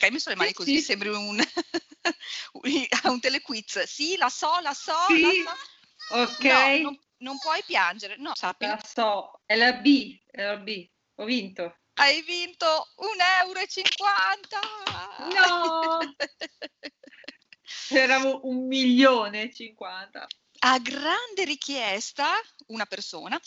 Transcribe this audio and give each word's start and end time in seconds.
perché 0.00 0.06
hai 0.06 0.10
messo 0.12 0.30
le 0.30 0.36
mani 0.36 0.48
Sì, 0.48 0.54
così, 0.54 0.76
sì. 0.78 0.82
sembri 0.82 1.08
un, 1.10 1.38
un 3.04 3.20
telequiz. 3.20 3.82
Sì, 3.82 4.16
la 4.16 4.30
so, 4.30 4.58
la 4.60 4.72
so, 4.72 4.92
Sì, 5.06 5.20
la 5.20 5.54
so. 6.08 6.22
ok, 6.22 6.44
No, 6.44 6.78
non, 6.78 6.98
non 7.18 7.38
puoi 7.38 7.62
piangere. 7.66 8.16
No, 8.16 8.34
sappi, 8.34 8.64
la 8.64 8.80
so, 8.82 9.42
è 9.44 9.56
la 9.56 9.74
B, 9.74 10.18
è 10.26 10.42
la 10.42 10.56
B, 10.56 10.88
ho 11.16 11.24
vinto. 11.24 11.76
hai 11.94 12.22
vinto 12.22 12.88
un 12.96 13.20
euro 13.42 13.60
e 13.60 13.66
50. 13.66 14.58
No! 15.34 15.98
Erano 17.90 18.40
un 18.44 18.66
milione 18.66 19.42
e 19.42 19.52
cinquanta. 19.52 20.26
A 20.62 20.78
grande 20.78 21.44
richiesta, 21.44 22.32
una 22.68 22.86
persona, 22.86 23.38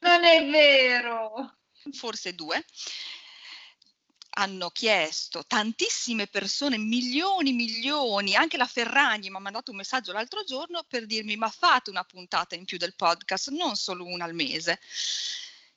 Non 0.00 0.24
è 0.24 0.48
vero! 0.50 1.58
forse 1.92 2.34
due, 2.34 2.64
hanno 4.34 4.70
chiesto 4.70 5.44
tantissime 5.46 6.26
persone, 6.26 6.78
milioni, 6.78 7.52
milioni, 7.52 8.34
anche 8.34 8.56
la 8.56 8.66
Ferragni 8.66 9.30
mi 9.30 9.36
ha 9.36 9.40
mandato 9.40 9.70
un 9.70 9.76
messaggio 9.76 10.12
l'altro 10.12 10.42
giorno 10.44 10.84
per 10.88 11.06
dirmi 11.06 11.36
ma 11.36 11.50
fate 11.50 11.90
una 11.90 12.04
puntata 12.04 12.54
in 12.54 12.64
più 12.64 12.78
del 12.78 12.94
podcast, 12.94 13.50
non 13.50 13.76
solo 13.76 14.04
una 14.04 14.24
al 14.24 14.34
mese. 14.34 14.80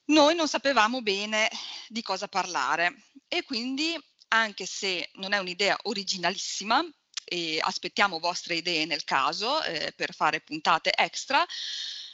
Noi 0.06 0.36
non 0.36 0.48
sapevamo 0.48 1.02
bene 1.02 1.50
di 1.88 2.02
cosa 2.02 2.28
parlare 2.28 3.08
e 3.28 3.44
quindi 3.44 3.98
anche 4.30 4.66
se 4.66 5.10
non 5.16 5.34
è 5.34 5.38
un'idea 5.38 5.78
originalissima, 5.84 6.84
e 7.28 7.60
aspettiamo 7.60 8.20
vostre 8.20 8.56
idee 8.56 8.86
nel 8.86 9.04
caso 9.04 9.64
eh, 9.64 9.92
per 9.96 10.14
fare 10.14 10.42
puntate 10.42 10.92
extra, 10.96 11.44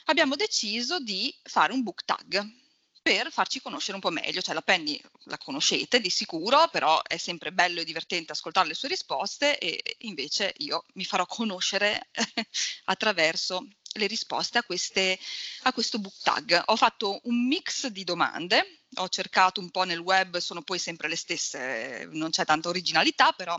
abbiamo 0.04 0.36
deciso 0.36 0.98
di 0.98 1.34
fare 1.42 1.72
un 1.72 1.82
book 1.82 2.04
tag 2.04 2.60
per 3.02 3.32
farci 3.32 3.60
conoscere 3.60 3.96
un 3.96 4.00
po' 4.00 4.10
meglio, 4.10 4.40
cioè 4.40 4.54
la 4.54 4.62
Penny 4.62 5.00
la 5.24 5.36
conoscete 5.36 6.00
di 6.00 6.08
sicuro, 6.08 6.68
però 6.68 7.02
è 7.02 7.16
sempre 7.16 7.52
bello 7.52 7.80
e 7.80 7.84
divertente 7.84 8.32
ascoltare 8.32 8.68
le 8.68 8.74
sue 8.74 8.88
risposte 8.88 9.58
e 9.58 9.96
invece 10.00 10.54
io 10.58 10.84
mi 10.94 11.04
farò 11.04 11.26
conoscere 11.26 12.08
attraverso 12.84 13.66
le 13.94 14.06
risposte 14.06 14.58
a, 14.58 14.62
queste, 14.62 15.18
a 15.62 15.72
questo 15.72 15.98
book 15.98 16.14
tag. 16.22 16.62
Ho 16.66 16.76
fatto 16.76 17.20
un 17.24 17.46
mix 17.46 17.88
di 17.88 18.04
domande, 18.04 18.82
ho 18.94 19.08
cercato 19.08 19.60
un 19.60 19.70
po' 19.70 19.84
nel 19.84 19.98
web, 19.98 20.38
sono 20.38 20.62
poi 20.62 20.78
sempre 20.78 21.08
le 21.08 21.16
stesse, 21.16 22.08
non 22.12 22.30
c'è 22.30 22.44
tanta 22.44 22.68
originalità, 22.68 23.32
però 23.32 23.58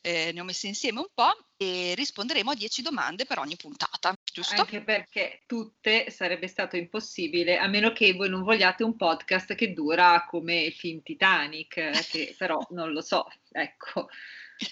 eh, 0.00 0.30
ne 0.32 0.40
ho 0.40 0.44
messe 0.44 0.68
insieme 0.68 1.00
un 1.00 1.08
po' 1.12 1.36
e 1.56 1.94
risponderemo 1.96 2.50
a 2.50 2.54
10 2.54 2.82
domande 2.82 3.26
per 3.26 3.38
ogni 3.38 3.56
puntata, 3.56 4.14
giusto? 4.34 4.60
Anche 4.60 4.82
perché 4.82 5.42
tutte 5.46 6.10
sarebbe 6.10 6.48
stato 6.48 6.76
impossibile, 6.76 7.56
a 7.56 7.68
meno 7.68 7.92
che 7.92 8.12
voi 8.14 8.28
non 8.28 8.42
vogliate 8.42 8.82
un 8.82 8.96
podcast 8.96 9.54
che 9.54 9.72
dura 9.72 10.26
come 10.28 10.62
il 10.62 10.72
film 10.72 11.02
Titanic, 11.02 12.08
che 12.10 12.34
però 12.36 12.58
non 12.70 12.92
lo 12.92 13.00
so, 13.00 13.30
ecco. 13.52 14.08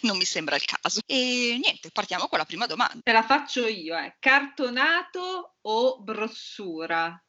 Non 0.03 0.17
mi 0.17 0.25
sembra 0.25 0.57
il 0.57 0.65
caso. 0.65 1.01
E 1.07 1.59
niente, 1.63 1.91
partiamo 1.93 2.27
con 2.27 2.39
la 2.39 2.45
prima 2.45 2.67
domanda. 2.67 3.01
Te 3.03 3.13
la 3.13 3.23
faccio 3.23 3.67
io, 3.67 3.97
eh. 3.97 4.17
Cartonato 4.19 5.55
o 5.61 6.01
brossura? 6.01 7.23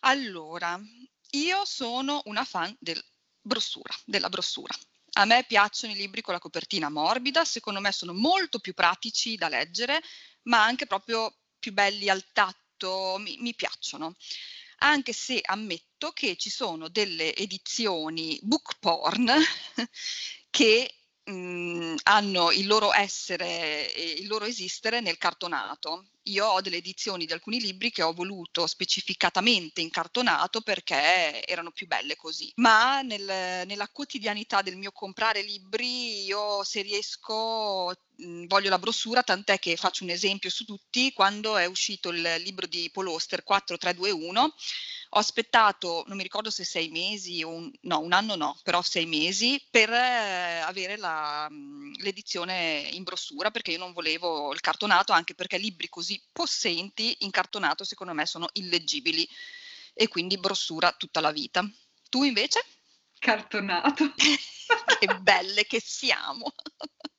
Allora, 0.00 0.80
io 1.30 1.64
sono 1.64 2.22
una 2.26 2.44
fan 2.44 2.74
del 2.78 3.02
brossura, 3.40 3.94
della 4.04 4.28
brossura. 4.28 4.74
A 5.18 5.24
me 5.24 5.44
piacciono 5.46 5.92
i 5.92 5.96
libri 5.96 6.20
con 6.20 6.34
la 6.34 6.40
copertina 6.40 6.88
morbida, 6.88 7.44
secondo 7.44 7.80
me 7.80 7.90
sono 7.90 8.12
molto 8.12 8.58
più 8.58 8.74
pratici 8.74 9.36
da 9.36 9.48
leggere, 9.48 10.02
ma 10.46 10.62
anche 10.64 10.86
proprio 10.86 11.34
più 11.58 11.72
belli 11.72 12.08
al 12.08 12.24
tatto, 12.32 13.16
mi, 13.18 13.36
mi 13.40 13.54
piacciono. 13.54 14.16
Anche 14.78 15.12
se 15.12 15.40
ammetto 15.42 16.12
che 16.12 16.36
ci 16.36 16.50
sono 16.50 16.88
delle 16.88 17.34
edizioni 17.34 18.38
book 18.42 18.78
porn 18.78 19.26
che 20.50 20.94
mh, 21.24 21.94
hanno 22.04 22.50
il 22.52 22.66
loro 22.66 22.92
essere 22.92 23.92
e 23.94 24.10
il 24.20 24.26
loro 24.26 24.44
esistere 24.44 25.00
nel 25.00 25.18
cartonato. 25.18 26.08
Io 26.24 26.46
ho 26.46 26.60
delle 26.60 26.76
edizioni 26.78 27.24
di 27.24 27.32
alcuni 27.32 27.60
libri 27.60 27.90
che 27.90 28.02
ho 28.02 28.12
voluto 28.12 28.66
specificatamente 28.66 29.80
in 29.80 29.90
cartonato 29.90 30.60
perché 30.60 31.44
erano 31.46 31.70
più 31.70 31.86
belle 31.86 32.16
così. 32.16 32.52
Ma 32.56 33.00
nel- 33.02 33.66
nella 33.66 33.88
quotidianità 33.88 34.60
del 34.62 34.76
mio 34.76 34.92
comprare 34.92 35.42
libri, 35.42 36.24
io 36.24 36.62
se 36.64 36.82
riesco 36.82 37.92
voglio 38.46 38.70
la 38.70 38.78
brossura, 38.78 39.22
tant'è 39.22 39.58
che 39.58 39.76
faccio 39.76 40.04
un 40.04 40.10
esempio 40.10 40.50
su 40.50 40.64
tutti, 40.64 41.12
quando 41.12 41.56
è 41.56 41.66
uscito 41.66 42.10
il 42.10 42.34
libro 42.38 42.66
di 42.66 42.90
Paul 42.92 43.08
Auster 43.08 43.42
4321 43.42 44.54
ho 45.10 45.18
aspettato, 45.18 46.04
non 46.08 46.16
mi 46.16 46.22
ricordo 46.22 46.50
se 46.50 46.64
sei 46.64 46.88
mesi 46.88 47.42
o 47.42 47.48
un, 47.48 47.70
no, 47.82 48.00
un 48.00 48.12
anno 48.12 48.34
no, 48.34 48.58
però 48.62 48.82
sei 48.82 49.06
mesi 49.06 49.64
per 49.70 49.90
eh, 49.90 50.58
avere 50.58 50.96
la, 50.96 51.48
mh, 51.48 52.02
l'edizione 52.02 52.88
in 52.92 53.02
brossura 53.04 53.50
perché 53.50 53.72
io 53.72 53.78
non 53.78 53.92
volevo 53.92 54.52
il 54.52 54.60
cartonato, 54.60 55.12
anche 55.12 55.34
perché 55.34 55.58
libri 55.58 55.88
così 55.88 56.20
possenti 56.32 57.16
in 57.20 57.30
cartonato 57.30 57.84
secondo 57.84 58.12
me 58.12 58.26
sono 58.26 58.48
illeggibili 58.54 59.28
e 59.94 60.08
quindi 60.08 60.38
brossura 60.38 60.92
tutta 60.92 61.20
la 61.20 61.30
vita. 61.30 61.66
Tu 62.10 62.24
invece? 62.24 62.62
Cartonato. 63.18 64.12
che 64.98 65.18
belle 65.20 65.64
che 65.64 65.80
siamo! 65.80 66.52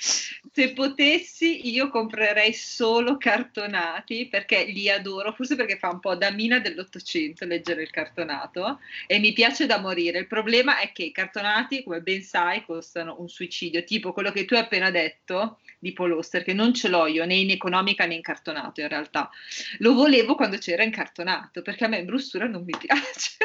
Se 0.00 0.72
potessi 0.72 1.68
io 1.70 1.90
comprerei 1.90 2.54
solo 2.54 3.18
cartonati 3.18 4.28
perché 4.28 4.64
li 4.64 4.88
adoro, 4.88 5.32
forse 5.32 5.56
perché 5.56 5.76
fa 5.76 5.90
un 5.90 6.00
po' 6.00 6.16
da 6.16 6.30
mina 6.30 6.58
dell'Ottocento 6.58 7.44
leggere 7.44 7.82
il 7.82 7.90
cartonato 7.90 8.80
e 9.06 9.18
mi 9.18 9.34
piace 9.34 9.66
da 9.66 9.78
morire. 9.78 10.18
Il 10.18 10.26
problema 10.26 10.78
è 10.78 10.90
che 10.92 11.04
i 11.04 11.12
cartonati, 11.12 11.82
come 11.82 12.00
ben 12.00 12.22
sai, 12.22 12.64
costano 12.64 13.16
un 13.18 13.28
suicidio, 13.28 13.84
tipo 13.84 14.14
quello 14.14 14.32
che 14.32 14.46
tu 14.46 14.54
hai 14.54 14.60
appena 14.60 14.90
detto 14.90 15.58
di 15.78 15.92
Paul 15.92 16.12
Auster, 16.12 16.42
che 16.42 16.54
non 16.54 16.72
ce 16.72 16.88
l'ho 16.88 17.06
io 17.06 17.26
né 17.26 17.34
in 17.34 17.50
economica 17.50 18.06
né 18.06 18.14
in 18.14 18.22
cartonato 18.22 18.80
in 18.80 18.88
realtà. 18.88 19.30
Lo 19.78 19.92
volevo 19.92 20.34
quando 20.34 20.56
c'era 20.56 20.82
in 20.82 20.90
cartonato 20.90 21.60
perché 21.60 21.84
a 21.84 21.88
me 21.88 21.98
in 21.98 22.06
brossura 22.06 22.46
non 22.46 22.64
mi 22.64 22.74
piace, 22.78 23.36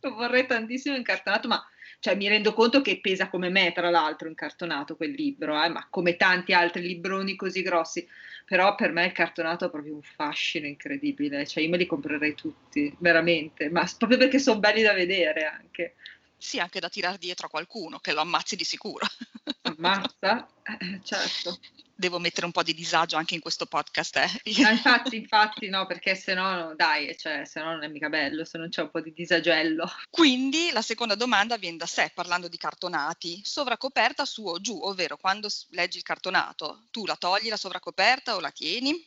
lo 0.00 0.14
vorrei 0.14 0.44
tantissimo 0.46 0.96
in 0.96 1.04
cartonato, 1.04 1.46
ma 1.46 1.64
cioè 2.00 2.16
mi 2.16 2.28
rendo 2.28 2.54
conto 2.54 2.80
che 2.80 2.98
pesa 2.98 3.28
come 3.28 3.50
me, 3.50 3.72
tra 3.72 3.90
l'altro, 3.90 4.26
incartonato 4.26 4.96
quel 4.96 5.10
libro, 5.10 5.62
eh, 5.62 5.68
ma 5.68 5.86
come 5.90 6.16
tanti 6.16 6.54
altri 6.54 6.80
libroni 6.80 7.36
così 7.36 7.60
grossi. 7.62 8.08
Però 8.46 8.74
per 8.74 8.90
me 8.90 9.04
il 9.04 9.12
cartonato 9.12 9.66
ha 9.66 9.68
proprio 9.70 9.94
un 9.94 10.02
fascino 10.02 10.66
incredibile, 10.66 11.46
cioè 11.46 11.62
io 11.62 11.68
me 11.68 11.76
li 11.76 11.86
comprerei 11.86 12.34
tutti, 12.34 12.92
veramente, 12.98 13.68
ma 13.68 13.88
proprio 13.96 14.18
perché 14.18 14.38
sono 14.38 14.58
belli 14.58 14.82
da 14.82 14.94
vedere 14.94 15.44
anche. 15.44 15.94
Sì, 16.36 16.58
anche 16.58 16.80
da 16.80 16.88
tirare 16.88 17.18
dietro 17.18 17.46
a 17.46 17.50
qualcuno, 17.50 17.98
che 17.98 18.12
lo 18.12 18.22
ammazzi 18.22 18.56
di 18.56 18.64
sicuro. 18.64 19.06
Ammazza? 19.62 20.48
Eh, 20.62 21.00
certo. 21.04 21.58
Devo 22.00 22.18
mettere 22.18 22.46
un 22.46 22.52
po' 22.52 22.62
di 22.62 22.72
disagio 22.72 23.18
anche 23.18 23.34
in 23.34 23.42
questo 23.42 23.66
podcast, 23.66 24.16
eh. 24.16 24.62
No, 24.62 24.70
infatti, 24.70 25.16
infatti 25.16 25.68
no, 25.68 25.84
perché 25.84 26.14
se 26.14 26.32
no, 26.32 26.72
dai, 26.74 27.14
cioè, 27.18 27.44
se 27.44 27.60
no 27.60 27.72
non 27.72 27.82
è 27.82 27.88
mica 27.88 28.08
bello, 28.08 28.46
se 28.46 28.56
non 28.56 28.70
c'è 28.70 28.80
un 28.80 28.90
po' 28.90 29.02
di 29.02 29.12
disagello. 29.12 29.86
Quindi 30.08 30.70
la 30.72 30.80
seconda 30.80 31.14
domanda 31.14 31.58
viene 31.58 31.76
da 31.76 31.84
sé, 31.84 32.10
parlando 32.14 32.48
di 32.48 32.56
cartonati. 32.56 33.42
Sovracoperta 33.44 34.24
su 34.24 34.46
o 34.46 34.58
giù, 34.62 34.80
ovvero 34.82 35.18
quando 35.18 35.48
leggi 35.72 35.98
il 35.98 36.02
cartonato, 36.02 36.84
tu 36.90 37.04
la 37.04 37.16
togli 37.16 37.50
la 37.50 37.58
sovracoperta 37.58 38.34
o 38.34 38.40
la 38.40 38.50
tieni? 38.50 39.06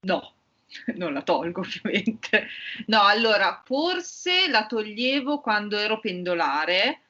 No, 0.00 0.32
non 0.96 1.12
la 1.12 1.22
tolgo 1.22 1.60
ovviamente. 1.60 2.48
No, 2.86 3.02
allora, 3.02 3.62
forse 3.64 4.48
la 4.48 4.66
toglievo 4.66 5.40
quando 5.40 5.78
ero 5.78 6.00
pendolare, 6.00 7.02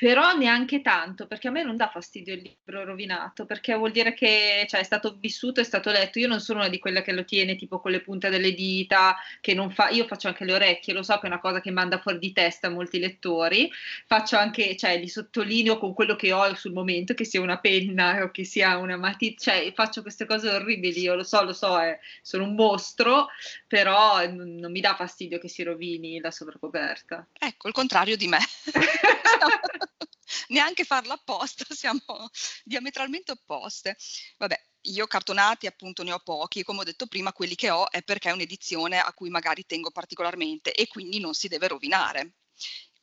però 0.00 0.34
neanche 0.34 0.80
tanto, 0.80 1.26
perché 1.26 1.48
a 1.48 1.50
me 1.50 1.62
non 1.62 1.76
dà 1.76 1.90
fastidio 1.90 2.32
il 2.32 2.40
libro 2.40 2.84
rovinato, 2.84 3.44
perché 3.44 3.74
vuol 3.74 3.90
dire 3.90 4.14
che 4.14 4.64
cioè, 4.66 4.80
è 4.80 4.82
stato 4.82 5.18
vissuto, 5.20 5.60
è 5.60 5.62
stato 5.62 5.90
letto. 5.90 6.18
Io 6.18 6.26
non 6.26 6.40
sono 6.40 6.60
una 6.60 6.70
di 6.70 6.78
quelle 6.78 7.02
che 7.02 7.12
lo 7.12 7.22
tiene 7.26 7.54
tipo 7.54 7.80
con 7.80 7.90
le 7.90 8.00
punte 8.00 8.30
delle 8.30 8.54
dita, 8.54 9.18
che 9.42 9.52
non 9.52 9.70
fa... 9.70 9.90
Io 9.90 10.06
faccio 10.06 10.28
anche 10.28 10.46
le 10.46 10.54
orecchie, 10.54 10.94
lo 10.94 11.02
so 11.02 11.18
che 11.18 11.24
è 11.24 11.26
una 11.26 11.38
cosa 11.38 11.60
che 11.60 11.70
manda 11.70 11.98
fuori 11.98 12.18
di 12.18 12.32
testa 12.32 12.68
a 12.68 12.70
molti 12.70 12.98
lettori. 12.98 13.70
Faccio 14.06 14.38
anche, 14.38 14.74
cioè, 14.74 14.98
li 14.98 15.06
sottolineo 15.06 15.76
con 15.76 15.92
quello 15.92 16.16
che 16.16 16.32
ho 16.32 16.54
sul 16.54 16.72
momento, 16.72 17.12
che 17.12 17.26
sia 17.26 17.42
una 17.42 17.58
penna 17.58 18.22
o 18.22 18.30
che 18.30 18.44
sia 18.44 18.78
una 18.78 18.96
matita, 18.96 19.52
cioè, 19.52 19.70
faccio 19.74 20.00
queste 20.00 20.24
cose 20.24 20.48
orribili, 20.48 20.98
io 20.98 21.14
lo 21.14 21.24
so, 21.24 21.44
lo 21.44 21.52
so, 21.52 21.78
eh, 21.78 21.98
sono 22.22 22.44
un 22.44 22.54
mostro, 22.54 23.26
però 23.66 24.26
non, 24.30 24.54
non 24.54 24.72
mi 24.72 24.80
dà 24.80 24.94
fastidio 24.94 25.38
che 25.38 25.48
si 25.48 25.62
rovini 25.62 26.20
la 26.20 26.30
sovracoperta. 26.30 27.26
Ecco, 27.38 27.68
il 27.68 27.74
contrario 27.74 28.16
di 28.16 28.28
me. 28.28 28.38
Neanche 30.48 30.84
farla 30.84 31.14
apposta, 31.14 31.64
siamo 31.74 32.30
diametralmente 32.64 33.32
opposte. 33.32 33.96
Vabbè, 34.38 34.60
io 34.82 35.06
cartonati 35.06 35.66
appunto 35.66 36.02
ne 36.02 36.12
ho 36.12 36.20
pochi 36.20 36.62
come 36.62 36.80
ho 36.80 36.84
detto 36.84 37.06
prima 37.06 37.32
quelli 37.32 37.54
che 37.54 37.70
ho 37.70 37.90
è 37.90 38.02
perché 38.02 38.30
è 38.30 38.32
un'edizione 38.32 38.98
a 38.98 39.12
cui 39.12 39.28
magari 39.30 39.66
tengo 39.66 39.90
particolarmente 39.90 40.72
e 40.72 40.86
quindi 40.86 41.20
non 41.20 41.34
si 41.34 41.48
deve 41.48 41.68
rovinare. 41.68 42.34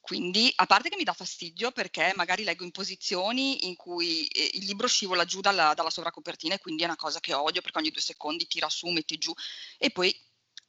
Quindi, 0.07 0.49
a 0.55 0.65
parte 0.65 0.87
che 0.87 0.95
mi 0.95 1.03
dà 1.03 1.11
fastidio 1.11 1.71
perché 1.71 2.13
magari 2.15 2.45
leggo 2.45 2.63
in 2.63 2.71
posizioni 2.71 3.67
in 3.67 3.75
cui 3.75 4.25
eh, 4.27 4.51
il 4.53 4.63
libro 4.63 4.87
scivola 4.87 5.25
giù 5.25 5.41
dalla, 5.41 5.73
dalla 5.73 5.89
sovracopertina 5.89 6.55
e 6.55 6.59
quindi 6.59 6.83
è 6.83 6.85
una 6.85 6.95
cosa 6.95 7.19
che 7.19 7.33
odio 7.33 7.61
perché 7.61 7.79
ogni 7.79 7.91
due 7.91 7.99
secondi 7.99 8.47
tira 8.47 8.69
su, 8.69 8.87
metti 8.87 9.17
giù 9.17 9.33
e 9.77 9.89
poi 9.89 10.17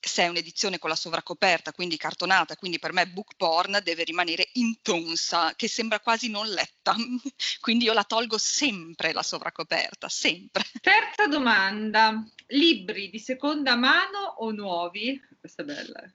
se 0.00 0.22
è 0.22 0.28
un'edizione 0.28 0.78
con 0.78 0.90
la 0.90 0.96
sovracoperta, 0.96 1.72
quindi 1.72 1.96
cartonata, 1.96 2.56
quindi 2.56 2.78
per 2.78 2.92
me 2.92 3.08
book 3.08 3.34
porn 3.36 3.80
deve 3.82 4.04
rimanere 4.04 4.48
intonsa, 4.52 5.54
che 5.54 5.68
sembra 5.68 6.00
quasi 6.00 6.30
non 6.30 6.48
letta. 6.48 6.94
quindi 7.60 7.84
io 7.84 7.92
la 7.92 8.04
tolgo 8.04 8.38
sempre 8.38 9.12
la 9.12 9.22
sovracoperta, 9.22 10.08
sempre. 10.08 10.64
Terza 10.80 11.26
domanda, 11.26 12.24
libri 12.48 13.10
di 13.10 13.18
seconda 13.18 13.76
mano 13.76 14.18
o 14.38 14.50
nuovi? 14.50 15.20
Questa 15.40 15.62
è 15.62 15.64
bella. 15.64 16.12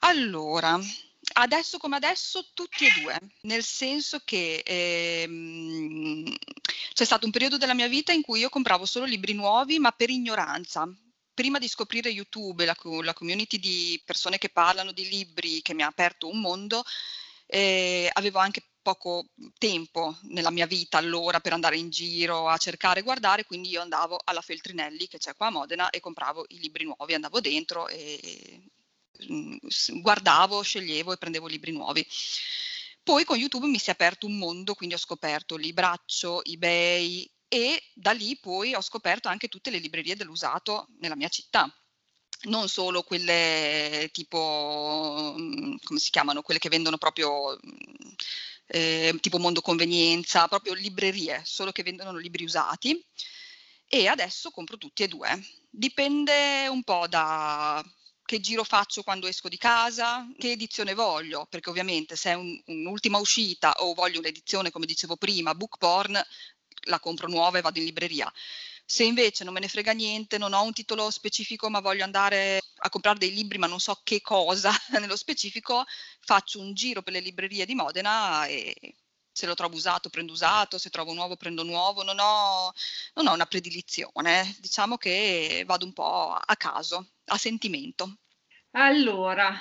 Allora, 0.00 0.78
adesso 1.34 1.78
come 1.78 1.96
adesso 1.96 2.50
tutti 2.54 2.86
e 2.86 2.92
due, 3.00 3.16
nel 3.42 3.62
senso 3.62 4.20
che 4.24 4.62
ehm, 4.64 6.36
c'è 6.92 7.04
stato 7.04 7.26
un 7.26 7.30
periodo 7.30 7.56
della 7.56 7.74
mia 7.74 7.86
vita 7.86 8.12
in 8.12 8.22
cui 8.22 8.40
io 8.40 8.48
compravo 8.48 8.84
solo 8.84 9.04
libri 9.04 9.32
nuovi, 9.32 9.78
ma 9.78 9.92
per 9.92 10.10
ignoranza, 10.10 10.92
prima 11.34 11.58
di 11.58 11.68
scoprire 11.68 12.10
YouTube, 12.10 12.64
la, 12.64 12.76
la, 13.02 13.14
community 13.14 13.58
di 13.58 14.00
persone 14.04 14.38
che 14.38 14.48
parlano 14.48 14.92
di 14.92 15.08
libri 15.08 15.62
che 15.62 15.74
mi 15.74 15.82
ha 15.82 15.86
aperto 15.86 16.28
un 16.28 16.40
mondo, 16.40 16.82
eh, 17.46 18.08
avevo 18.12 18.38
anche 18.38 18.64
poco 18.82 19.26
tempo 19.58 20.18
nella 20.22 20.50
mia 20.50 20.66
vita 20.66 20.98
allora 20.98 21.40
per 21.40 21.52
andare 21.52 21.76
in 21.76 21.88
giro 21.88 22.48
a 22.48 22.56
cercare 22.56 23.00
e 23.00 23.02
guardare, 23.02 23.44
quindi 23.44 23.68
io 23.70 23.80
andavo 23.80 24.20
alla 24.24 24.40
Feltrinelli 24.40 25.06
che 25.06 25.18
c'è 25.18 25.34
qua 25.34 25.46
a 25.46 25.50
Modena 25.50 25.90
e 25.90 26.00
compravo 26.00 26.44
i 26.48 26.58
libri 26.58 26.84
nuovi, 26.84 27.14
andavo 27.14 27.40
dentro 27.40 27.88
e 27.88 28.62
guardavo, 30.00 30.62
sceglievo 30.62 31.12
e 31.12 31.16
prendevo 31.16 31.46
libri 31.46 31.72
nuovi. 31.72 32.06
Poi 33.02 33.24
con 33.24 33.36
YouTube 33.36 33.66
mi 33.66 33.78
si 33.78 33.88
è 33.88 33.92
aperto 33.92 34.26
un 34.26 34.38
mondo, 34.38 34.74
quindi 34.74 34.94
ho 34.94 34.98
scoperto 34.98 35.56
Libraccio, 35.56 36.44
eBay, 36.44 37.28
e 37.52 37.82
da 37.92 38.12
lì 38.12 38.38
poi 38.38 38.74
ho 38.74 38.80
scoperto 38.80 39.28
anche 39.28 39.48
tutte 39.48 39.68
le 39.68 39.76
librerie 39.76 40.16
dell'usato 40.16 40.86
nella 41.00 41.14
mia 41.14 41.28
città. 41.28 41.70
Non 42.44 42.66
solo 42.66 43.02
quelle 43.02 44.08
tipo, 44.10 45.34
mm, 45.38 45.74
come 45.84 45.98
si 45.98 46.10
chiamano, 46.10 46.40
quelle 46.40 46.58
che 46.58 46.70
vendono 46.70 46.96
proprio 46.96 47.50
mm, 47.54 48.12
eh, 48.68 49.14
tipo 49.20 49.36
Mondo 49.38 49.60
Convenienza, 49.60 50.48
proprio 50.48 50.72
librerie, 50.72 51.42
solo 51.44 51.72
che 51.72 51.82
vendono 51.82 52.16
libri 52.16 52.44
usati. 52.44 52.98
E 53.86 54.06
adesso 54.06 54.50
compro 54.50 54.78
tutti 54.78 55.02
e 55.02 55.08
due. 55.08 55.28
Dipende 55.68 56.68
un 56.68 56.82
po' 56.82 57.06
da 57.06 57.84
che 58.24 58.40
giro 58.40 58.64
faccio 58.64 59.02
quando 59.02 59.26
esco 59.26 59.50
di 59.50 59.58
casa, 59.58 60.26
che 60.38 60.52
edizione 60.52 60.94
voglio, 60.94 61.46
perché 61.50 61.68
ovviamente 61.68 62.16
se 62.16 62.30
è 62.30 62.34
un, 62.34 62.58
un'ultima 62.64 63.18
uscita 63.18 63.74
o 63.82 63.92
voglio 63.92 64.20
un'edizione, 64.20 64.70
come 64.70 64.86
dicevo 64.86 65.16
prima, 65.16 65.54
book 65.54 65.76
porn, 65.76 66.18
la 66.84 67.00
compro 67.00 67.28
nuova 67.28 67.58
e 67.58 67.62
vado 67.62 67.78
in 67.78 67.84
libreria. 67.84 68.32
Se 68.84 69.04
invece 69.04 69.44
non 69.44 69.54
me 69.54 69.60
ne 69.60 69.68
frega 69.68 69.92
niente, 69.92 70.38
non 70.38 70.52
ho 70.52 70.62
un 70.62 70.72
titolo 70.72 71.10
specifico 71.10 71.70
ma 71.70 71.80
voglio 71.80 72.04
andare 72.04 72.60
a 72.78 72.90
comprare 72.90 73.18
dei 73.18 73.32
libri 73.32 73.58
ma 73.58 73.66
non 73.66 73.80
so 73.80 74.00
che 74.02 74.20
cosa 74.20 74.70
nello 75.00 75.16
specifico, 75.16 75.84
faccio 76.20 76.60
un 76.60 76.74
giro 76.74 77.02
per 77.02 77.12
le 77.12 77.20
librerie 77.20 77.64
di 77.64 77.74
Modena 77.74 78.46
e 78.46 78.96
se 79.32 79.46
lo 79.46 79.54
trovo 79.54 79.76
usato 79.76 80.10
prendo 80.10 80.32
usato, 80.32 80.78
se 80.78 80.90
trovo 80.90 81.14
nuovo 81.14 81.36
prendo 81.36 81.62
nuovo, 81.62 82.02
non 82.02 82.18
ho, 82.18 82.72
non 83.14 83.26
ho 83.28 83.32
una 83.32 83.46
predilizione, 83.46 84.56
diciamo 84.60 84.98
che 84.98 85.64
vado 85.66 85.86
un 85.86 85.92
po' 85.92 86.32
a 86.32 86.56
caso, 86.56 87.12
a 87.26 87.38
sentimento. 87.38 88.18
Allora, 88.72 89.58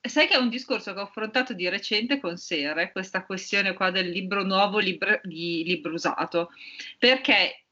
sai 0.00 0.26
che 0.26 0.34
è 0.34 0.38
un 0.38 0.48
discorso 0.48 0.92
che 0.92 1.00
ho 1.00 1.04
affrontato 1.04 1.52
di 1.54 1.68
recente 1.68 2.20
con 2.20 2.36
Sere, 2.36 2.92
questa 2.92 3.24
questione 3.24 3.74
qua 3.74 3.90
del 3.90 4.08
libro 4.08 4.42
nuovo 4.42 4.78
libro, 4.78 5.20
di 5.22 5.62
libro 5.64 5.92
usato, 5.92 6.50
perché 6.98 7.64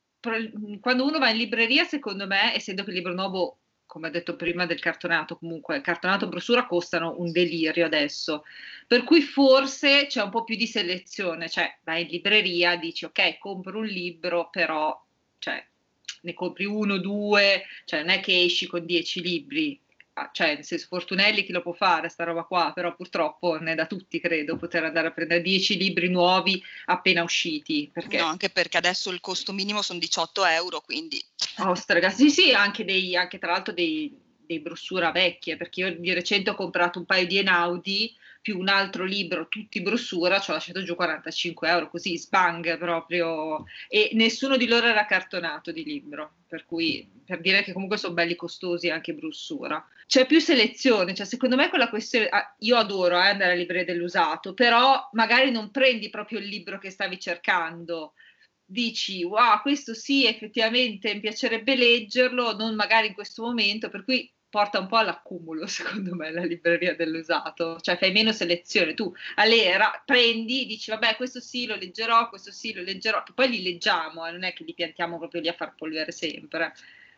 quando 0.81 1.05
uno 1.05 1.19
va 1.19 1.31
in 1.31 1.37
libreria, 1.37 1.85
secondo 1.85 2.27
me, 2.27 2.55
essendo 2.55 2.83
che 2.83 2.91
il 2.91 2.97
libro 2.97 3.15
nuovo, 3.15 3.59
come 3.87 4.09
ho 4.09 4.11
detto 4.11 4.37
prima 4.37 4.67
del 4.67 4.81
cartonato, 4.81 5.39
comunque 5.39 5.81
cartonato 5.81 6.25
e 6.25 6.29
brossura 6.29 6.67
costano 6.67 7.15
un 7.19 7.31
delirio 7.31 7.87
adesso, 7.87 8.45
per 8.87 9.05
cui 9.05 9.23
forse 9.23 10.07
c'è 10.07 10.23
un 10.23 10.31
po' 10.31 10.45
più 10.45 10.57
di 10.57 10.67
selezione, 10.67 11.49
cioè 11.49 11.79
vai 11.85 12.03
in 12.03 12.09
libreria, 12.09 12.77
dici 12.77 13.05
ok, 13.05 13.39
compro 13.39 13.79
un 13.79 13.87
libro, 13.87 14.49
però 14.51 15.01
cioè, 15.39 15.65
ne 16.23 16.35
compri 16.35 16.65
uno, 16.65 16.99
due, 16.99 17.65
cioè 17.85 18.01
non 18.01 18.11
è 18.11 18.21
che 18.21 18.43
esci 18.43 18.67
con 18.67 18.85
dieci 18.85 19.23
libri, 19.23 19.81
cioè 20.33 20.55
nel 20.55 20.65
senso 20.65 20.87
Fortunelli 20.89 21.45
chi 21.45 21.53
lo 21.53 21.63
può 21.63 21.73
fare 21.73 22.09
sta 22.09 22.25
roba 22.25 22.45
qua, 22.45 22.73
però 22.75 22.95
purtroppo 22.95 23.55
non 23.55 23.69
è 23.69 23.75
da 23.75 23.87
tutti 23.87 24.21
credo 24.21 24.57
poter 24.57 24.85
andare 24.85 25.09
a 25.09 25.13
prendere 25.13 25.43
10 25.43 25.77
libri 25.77 26.09
nuovi 26.09 26.63
appena 26.87 27.23
usciti. 27.23 27.91
Perché... 27.93 28.19
No, 28.19 28.27
anche 28.27 28.51
perché 28.51 28.77
adesso 28.79 29.11
il 29.11 29.21
costo 29.21 29.53
minimo 29.53 29.83
sono 29.83 29.99
18 29.99 30.45
euro, 30.47 30.81
quindi... 30.81 31.23
Ostra, 31.59 31.95
ragazzi, 31.95 32.31
sì, 32.31 32.43
sì, 32.43 32.53
anche, 32.53 32.85
dei, 32.85 33.17
anche 33.17 33.39
tra 33.39 33.53
l'altro 33.53 33.73
dei, 33.73 34.17
dei 34.45 34.61
brossura 34.61 35.11
vecchie, 35.11 35.57
perché 35.57 35.81
io 35.81 35.99
di 35.99 36.13
recente 36.13 36.51
ho 36.51 36.55
comprato 36.55 36.99
un 36.99 37.05
paio 37.05 37.27
di 37.27 37.39
Enaudi 37.39 38.17
più 38.49 38.59
un 38.59 38.69
altro 38.69 39.05
libro, 39.05 39.47
tutti 39.49 39.83
brossura, 39.83 40.41
ci 40.41 40.49
ho 40.49 40.55
lasciato 40.55 40.83
giù 40.83 40.95
45 40.95 41.69
euro, 41.69 41.91
così 41.91 42.17
sbang 42.17 42.79
proprio, 42.79 43.65
e 43.89 44.09
nessuno 44.15 44.57
di 44.57 44.67
loro 44.67 44.87
era 44.87 45.05
cartonato 45.05 45.71
di 45.71 45.85
libro, 45.85 46.37
per 46.47 46.65
cui 46.65 47.07
per 47.27 47.43
dire 47.43 47.63
che 47.63 47.75
comunque 47.75 47.99
sono 47.99 48.15
belli 48.15 48.37
costosi 48.37 48.89
anche 48.89 49.13
brossura. 49.13 49.87
C'è 50.07 50.25
più 50.25 50.41
selezione, 50.41 51.13
cioè 51.13 51.27
secondo 51.27 51.57
me 51.57 51.69
quella 51.69 51.91
questione, 51.91 52.29
ah, 52.29 52.55
io 52.61 52.77
adoro 52.79 53.17
eh, 53.17 53.27
andare 53.27 53.51
alle 53.51 53.61
librerie 53.61 53.85
dell'usato, 53.85 54.55
però 54.55 55.11
magari 55.13 55.51
non 55.51 55.71
prendi 55.71 56.09
proprio 56.09 56.39
il 56.39 56.47
libro 56.47 56.79
che 56.79 56.89
stavi 56.89 57.21
cercando, 57.21 58.15
dici 58.71 59.25
wow 59.25 59.63
questo 59.63 59.95
sì 59.95 60.27
effettivamente 60.27 61.15
mi 61.15 61.21
piacerebbe 61.21 61.75
leggerlo 61.75 62.55
non 62.55 62.75
magari 62.75 63.07
in 63.07 63.15
questo 63.15 63.43
momento 63.43 63.89
per 63.89 64.05
cui 64.05 64.31
porta 64.51 64.79
un 64.79 64.87
po' 64.87 64.97
all'accumulo, 64.97 65.67
secondo 65.69 66.15
me, 66.15 66.31
la 66.31 66.45
libreria 66.45 66.95
dell'usato, 66.95 67.79
cioè 67.81 67.99
fai 67.99 68.13
meno 68.13 68.33
selezione, 68.33 68.95
tu 68.95 69.13
all'era 69.37 70.03
prendi, 70.05 70.67
dici 70.67 70.91
vabbè 70.91 71.17
questo 71.17 71.41
sì 71.41 71.67
lo 71.67 71.77
leggerò, 71.77 72.29
questo 72.29 72.51
sì 72.51 72.73
lo 72.73 72.83
leggerò, 72.83 73.23
che 73.23 73.33
poi 73.33 73.51
li 73.51 73.63
leggiamo, 73.63 74.27
eh, 74.27 74.33
non 74.33 74.45
è 74.45 74.53
che 74.53 74.65
li 74.65 74.75
piantiamo 74.75 75.19
proprio 75.19 75.41
lì 75.41 75.49
a 75.49 75.55
far 75.55 75.75
polvere 75.75 76.13
sempre. 76.13 76.75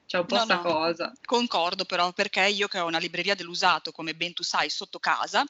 C'è 0.06 0.18
un 0.18 0.26
po' 0.26 0.36
no, 0.36 0.42
sta 0.42 0.56
no, 0.56 0.62
cosa. 0.62 1.12
Concordo 1.24 1.84
però, 1.84 2.12
perché 2.12 2.44
io 2.48 2.66
che 2.66 2.80
ho 2.80 2.86
una 2.86 2.98
libreria 2.98 3.36
dell'usato, 3.36 3.92
come 3.92 4.14
ben 4.14 4.32
tu 4.32 4.42
sai, 4.42 4.68
sotto 4.68 4.98
casa, 4.98 5.46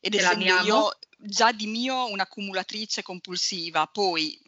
ed 0.00 0.14
essendo 0.14 0.44
io 0.62 0.96
già 1.18 1.52
di 1.52 1.66
mio 1.66 2.06
un'accumulatrice 2.06 3.02
compulsiva, 3.02 3.86
poi 3.86 4.40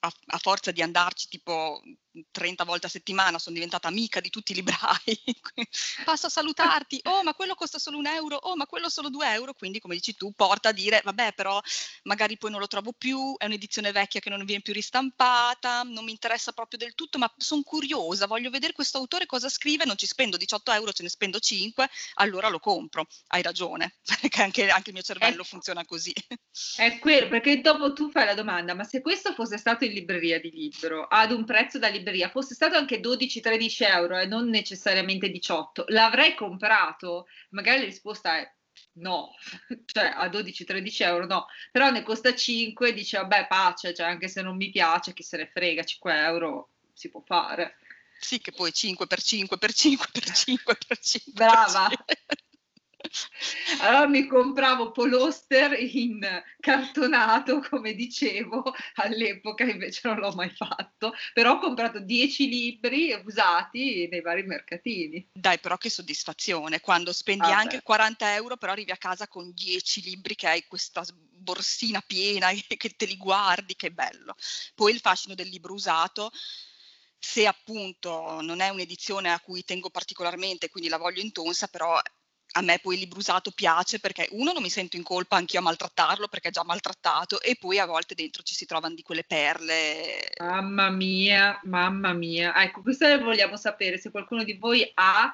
a, 0.00 0.12
a, 0.26 0.38
forza 0.38 0.70
di 0.70 0.82
andarci 0.82 1.26
tipo 1.28 1.82
30 2.30 2.64
volte 2.64 2.86
a 2.86 2.90
settimana 2.90 3.38
sono 3.38 3.54
diventata 3.54 3.88
amica 3.88 4.20
di 4.20 4.30
tutti 4.30 4.52
i 4.52 4.54
librai, 4.54 5.22
passo 6.04 6.26
a 6.26 6.30
salutarti, 6.30 7.00
oh 7.04 7.22
ma 7.22 7.34
quello 7.34 7.54
costa 7.54 7.78
solo 7.78 7.98
un 7.98 8.06
euro, 8.06 8.36
oh 8.36 8.56
ma 8.56 8.66
quello 8.66 8.88
solo 8.88 9.10
due 9.10 9.30
euro, 9.32 9.54
quindi 9.54 9.80
come 9.80 9.94
dici 9.94 10.14
tu 10.14 10.32
porta 10.32 10.70
a 10.70 10.72
dire 10.72 11.00
vabbè 11.04 11.32
però 11.34 11.60
magari 12.04 12.36
poi 12.36 12.50
non 12.50 12.60
lo 12.60 12.66
trovo 12.66 12.92
più, 12.92 13.34
è 13.36 13.44
un'edizione 13.44 13.92
vecchia 13.92 14.20
che 14.20 14.30
non 14.30 14.44
viene 14.44 14.62
più 14.62 14.72
ristampata, 14.72 15.82
non 15.82 16.04
mi 16.04 16.10
interessa 16.10 16.52
proprio 16.52 16.78
del 16.78 16.94
tutto, 16.94 17.18
ma 17.18 17.32
sono 17.36 17.62
curiosa, 17.62 18.26
voglio 18.26 18.50
vedere 18.50 18.72
questo 18.72 18.98
autore 18.98 19.26
cosa 19.26 19.48
scrive, 19.48 19.84
non 19.84 19.96
ci 19.96 20.06
spendo 20.06 20.36
18 20.36 20.72
euro, 20.72 20.92
ce 20.92 21.02
ne 21.02 21.08
spendo 21.08 21.38
5, 21.38 21.88
allora 22.14 22.48
lo 22.48 22.58
compro, 22.58 23.06
hai 23.28 23.42
ragione, 23.42 23.96
perché 24.20 24.42
anche, 24.42 24.68
anche 24.68 24.88
il 24.88 24.94
mio 24.94 25.02
cervello 25.02 25.42
è, 25.42 25.44
funziona 25.44 25.84
così. 25.84 26.12
È 26.76 26.98
quello, 26.98 27.28
perché 27.28 27.60
dopo 27.60 27.92
tu 27.92 28.10
fai 28.10 28.24
la 28.24 28.34
domanda, 28.34 28.74
ma 28.74 28.84
se 28.84 29.00
questo 29.00 29.32
fosse 29.32 29.58
stato 29.58 29.84
in 29.84 29.92
libreria 29.92 30.40
di 30.40 30.50
libro, 30.50 31.06
ad 31.06 31.30
un 31.30 31.44
prezzo 31.44 31.78
da 31.78 31.88
libreria, 31.88 32.04
libreria 32.06 32.30
fosse 32.30 32.54
stato 32.54 32.76
anche 32.76 33.00
12-13 33.00 33.84
euro 33.84 34.18
e 34.18 34.26
non 34.26 34.48
necessariamente 34.48 35.28
18, 35.28 35.86
l'avrei 35.88 36.34
comprato? 36.34 37.26
Magari 37.50 37.80
la 37.80 37.84
risposta 37.86 38.38
è 38.38 38.54
no, 38.94 39.34
cioè 39.86 40.12
a 40.14 40.26
12-13 40.28 41.02
euro 41.02 41.26
no, 41.26 41.46
però 41.72 41.90
ne 41.90 42.02
costa 42.02 42.34
5 42.34 42.92
dice 42.92 43.18
vabbè 43.18 43.46
pace, 43.48 43.92
cioè 43.92 44.06
anche 44.06 44.28
se 44.28 44.42
non 44.42 44.56
mi 44.56 44.70
piace 44.70 45.12
chi 45.12 45.22
se 45.22 45.36
ne 45.36 45.50
frega, 45.52 45.82
5 45.82 46.18
euro 46.20 46.70
si 46.92 47.10
può 47.10 47.22
fare. 47.24 47.78
Sì, 48.18 48.38
che 48.40 48.52
poi 48.52 48.72
5 48.72 49.06
per 49.06 49.20
5 49.20 49.58
per 49.58 49.72
5 49.72 50.06
per 50.10 50.30
5 50.30 50.78
per 50.86 50.98
5. 50.98 51.32
Brava. 51.32 51.88
Per 51.88 52.16
5. 52.16 52.45
Allora 53.80 54.06
mi 54.06 54.26
compravo 54.26 54.90
Poloster 54.90 55.72
in 55.78 56.20
cartonato, 56.60 57.60
come 57.60 57.94
dicevo, 57.94 58.74
all'epoca 58.94 59.64
invece 59.64 60.00
non 60.04 60.18
l'ho 60.18 60.32
mai 60.32 60.50
fatto, 60.50 61.12
però 61.32 61.54
ho 61.54 61.58
comprato 61.58 62.00
10 62.00 62.48
libri 62.48 63.12
usati 63.24 64.08
nei 64.10 64.20
vari 64.20 64.42
mercatini. 64.42 65.28
Dai, 65.32 65.58
però 65.58 65.76
che 65.76 65.90
soddisfazione, 65.90 66.80
quando 66.80 67.12
spendi 67.12 67.44
ah, 67.44 67.58
anche 67.58 67.76
beh. 67.76 67.82
40 67.82 68.34
euro, 68.34 68.56
però 68.56 68.72
arrivi 68.72 68.90
a 68.90 68.96
casa 68.96 69.28
con 69.28 69.52
10 69.52 70.02
libri 70.02 70.34
che 70.34 70.48
hai 70.48 70.64
questa 70.66 71.04
borsina 71.38 72.02
piena 72.06 72.50
che 72.66 72.90
te 72.90 73.04
li 73.06 73.16
guardi, 73.16 73.76
che 73.76 73.90
bello. 73.90 74.34
Poi 74.74 74.92
il 74.92 75.00
fascino 75.00 75.34
del 75.34 75.48
libro 75.48 75.72
usato 75.72 76.30
se 77.18 77.46
appunto 77.46 78.40
non 78.40 78.60
è 78.60 78.68
un'edizione 78.68 79.32
a 79.32 79.40
cui 79.40 79.64
tengo 79.64 79.90
particolarmente, 79.90 80.68
quindi 80.68 80.88
la 80.88 80.98
voglio 80.98 81.20
intonsa, 81.20 81.66
però 81.66 82.00
a 82.56 82.62
me 82.62 82.78
poi 82.80 82.94
il 82.94 83.00
libro 83.00 83.18
usato 83.18 83.50
piace 83.50 84.00
perché 84.00 84.28
uno 84.32 84.52
non 84.52 84.62
mi 84.62 84.70
sento 84.70 84.96
in 84.96 85.02
colpa 85.02 85.36
anch'io 85.36 85.60
a 85.60 85.62
maltrattarlo 85.62 86.26
perché 86.26 86.48
è 86.48 86.50
già 86.50 86.64
maltrattato 86.64 87.40
e 87.40 87.56
poi 87.56 87.78
a 87.78 87.84
volte 87.84 88.14
dentro 88.14 88.42
ci 88.42 88.54
si 88.54 88.64
trovano 88.64 88.94
di 88.94 89.02
quelle 89.02 89.24
perle. 89.24 90.32
Mamma 90.40 90.88
mia, 90.88 91.60
mamma 91.64 92.14
mia. 92.14 92.54
Ecco, 92.62 92.80
questo 92.80 93.06
vogliamo 93.18 93.56
sapere 93.56 93.98
se 93.98 94.10
qualcuno 94.10 94.42
di 94.42 94.54
voi 94.54 94.90
ha 94.94 95.32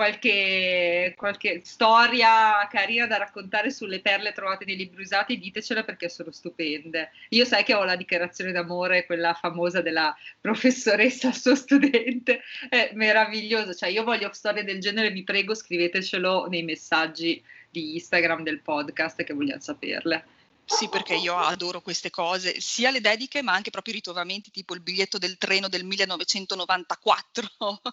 qualche, 0.00 1.12
qualche, 1.14 1.60
storia 1.62 2.66
carina 2.70 3.06
da 3.06 3.18
raccontare 3.18 3.70
sulle 3.70 4.00
perle 4.00 4.32
trovate 4.32 4.64
nei 4.64 4.76
libri 4.76 5.02
usati, 5.02 5.38
ditecela 5.38 5.84
perché 5.84 6.08
sono 6.08 6.30
stupende. 6.30 7.10
Io 7.30 7.44
sai 7.44 7.64
che 7.64 7.74
ho 7.74 7.84
la 7.84 7.96
dichiarazione 7.96 8.50
d'amore, 8.50 9.04
quella 9.04 9.34
famosa 9.34 9.82
della 9.82 10.16
professoressa 10.40 11.28
al 11.28 11.34
suo 11.34 11.54
studente, 11.54 12.40
è 12.70 12.92
meraviglioso. 12.94 13.74
Cioè, 13.74 13.90
io 13.90 14.02
voglio 14.02 14.32
storie 14.32 14.64
del 14.64 14.80
genere, 14.80 15.10
vi 15.10 15.22
prego, 15.22 15.54
scrivetecelo 15.54 16.46
nei 16.46 16.62
messaggi 16.62 17.42
di 17.68 17.92
Instagram 17.96 18.42
del 18.42 18.62
podcast 18.62 19.22
che 19.22 19.34
vogliamo 19.34 19.60
saperle. 19.60 20.24
Sì, 20.70 20.88
perché 20.88 21.16
io 21.16 21.36
adoro 21.36 21.80
queste 21.82 22.10
cose, 22.10 22.60
sia 22.60 22.92
le 22.92 23.00
dediche 23.00 23.42
ma 23.42 23.52
anche 23.52 23.70
proprio 23.70 23.92
i 23.92 23.96
ritrovamenti, 23.96 24.52
tipo 24.52 24.72
il 24.74 24.80
biglietto 24.80 25.18
del 25.18 25.36
treno 25.36 25.68
del 25.68 25.84
1994, 25.84 27.48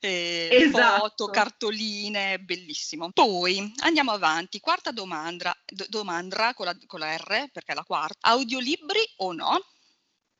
eh, 0.00 0.48
esatto. 0.50 0.98
foto, 0.98 1.26
cartoline, 1.30 2.40
bellissimo. 2.40 3.10
Poi 3.12 3.72
andiamo 3.78 4.10
avanti, 4.10 4.58
quarta 4.58 4.90
domanda, 4.90 5.56
d- 5.64 5.86
domanda 5.88 6.52
con 6.54 6.66
la, 6.66 6.76
con 6.86 6.98
la 6.98 7.14
R, 7.16 7.48
perché 7.52 7.72
è 7.72 7.74
la 7.74 7.84
quarta, 7.84 8.28
audiolibri 8.28 9.00
o 9.18 9.32
no? 9.32 9.60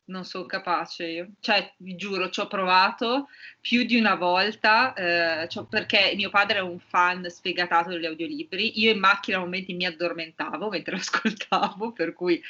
Non 0.07 0.25
sono 0.25 0.47
capace 0.47 1.07
io. 1.07 1.29
Cioè, 1.41 1.75
vi 1.79 1.97
giuro, 1.97 2.31
ci 2.31 2.41
ho 2.41 2.47
provato 2.47 3.29
più 3.61 3.85
di 3.85 3.97
una 3.97 4.15
volta, 4.15 4.93
eh, 4.95 5.49
perché 5.69 6.13
mio 6.15 6.31
padre 6.31 6.59
è 6.59 6.63
un 6.63 6.79
fan 6.79 7.29
sfegatato 7.29 7.91
degli 7.91 8.07
audiolibri. 8.07 8.81
Io 8.81 8.91
in 8.93 8.99
macchina 8.99 9.39
a 9.39 9.41
momenti 9.41 9.75
mi 9.75 9.87
addormentavo 9.87 10.69
mentre 10.69 10.95
lo 10.95 11.01
ascoltavo, 11.01 11.93
per 11.93 12.13
cui 12.13 12.43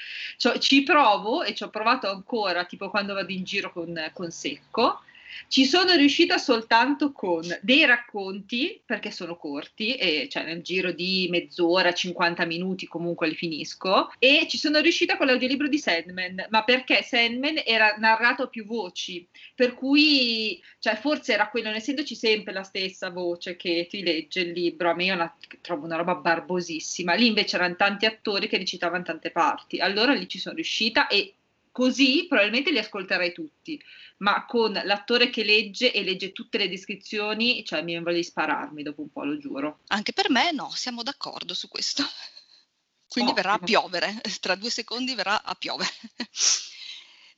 ci 0.59 0.83
provo 0.83 1.43
e 1.43 1.55
ci 1.55 1.63
ho 1.63 1.71
provato 1.71 2.09
ancora, 2.11 2.65
tipo 2.65 2.91
quando 2.91 3.15
vado 3.15 3.33
in 3.33 3.45
giro 3.45 3.73
con, 3.73 4.11
con 4.13 4.31
Secco. 4.31 5.03
Ci 5.49 5.65
sono 5.65 5.95
riuscita 5.95 6.39
soltanto 6.39 7.13
con 7.13 7.45
dei 7.63 7.85
racconti, 7.85 8.81
perché 8.85 9.11
sono 9.11 9.37
corti, 9.37 9.95
e 9.95 10.29
cioè 10.31 10.45
nel 10.45 10.63
giro 10.63 10.93
di 10.93 11.29
mezz'ora, 11.31 11.93
50 11.93 12.45
minuti 12.45 12.87
comunque 12.87 13.29
li 13.29 13.35
finisco, 13.35 14.11
e 14.19 14.47
ci 14.49 14.59
sono 14.59 14.81
riuscita 14.81 15.17
con 15.17 15.27
l'audiolibro 15.27 15.69
di 15.69 15.79
Sandman, 15.79 16.47
ma 16.51 16.65
perché 16.65 17.03
Sandman 17.03 17.63
era 17.65 17.95
narrato 17.99 18.45
a 18.45 18.49
più 18.49 18.65
voci, 18.67 19.27
per 19.55 19.75
cui 19.75 20.63
cioè, 20.79 20.97
forse 20.97 21.33
era 21.33 21.49
quello, 21.49 21.69
non 21.69 21.77
essendoci 21.77 22.15
sempre 22.15 22.53
la 22.53 22.63
stessa 22.63 23.11
voce 23.11 23.57
che 23.57 23.87
ti 23.89 24.03
legge 24.03 24.41
il 24.41 24.53
libro, 24.53 24.91
a 24.91 24.95
me 24.95 25.05
io 25.05 25.15
la, 25.15 25.33
trovo 25.61 25.85
una 25.85 25.97
roba 25.97 26.15
barbosissima, 26.15 27.15
lì 27.15 27.27
invece 27.27 27.57
erano 27.57 27.77
tanti 27.77 28.07
attori 28.07 28.49
che 28.49 28.59
recitavano 28.59 29.03
tante 29.03 29.31
parti, 29.31 29.79
allora 29.79 30.13
lì 30.13 30.29
ci 30.29 30.39
sono 30.39 30.55
riuscita 30.55 31.07
e 31.07 31.35
così 31.77 32.25
probabilmente 32.27 32.71
li 32.71 32.79
ascolterei 32.79 33.35
tutti, 33.35 33.79
ma 34.19 34.47
con 34.47 34.73
l'attore 34.73 35.29
che 35.29 35.45
legge 35.45 35.93
e 35.93 36.03
legge 36.05 36.33
tutte 36.33 36.57
le 36.57 36.71
descrizioni, 36.71 37.67
cioè 37.67 37.83
mi 37.83 38.01
voglio 38.01 38.23
spararmi 38.23 38.83
dopo 38.83 39.03
un 39.03 39.11
po', 39.11 39.25
lo 39.25 39.37
giuro. 39.37 39.81
Anche 39.89 40.15
per 40.15 40.31
me 40.31 40.53
no, 40.53 40.71
siamo 40.75 41.03
d'accordo 41.03 41.53
su 41.53 41.69
questo. 41.69 42.03
Quindi 43.07 43.33
Ottimo. 43.33 43.35
verrà 43.35 43.53
a 43.53 43.59
piovere, 43.59 44.23
tra 44.41 44.55
due 44.55 44.71
secondi 44.71 45.15
verrà 45.15 45.43
a 45.43 45.55
piovere. 45.55 45.91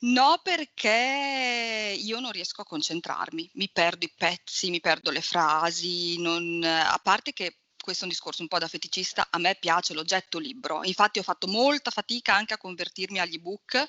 No, 0.03 0.39
perché 0.41 1.97
io 1.99 2.21
non 2.21 2.31
riesco 2.31 2.61
a 2.61 2.65
concentrarmi, 2.65 3.51
mi 3.55 3.69
perdo 3.73 4.05
i 4.05 4.13
pezzi, 4.17 4.71
mi 4.71 4.79
perdo 4.79 5.11
le 5.11 5.21
frasi, 5.21 6.17
non, 6.21 6.63
a 6.63 7.01
parte 7.03 7.33
che 7.33 7.57
questo 7.83 8.05
è 8.05 8.07
un 8.07 8.13
discorso 8.13 8.43
un 8.43 8.49
po' 8.49 8.61
da 8.61 8.69
feticista, 8.69 9.27
a 9.31 9.39
me 9.39 9.57
piace 9.59 9.95
l'oggetto 9.95 10.39
libro, 10.39 10.85
infatti 10.85 11.19
ho 11.19 11.25
fatto 11.25 11.49
molta 11.49 11.91
fatica 11.91 12.37
anche 12.37 12.55
a 12.55 12.59
convertirmi 12.59 13.19
agli 13.19 13.35
ebook 13.35 13.89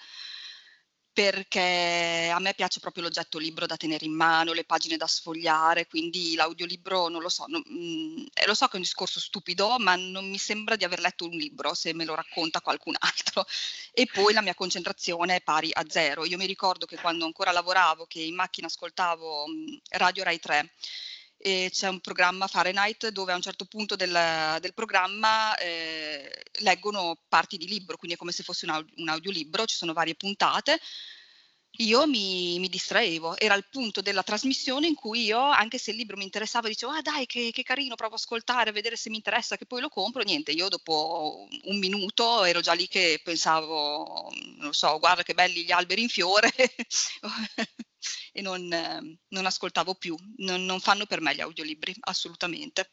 perché 1.19 2.31
a 2.33 2.39
me 2.39 2.53
piace 2.53 2.79
proprio 2.79 3.03
l'oggetto 3.03 3.39
libro 3.39 3.65
da 3.65 3.75
tenere 3.75 4.05
in 4.05 4.13
mano, 4.13 4.53
le 4.53 4.63
pagine 4.63 4.95
da 4.95 5.05
sfogliare, 5.05 5.85
quindi 5.85 6.33
l'audiolibro 6.35 7.09
non 7.09 7.21
lo 7.21 7.27
so, 7.27 7.43
non, 7.49 7.61
mh, 7.65 7.73
mm, 7.73 8.25
lo 8.45 8.53
so 8.53 8.67
che 8.67 8.71
è 8.71 8.75
un 8.77 8.83
discorso 8.83 9.19
stupido, 9.19 9.77
ma 9.79 9.97
non 9.97 10.29
mi 10.29 10.37
sembra 10.37 10.77
di 10.77 10.85
aver 10.85 11.01
letto 11.01 11.25
un 11.25 11.31
libro 11.31 11.73
se 11.73 11.93
me 11.93 12.05
lo 12.05 12.15
racconta 12.15 12.61
qualcun 12.61 12.95
altro. 13.03 13.45
E 13.91 14.07
poi 14.09 14.31
la 14.31 14.41
mia 14.41 14.55
concentrazione 14.55 15.35
è 15.35 15.41
pari 15.41 15.71
a 15.73 15.83
zero. 15.89 16.23
Io 16.23 16.37
mi 16.37 16.45
ricordo 16.45 16.85
che 16.85 16.95
quando 16.95 17.25
ancora 17.25 17.51
lavoravo, 17.51 18.05
che 18.05 18.21
in 18.21 18.35
macchina 18.35 18.67
ascoltavo 18.67 19.45
mh, 19.45 19.79
Radio 19.97 20.23
Rai 20.23 20.39
3, 20.39 20.71
e 21.41 21.69
c'è 21.71 21.87
un 21.87 22.01
programma 22.01 22.47
Fahrenheit 22.47 23.07
dove 23.09 23.31
a 23.31 23.35
un 23.35 23.41
certo 23.41 23.65
punto 23.65 23.95
del, 23.95 24.57
del 24.59 24.73
programma 24.73 25.55
eh, 25.57 26.29
leggono 26.59 27.17
parti 27.29 27.57
di 27.57 27.65
libro, 27.65 27.95
quindi 27.95 28.15
è 28.15 28.19
come 28.19 28.33
se 28.33 28.43
fosse 28.43 28.65
un, 28.65 28.85
un 28.97 29.07
audiolibro, 29.07 29.65
ci 29.65 29.75
sono 29.75 29.93
varie 29.93 30.15
puntate. 30.15 30.79
Io 31.77 32.05
mi, 32.07 32.59
mi, 32.59 32.67
distraevo, 32.67 33.37
era 33.37 33.53
il 33.53 33.65
punto 33.69 34.01
della 34.01 34.23
trasmissione 34.23 34.87
in 34.87 34.95
cui 34.95 35.23
io, 35.23 35.39
anche 35.39 35.77
se 35.77 35.91
il 35.91 35.97
libro 35.97 36.17
mi 36.17 36.25
interessava, 36.25 36.67
dicevo, 36.67 36.91
ah 36.91 37.01
dai, 37.01 37.25
che, 37.25 37.51
che 37.53 37.63
carino, 37.63 37.95
provo 37.95 38.15
a 38.15 38.17
ascoltare, 38.17 38.71
a 38.71 38.73
vedere 38.73 38.97
se 38.97 39.09
mi 39.09 39.15
interessa, 39.15 39.55
che 39.55 39.65
poi 39.65 39.79
lo 39.79 39.87
compro. 39.87 40.23
Niente, 40.23 40.51
io 40.51 40.67
dopo 40.67 41.47
un 41.65 41.77
minuto 41.77 42.43
ero 42.43 42.59
già 42.59 42.73
lì 42.73 42.87
che 42.87 43.21
pensavo, 43.23 44.29
non 44.57 44.73
so, 44.73 44.99
guarda 44.99 45.23
che 45.23 45.33
belli 45.33 45.63
gli 45.63 45.71
alberi 45.71 46.01
in 46.01 46.09
fiore, 46.09 46.51
e 48.31 48.41
non, 48.41 48.71
eh, 48.71 49.17
non 49.29 49.45
ascoltavo 49.45 49.95
più. 49.95 50.15
Non, 50.37 50.65
non, 50.65 50.79
fanno 50.79 51.05
per 51.05 51.21
me 51.21 51.35
gli 51.35 51.41
audiolibri, 51.41 51.95
assolutamente. 52.01 52.91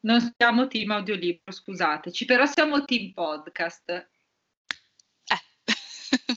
Non 0.00 0.34
siamo 0.36 0.66
team 0.68 0.90
audiolibro, 0.90 1.52
scusateci, 1.52 2.24
però 2.24 2.46
siamo 2.46 2.84
team 2.84 3.12
podcast. 3.12 3.88
Eh, 5.24 5.40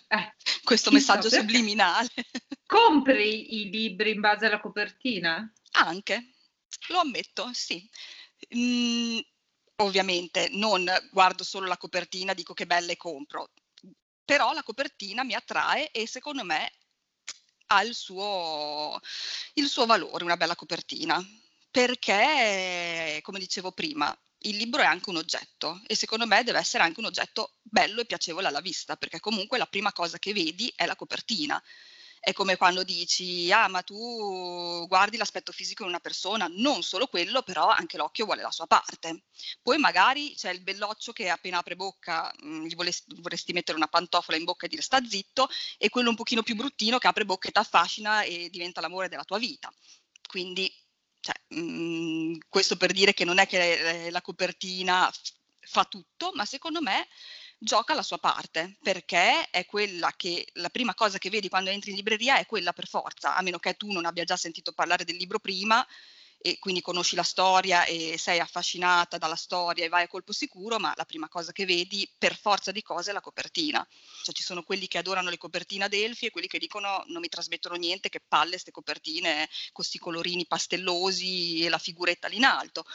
eh 0.08 0.34
questo 0.64 0.92
messaggio 0.92 1.30
so 1.30 1.40
subliminale. 1.40 2.10
Compri 2.66 3.62
i 3.62 3.70
libri 3.70 4.12
in 4.12 4.22
base 4.22 4.46
alla 4.46 4.60
copertina? 4.60 5.52
Anche, 5.74 6.32
lo 6.90 7.00
ammetto, 7.00 7.50
sì. 7.54 7.88
Mm, 8.56 9.20
ovviamente 9.78 10.50
non 10.52 10.90
guardo 11.12 11.44
solo 11.44 11.68
la 11.68 11.78
copertina, 11.78 12.34
dico 12.34 12.54
che 12.54 12.66
bella 12.66 12.92
e 12.92 12.98
compro, 12.98 13.52
però 14.24 14.54
la 14.54 14.64
copertina 14.64 15.24
mi 15.24 15.34
attrae 15.34 15.92
e 15.92 16.08
secondo 16.08 16.44
me 16.44 16.72
ha 17.72 17.84
il 17.84 17.96
suo, 17.96 19.00
il 19.54 19.68
suo 19.68 19.86
valore, 19.86 20.24
una 20.24 20.38
bella 20.38 20.56
copertina, 20.56 21.26
perché, 21.70 23.20
come 23.22 23.40
dicevo 23.40 23.72
prima, 23.72 24.16
il 24.44 24.58
libro 24.58 24.82
è 24.82 24.86
anche 24.86 25.10
un 25.10 25.18
oggetto 25.18 25.82
e 25.88 25.96
secondo 25.96 26.26
me 26.26 26.44
deve 26.44 26.60
essere 26.60 26.84
anche 26.84 27.00
un 27.00 27.06
oggetto 27.06 27.54
bello 27.62 28.02
e 28.02 28.06
piacevole 28.06 28.48
alla 28.48 28.60
vista, 28.60 28.98
perché 28.98 29.20
comunque 29.20 29.58
la 29.58 29.68
prima 29.68 29.94
cosa 29.94 30.20
che 30.20 30.34
vedi 30.34 30.72
è 30.76 30.86
la 30.86 30.96
copertina 30.96 31.62
è 32.24 32.34
come 32.34 32.56
quando 32.56 32.84
dici, 32.84 33.52
ah, 33.52 33.68
ma 33.68 33.82
tu 33.82 34.86
guardi 34.88 35.18
l'aspetto 35.18 35.52
fisico 35.52 35.82
di 35.84 35.90
una 35.90 36.00
persona, 36.00 36.48
non 36.54 36.84
solo 36.84 37.08
quello, 37.08 37.42
però 37.42 37.68
anche 37.68 37.98
l'occhio 37.98 38.26
vuole 38.26 38.44
la 38.44 38.52
sua 38.52 38.68
parte. 38.68 39.24
Poi 39.64 39.80
magari 39.80 40.36
c'è 40.36 40.52
il 40.52 40.62
belloccio 40.62 41.14
che 41.14 41.30
appena 41.30 41.58
apre 41.58 41.76
bocca 41.76 42.32
mm, 42.46 42.66
gli 42.66 42.76
vorresti, 42.76 43.16
vorresti 43.22 43.54
mettere 43.54 43.76
una 43.76 43.88
pantofola 43.88 44.38
in 44.38 44.44
bocca 44.44 44.68
e 44.68 44.70
dire 44.70 44.84
sta 44.84 45.04
zitto, 45.04 45.50
e 45.80 45.90
quello 45.90 46.10
un 46.10 46.16
pochino 46.16 46.44
più 46.44 46.56
bruttino 46.56 47.00
che 47.00 47.08
apre 47.08 47.26
bocca 47.26 47.48
e 47.48 47.52
ti 47.52 47.58
affascina 47.58 48.22
e 48.22 48.50
diventa 48.52 48.82
l'amore 48.82 49.10
della 49.10 49.24
tua 49.24 49.40
vita. 49.40 49.74
Quindi, 50.28 50.72
cioè, 51.22 51.34
mh, 51.48 51.60
mm, 51.60 52.38
questo 52.50 52.78
per 52.78 52.92
dire 52.92 53.16
che 53.16 53.26
non 53.26 53.40
è 53.40 53.48
che 53.48 54.10
la 54.12 54.22
copertina 54.22 55.12
fa 55.62 55.86
tutto, 55.86 56.32
ma 56.36 56.46
secondo 56.46 56.82
me 56.82 57.08
gioca 57.64 57.94
la 57.94 58.02
sua 58.02 58.18
parte, 58.18 58.78
perché 58.82 59.48
è 59.52 59.68
quella 59.68 60.12
che 60.16 60.48
la 60.54 60.70
prima 60.70 60.96
cosa 60.96 61.20
che 61.20 61.30
vedi 61.30 61.48
quando 61.48 61.70
entri 61.70 61.92
in 61.92 61.96
libreria 61.96 62.38
è 62.38 62.48
quella 62.48 62.74
per 62.74 62.88
forza, 62.88 63.36
a 63.36 63.42
meno 63.44 63.60
che 63.60 63.76
tu 63.76 63.92
non 63.92 64.06
abbia 64.06 64.24
già 64.24 64.36
sentito 64.36 64.72
parlare 64.72 65.06
del 65.06 65.16
libro 65.16 65.38
prima 65.38 65.86
e 66.44 66.58
quindi 66.58 66.82
conosci 66.82 67.16
la 67.16 67.22
storia 67.22 67.86
e 67.86 68.18
sei 68.18 68.40
affascinata 68.40 69.20
dalla 69.20 69.36
storia 69.36 69.86
e 69.86 69.90
vai 69.90 70.06
a 70.06 70.08
colpo 70.08 70.34
sicuro, 70.34 70.80
ma 70.80 70.92
la 70.96 71.06
prima 71.06 71.30
cosa 71.30 71.52
che 71.52 71.66
vedi 71.66 72.10
per 72.18 72.36
forza 72.36 72.72
di 72.72 72.82
cose 72.82 73.12
è 73.12 73.14
la 73.14 73.22
copertina. 73.22 73.88
Cioè 74.24 74.34
ci 74.34 74.42
sono 74.42 74.64
quelli 74.64 74.88
che 74.88 74.98
adorano 74.98 75.30
le 75.30 75.38
copertine 75.38 75.84
ad 75.84 75.94
Elfi 75.94 76.26
e 76.26 76.32
quelli 76.32 76.48
che 76.48 76.58
dicono 76.58 77.04
non 77.10 77.22
mi 77.22 77.30
trasmettono 77.30 77.76
niente, 77.76 78.10
che 78.10 78.22
palle 78.28 78.52
queste 78.52 78.72
copertine 78.72 79.48
con 79.66 79.72
questi 79.74 80.00
colorini 80.00 80.48
pastellosi 80.48 81.64
e 81.64 81.70
la 81.70 81.78
figuretta 81.78 82.28
lì 82.28 82.38
in 82.38 82.46
alto. 82.46 82.86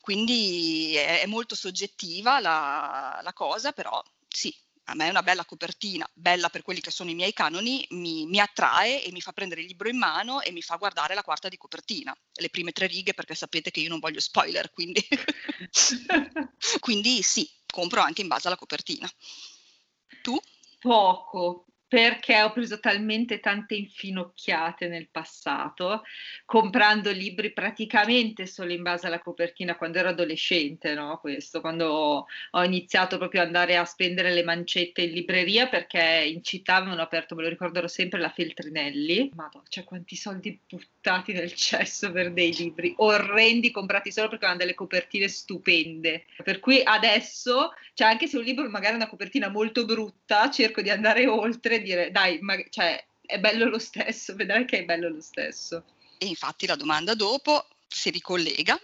Quindi 0.00 0.94
è, 0.96 1.20
è 1.22 1.26
molto 1.26 1.54
soggettiva 1.54 2.40
la, 2.40 3.20
la, 3.22 3.32
cosa, 3.32 3.72
però 3.72 4.02
sì, 4.28 4.54
a 4.84 4.94
me 4.94 5.06
è 5.06 5.10
una 5.10 5.22
bella 5.22 5.44
copertina, 5.44 6.08
bella 6.14 6.48
per 6.48 6.62
quelli 6.62 6.80
che 6.80 6.90
sono 6.90 7.10
i 7.10 7.14
miei 7.14 7.32
canoni, 7.32 7.86
mi, 7.90 8.26
mi, 8.26 8.40
attrae 8.40 9.04
e 9.04 9.12
mi 9.12 9.20
fa 9.20 9.32
prendere 9.32 9.60
il 9.60 9.66
libro 9.66 9.88
in 9.88 9.98
mano 9.98 10.40
e 10.40 10.50
mi 10.50 10.62
fa 10.62 10.76
guardare 10.76 11.14
la 11.14 11.22
quarta 11.22 11.48
di 11.48 11.56
copertina, 11.56 12.16
le 12.34 12.48
prime 12.48 12.72
tre 12.72 12.86
righe 12.86 13.14
perché 13.14 13.34
sapete 13.34 13.70
che 13.70 13.80
io 13.80 13.88
non 13.88 13.98
voglio 13.98 14.20
spoiler, 14.20 14.70
quindi, 14.72 15.06
quindi 16.80 17.22
sì, 17.22 17.48
compro 17.66 18.00
anche 18.00 18.22
in 18.22 18.28
base 18.28 18.46
alla 18.46 18.56
copertina. 18.56 19.10
Tu? 20.22 20.38
Poco, 20.80 21.66
perché 21.88 22.42
ho 22.42 22.52
preso 22.52 22.78
talmente 22.80 23.40
tante 23.40 23.74
infinocchiate 23.74 24.88
nel 24.88 25.08
passato, 25.10 26.02
comprando 26.44 27.10
libri 27.10 27.50
praticamente 27.52 28.46
solo 28.46 28.72
in 28.72 28.82
base 28.82 29.06
alla 29.06 29.20
copertina 29.20 29.74
quando 29.74 29.98
ero 29.98 30.10
adolescente, 30.10 30.92
no? 30.92 31.18
Questo, 31.18 31.62
quando 31.62 32.26
ho 32.50 32.64
iniziato 32.64 33.16
proprio 33.16 33.40
ad 33.40 33.46
andare 33.46 33.76
a 33.76 33.86
spendere 33.86 34.34
le 34.34 34.44
mancette 34.44 35.00
in 35.00 35.12
libreria 35.12 35.68
perché 35.68 36.30
in 36.30 36.44
città 36.44 36.76
avevano 36.76 37.00
aperto, 37.00 37.34
me 37.34 37.42
lo 37.42 37.48
ricorderò 37.48 37.86
sempre, 37.86 38.20
la 38.20 38.30
Feltrinelli. 38.30 39.32
Madonna, 39.34 39.64
cioè 39.68 39.84
quanti 39.84 40.14
soldi 40.14 40.60
buttati 40.68 41.32
nel 41.32 41.54
cesso 41.54 42.12
per 42.12 42.32
dei 42.32 42.54
libri 42.54 42.92
orrendi 42.98 43.70
comprati 43.70 44.12
solo 44.12 44.28
perché 44.28 44.44
hanno 44.44 44.56
delle 44.58 44.74
copertine 44.74 45.28
stupende. 45.28 46.26
Per 46.44 46.60
cui 46.60 46.82
adesso, 46.84 47.72
cioè 47.94 48.08
anche 48.08 48.26
se 48.26 48.36
un 48.36 48.44
libro 48.44 48.68
magari 48.68 48.92
ha 48.92 48.96
una 48.96 49.08
copertina 49.08 49.48
molto 49.48 49.86
brutta, 49.86 50.50
cerco 50.50 50.82
di 50.82 50.90
andare 50.90 51.26
oltre 51.26 51.77
dire 51.78 52.10
dai, 52.10 52.38
ma, 52.40 52.56
cioè, 52.70 53.04
è 53.20 53.38
bello 53.38 53.66
lo 53.68 53.78
stesso, 53.78 54.34
vedrai 54.34 54.64
che 54.64 54.78
è 54.78 54.84
bello 54.84 55.08
lo 55.08 55.20
stesso. 55.20 55.84
E 56.18 56.26
infatti 56.26 56.66
la 56.66 56.76
domanda 56.76 57.14
dopo 57.14 57.66
si 57.86 58.10
ricollega 58.10 58.78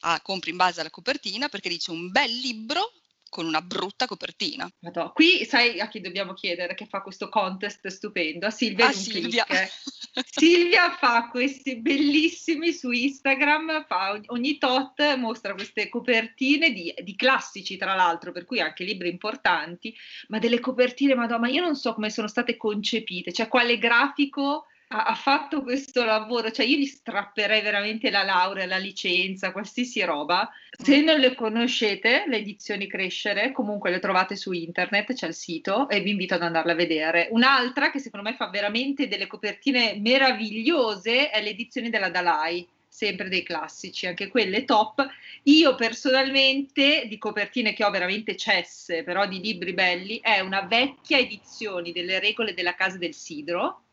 a 0.00 0.20
compri 0.20 0.50
in 0.50 0.56
base 0.56 0.80
alla 0.80 0.90
copertina 0.90 1.48
perché 1.48 1.68
dice 1.68 1.90
un 1.90 2.10
bel 2.10 2.30
libro 2.30 2.92
con 3.30 3.46
una 3.46 3.62
brutta 3.62 4.06
copertina. 4.06 4.68
Madonna. 4.80 5.10
Qui 5.10 5.46
sai 5.46 5.80
a 5.80 5.88
chi 5.88 6.00
dobbiamo 6.00 6.34
chiedere 6.34 6.74
che 6.74 6.84
fa 6.84 7.00
questo 7.00 7.28
contest 7.30 7.86
stupendo? 7.86 8.46
A 8.46 8.50
Silvia. 8.50 8.88
A 8.88 8.92
Silvia. 8.92 9.46
Silvia 10.28 10.90
fa 10.96 11.28
questi 11.30 11.76
bellissimi 11.76 12.72
su 12.72 12.90
Instagram, 12.90 13.86
fa 13.86 14.20
ogni 14.26 14.58
tot 14.58 15.14
mostra 15.16 15.54
queste 15.54 15.88
copertine 15.88 16.72
di, 16.72 16.92
di, 17.02 17.14
classici 17.14 17.76
tra 17.76 17.94
l'altro, 17.94 18.32
per 18.32 18.44
cui 18.44 18.60
anche 18.60 18.84
libri 18.84 19.08
importanti, 19.08 19.94
ma 20.28 20.38
delle 20.40 20.58
copertine, 20.58 21.14
madonna, 21.14 21.48
io 21.48 21.62
non 21.62 21.76
so 21.76 21.94
come 21.94 22.10
sono 22.10 22.26
state 22.26 22.56
concepite, 22.56 23.32
cioè 23.32 23.46
quale 23.46 23.78
grafico 23.78 24.66
ha, 24.92 25.04
ha, 25.04 25.14
fatto 25.14 25.62
questo 25.62 26.04
lavoro, 26.04 26.50
cioè 26.50 26.66
io 26.66 26.76
gli 26.76 26.86
strapperei 26.86 27.62
veramente 27.62 28.10
la 28.10 28.24
laurea, 28.24 28.66
la 28.66 28.76
licenza, 28.76 29.52
qualsiasi 29.52 30.02
roba. 30.02 30.50
Se 30.70 31.00
non 31.00 31.20
le 31.20 31.34
conoscete, 31.34 32.24
le 32.26 32.38
edizioni 32.38 32.88
Crescere, 32.88 33.52
comunque 33.52 33.90
le 33.90 34.00
trovate 34.00 34.34
su 34.34 34.50
internet, 34.50 35.12
c'è 35.12 35.28
il 35.28 35.34
sito 35.34 35.88
e 35.88 36.00
vi 36.00 36.10
invito 36.10 36.34
ad 36.34 36.42
andarla 36.42 36.72
a 36.72 36.76
vedere. 36.76 37.28
Un'altra 37.30 37.90
che 37.90 38.00
secondo 38.00 38.28
me 38.28 38.34
fa 38.34 38.48
veramente 38.48 39.06
delle 39.06 39.28
copertine 39.28 39.96
meravigliose 40.00 41.30
è 41.30 41.40
l'edizione 41.40 41.90
della 41.90 42.10
Dalai 42.10 42.66
sempre 42.88 43.28
dei 43.28 43.44
classici, 43.44 44.08
anche 44.08 44.26
quelle 44.26 44.64
top. 44.64 45.06
Io 45.44 45.76
personalmente 45.76 47.06
di 47.06 47.16
copertine 47.16 47.72
che 47.72 47.84
ho 47.84 47.90
veramente 47.90 48.36
cesse, 48.36 49.04
però 49.04 49.26
di 49.28 49.40
libri 49.40 49.72
belli, 49.72 50.18
è 50.20 50.40
una 50.40 50.62
vecchia 50.62 51.18
edizione 51.18 51.92
delle 51.92 52.18
regole 52.18 52.52
della 52.52 52.74
Casa 52.74 52.98
del 52.98 53.14
Sidro, 53.14 53.84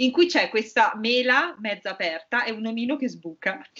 in 0.00 0.10
cui 0.10 0.26
c'è 0.26 0.48
questa 0.48 0.92
mela 0.96 1.56
mezza 1.58 1.90
aperta 1.90 2.44
e 2.44 2.50
un 2.50 2.66
omino 2.66 2.96
che 2.96 3.08
sbuca. 3.08 3.60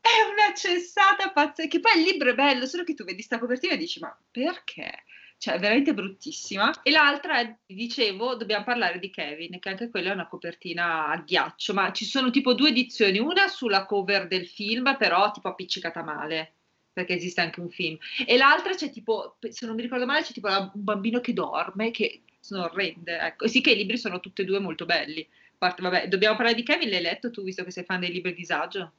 è 0.00 0.22
una 0.32 0.54
cessata 0.54 1.30
pazzesca, 1.30 1.68
che 1.68 1.80
poi 1.80 1.98
il 1.98 2.04
libro 2.04 2.30
è 2.30 2.34
bello, 2.34 2.66
solo 2.66 2.84
che 2.84 2.94
tu 2.94 3.04
vedi 3.04 3.22
sta 3.22 3.38
copertina 3.38 3.74
e 3.74 3.78
dici 3.78 4.00
ma 4.00 4.16
perché? 4.30 5.04
Cioè, 5.38 5.54
è 5.54 5.58
veramente 5.58 5.94
bruttissima. 5.94 6.82
E 6.82 6.90
l'altra 6.90 7.38
è, 7.38 7.56
dicevo, 7.64 8.34
dobbiamo 8.36 8.62
parlare 8.62 8.98
di 8.98 9.08
Kevin, 9.08 9.58
che 9.58 9.70
anche 9.70 9.88
quella 9.88 10.10
è 10.10 10.14
una 10.14 10.28
copertina 10.28 11.06
a 11.06 11.16
ghiaccio, 11.16 11.72
ma 11.72 11.90
ci 11.92 12.04
sono 12.04 12.30
tipo 12.30 12.52
due 12.52 12.68
edizioni, 12.68 13.18
una 13.18 13.48
sulla 13.48 13.86
cover 13.86 14.26
del 14.26 14.46
film, 14.46 14.96
però 14.98 15.30
tipo 15.30 15.48
appiccicata 15.48 16.02
male, 16.02 16.56
perché 16.92 17.14
esiste 17.14 17.40
anche 17.40 17.60
un 17.60 17.70
film, 17.70 17.96
e 18.26 18.36
l'altra 18.36 18.74
c'è 18.74 18.90
tipo, 18.90 19.38
se 19.48 19.64
non 19.64 19.76
mi 19.76 19.80
ricordo 19.80 20.04
male, 20.04 20.24
c'è 20.24 20.34
tipo 20.34 20.48
un 20.48 20.70
bambino 20.74 21.20
che 21.20 21.32
dorme, 21.32 21.90
che 21.90 22.24
sono 22.50 22.64
orrende. 22.64 23.18
Ecco. 23.18 23.46
Sì 23.46 23.60
che 23.60 23.70
i 23.70 23.76
libri 23.76 23.96
sono 23.96 24.20
tutti 24.20 24.42
e 24.42 24.44
due 24.44 24.58
molto 24.58 24.84
belli. 24.84 25.26
Parte, 25.56 25.82
vabbè, 25.82 26.08
dobbiamo 26.08 26.36
parlare 26.36 26.56
di 26.56 26.64
Kevin, 26.64 26.88
l'hai 26.88 27.02
letto 27.02 27.30
tu, 27.30 27.42
visto 27.42 27.62
che 27.64 27.70
sei 27.70 27.84
fan 27.84 28.00
dei 28.00 28.10
libri 28.10 28.32
di 28.32 28.40
disagio? 28.40 28.92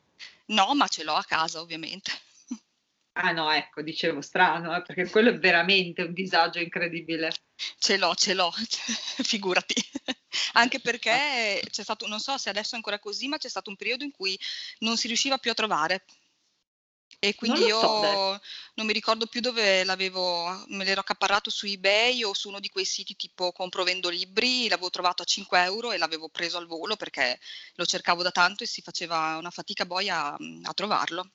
No, 0.48 0.74
ma 0.76 0.88
ce 0.88 1.04
l'ho 1.04 1.16
a 1.16 1.24
casa, 1.24 1.60
ovviamente. 1.60 2.12
Ah 3.14 3.32
no, 3.32 3.52
ecco, 3.52 3.82
dicevo 3.82 4.22
strano, 4.22 4.74
eh, 4.76 4.84
perché 4.84 5.10
quello 5.10 5.30
è 5.30 5.38
veramente 5.38 6.04
un 6.04 6.14
disagio 6.14 6.60
incredibile. 6.60 7.32
Ce 7.78 7.98
l'ho, 7.98 8.16
ce 8.16 8.34
l'ho, 8.34 8.52
figurati. 9.22 9.76
Anche 10.54 10.80
perché 10.80 11.62
c'è 11.70 11.84
stato, 11.84 12.08
non 12.08 12.20
so 12.20 12.38
se 12.38 12.50
adesso 12.50 12.74
è 12.74 12.78
ancora 12.78 13.00
così, 13.00 13.28
ma 13.28 13.38
c'è 13.38 13.50
stato 13.50 13.70
un 13.70 13.76
periodo 13.76 14.06
in 14.06 14.12
cui 14.12 14.40
non 14.80 14.96
si 14.96 15.08
riusciva 15.08 15.38
più 15.40 15.52
a 15.52 15.56
trovare 15.56 16.06
e 17.24 17.36
quindi 17.36 17.66
io 17.66 17.80
so, 17.80 18.42
non 18.74 18.88
mi 18.88 18.94
ricordo 18.94 19.28
più 19.28 19.42
dove 19.42 19.84
l'avevo, 19.84 20.66
me 20.70 20.84
l'ero 20.84 21.02
accaparrato 21.02 21.52
su 21.52 21.68
eBay 21.68 22.24
o 22.24 22.34
su 22.34 22.48
uno 22.48 22.60
di 22.60 22.70
quei 22.70 22.84
siti 22.84 23.16
tipo 23.16 23.52
compro 23.52 23.84
vendo 23.84 24.10
libri, 24.10 24.68
l'avevo 24.68 24.90
trovato 24.90 25.22
a 25.22 25.26
5 25.26 25.62
euro 25.62 25.92
e 25.92 26.00
l'avevo 26.00 26.30
preso 26.30 26.58
al 26.58 26.66
volo 26.66 26.96
perché 26.96 27.40
lo 27.76 27.86
cercavo 27.86 28.24
da 28.24 28.32
tanto 28.32 28.64
e 28.64 28.68
si 28.68 28.82
faceva 28.82 29.38
una 29.38 29.52
fatica 29.52 29.86
boia 29.86 30.34
a, 30.34 30.38
a 30.64 30.74
trovarlo. 30.74 31.30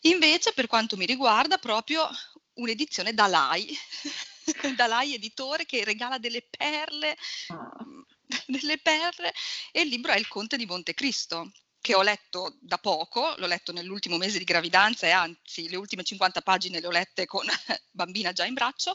Invece 0.00 0.52
per 0.52 0.66
quanto 0.66 0.96
mi 0.96 1.06
riguarda 1.06 1.58
proprio 1.58 2.08
un'edizione 2.54 3.14
Dalai, 3.14 3.72
Dalai 4.74 5.14
editore 5.14 5.64
che 5.64 5.84
regala 5.84 6.18
delle 6.18 6.42
perle, 6.42 7.16
ah. 7.50 7.84
delle 8.46 8.78
perle 8.78 9.32
e 9.70 9.82
il 9.82 9.88
libro 9.90 10.10
è 10.10 10.18
Il 10.18 10.26
Conte 10.26 10.56
di 10.56 10.66
Montecristo 10.66 11.52
che 11.88 11.94
ho 11.94 12.02
letto 12.02 12.58
da 12.60 12.76
poco, 12.76 13.34
l'ho 13.38 13.46
letto 13.46 13.72
nell'ultimo 13.72 14.18
mese 14.18 14.36
di 14.36 14.44
gravidanza 14.44 15.06
e 15.06 15.10
anzi 15.10 15.70
le 15.70 15.76
ultime 15.76 16.04
50 16.04 16.42
pagine 16.42 16.80
le 16.80 16.86
ho 16.86 16.90
lette 16.90 17.24
con 17.24 17.46
bambina 17.90 18.30
già 18.32 18.44
in 18.44 18.52
braccio, 18.52 18.94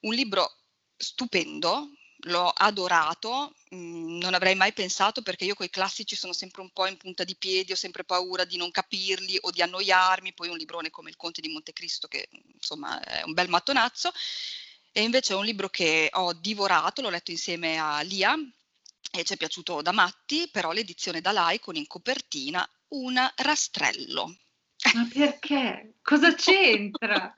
un 0.00 0.12
libro 0.12 0.56
stupendo, 0.96 1.88
l'ho 2.22 2.48
adorato, 2.48 3.54
mm, 3.72 4.18
non 4.18 4.34
avrei 4.34 4.56
mai 4.56 4.72
pensato 4.72 5.22
perché 5.22 5.44
io 5.44 5.54
con 5.54 5.66
i 5.66 5.70
classici 5.70 6.16
sono 6.16 6.32
sempre 6.32 6.62
un 6.62 6.70
po' 6.72 6.88
in 6.88 6.96
punta 6.96 7.22
di 7.22 7.36
piedi, 7.36 7.70
ho 7.70 7.76
sempre 7.76 8.02
paura 8.02 8.44
di 8.44 8.56
non 8.56 8.72
capirli 8.72 9.38
o 9.42 9.52
di 9.52 9.62
annoiarmi, 9.62 10.34
poi 10.34 10.48
un 10.48 10.56
librone 10.56 10.90
come 10.90 11.10
Il 11.10 11.16
Conte 11.16 11.40
di 11.40 11.48
Montecristo 11.48 12.08
che 12.08 12.28
insomma 12.54 13.00
è 13.04 13.22
un 13.22 13.34
bel 13.34 13.48
mattonazzo, 13.48 14.10
e 14.90 15.02
invece 15.02 15.34
è 15.34 15.36
un 15.36 15.44
libro 15.44 15.68
che 15.68 16.10
ho 16.12 16.32
divorato, 16.32 17.02
l'ho 17.02 17.10
letto 17.10 17.30
insieme 17.30 17.78
a 17.78 18.00
Lia, 18.00 18.36
e 19.10 19.24
ci 19.24 19.34
è 19.34 19.36
piaciuto 19.36 19.82
da 19.82 19.92
matti, 19.92 20.48
però 20.50 20.72
l'edizione 20.72 21.20
da 21.20 21.32
Lai 21.32 21.58
con 21.60 21.76
in 21.76 21.86
copertina 21.86 22.68
un 22.88 23.14
rastrello. 23.36 24.36
Ma 24.94 25.08
perché? 25.12 25.94
Cosa 26.02 26.34
c'entra? 26.36 27.36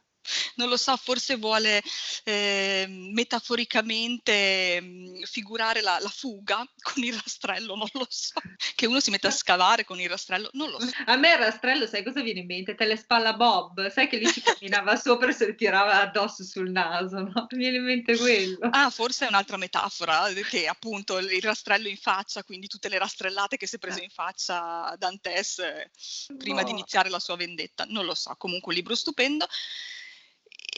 Non 0.55 0.69
lo 0.69 0.77
so, 0.77 0.97
forse 0.97 1.37
vuole 1.37 1.83
eh, 2.25 2.87
metaforicamente 2.89 4.81
mh, 4.81 5.23
figurare 5.25 5.81
la, 5.81 5.99
la, 6.01 6.09
fuga 6.09 6.67
con 6.83 7.03
il 7.03 7.15
rastrello, 7.15 7.75
non 7.75 7.89
lo 7.93 8.07
so, 8.09 8.41
che 8.75 8.87
uno 8.87 9.01
si 9.01 9.11
mette 9.11 9.27
a 9.27 9.31
scavare 9.31 9.85
con 9.85 10.01
il 10.01 10.09
rastrello, 10.09 10.51
non 10.53 10.71
lo 10.71 10.81
so. 10.81 10.91
A 11.07 11.17
me 11.17 11.33
il 11.33 11.39
rastrello, 11.39 11.87
sai 11.87 12.03
cosa 12.03 12.23
viene 12.23 12.41
in 12.41 12.47
mente? 12.47 12.75
Telespalla 12.75 13.35
Bob, 13.35 13.91
sai 13.91 14.09
che 14.09 14.19
lì 14.19 14.27
si 14.27 14.41
camminava 14.41 14.97
sopra 14.97 15.29
e 15.29 15.33
si 15.33 15.55
tirava 15.55 16.01
addosso 16.01 16.45
sul 16.45 16.71
naso, 16.71 17.21
no? 17.21 17.47
Mi 17.51 17.59
viene 17.59 17.77
in 17.77 17.85
mente 17.85 18.17
quello. 18.17 18.69
Ah, 18.71 18.91
forse 18.91 19.27
è 19.27 19.29
un'altra 19.29 19.57
metafora, 19.57 20.29
che 20.49 20.67
appunto 20.67 21.19
il 21.19 21.43
rastrello 21.43 21.89
in 21.89 21.97
faccia, 21.97 22.43
quindi 22.43 22.67
tutte 22.67 22.89
le 22.89 22.99
rastrellate 22.99 23.57
che 23.57 23.67
si 23.67 23.77
è 23.77 23.79
preso 23.79 24.03
in 24.03 24.11
faccia 24.11 24.95
Dantes 24.99 25.59
eh, 25.59 25.91
prima 26.37 26.61
no. 26.61 26.67
di 26.67 26.73
iniziare 26.73 27.09
la 27.09 27.19
sua 27.19 27.37
vendetta, 27.37 27.85
non 27.89 28.05
lo 28.05 28.15
so, 28.15 28.35
comunque 28.37 28.73
un 28.73 28.79
libro 28.79 28.95
stupendo. 28.95 29.47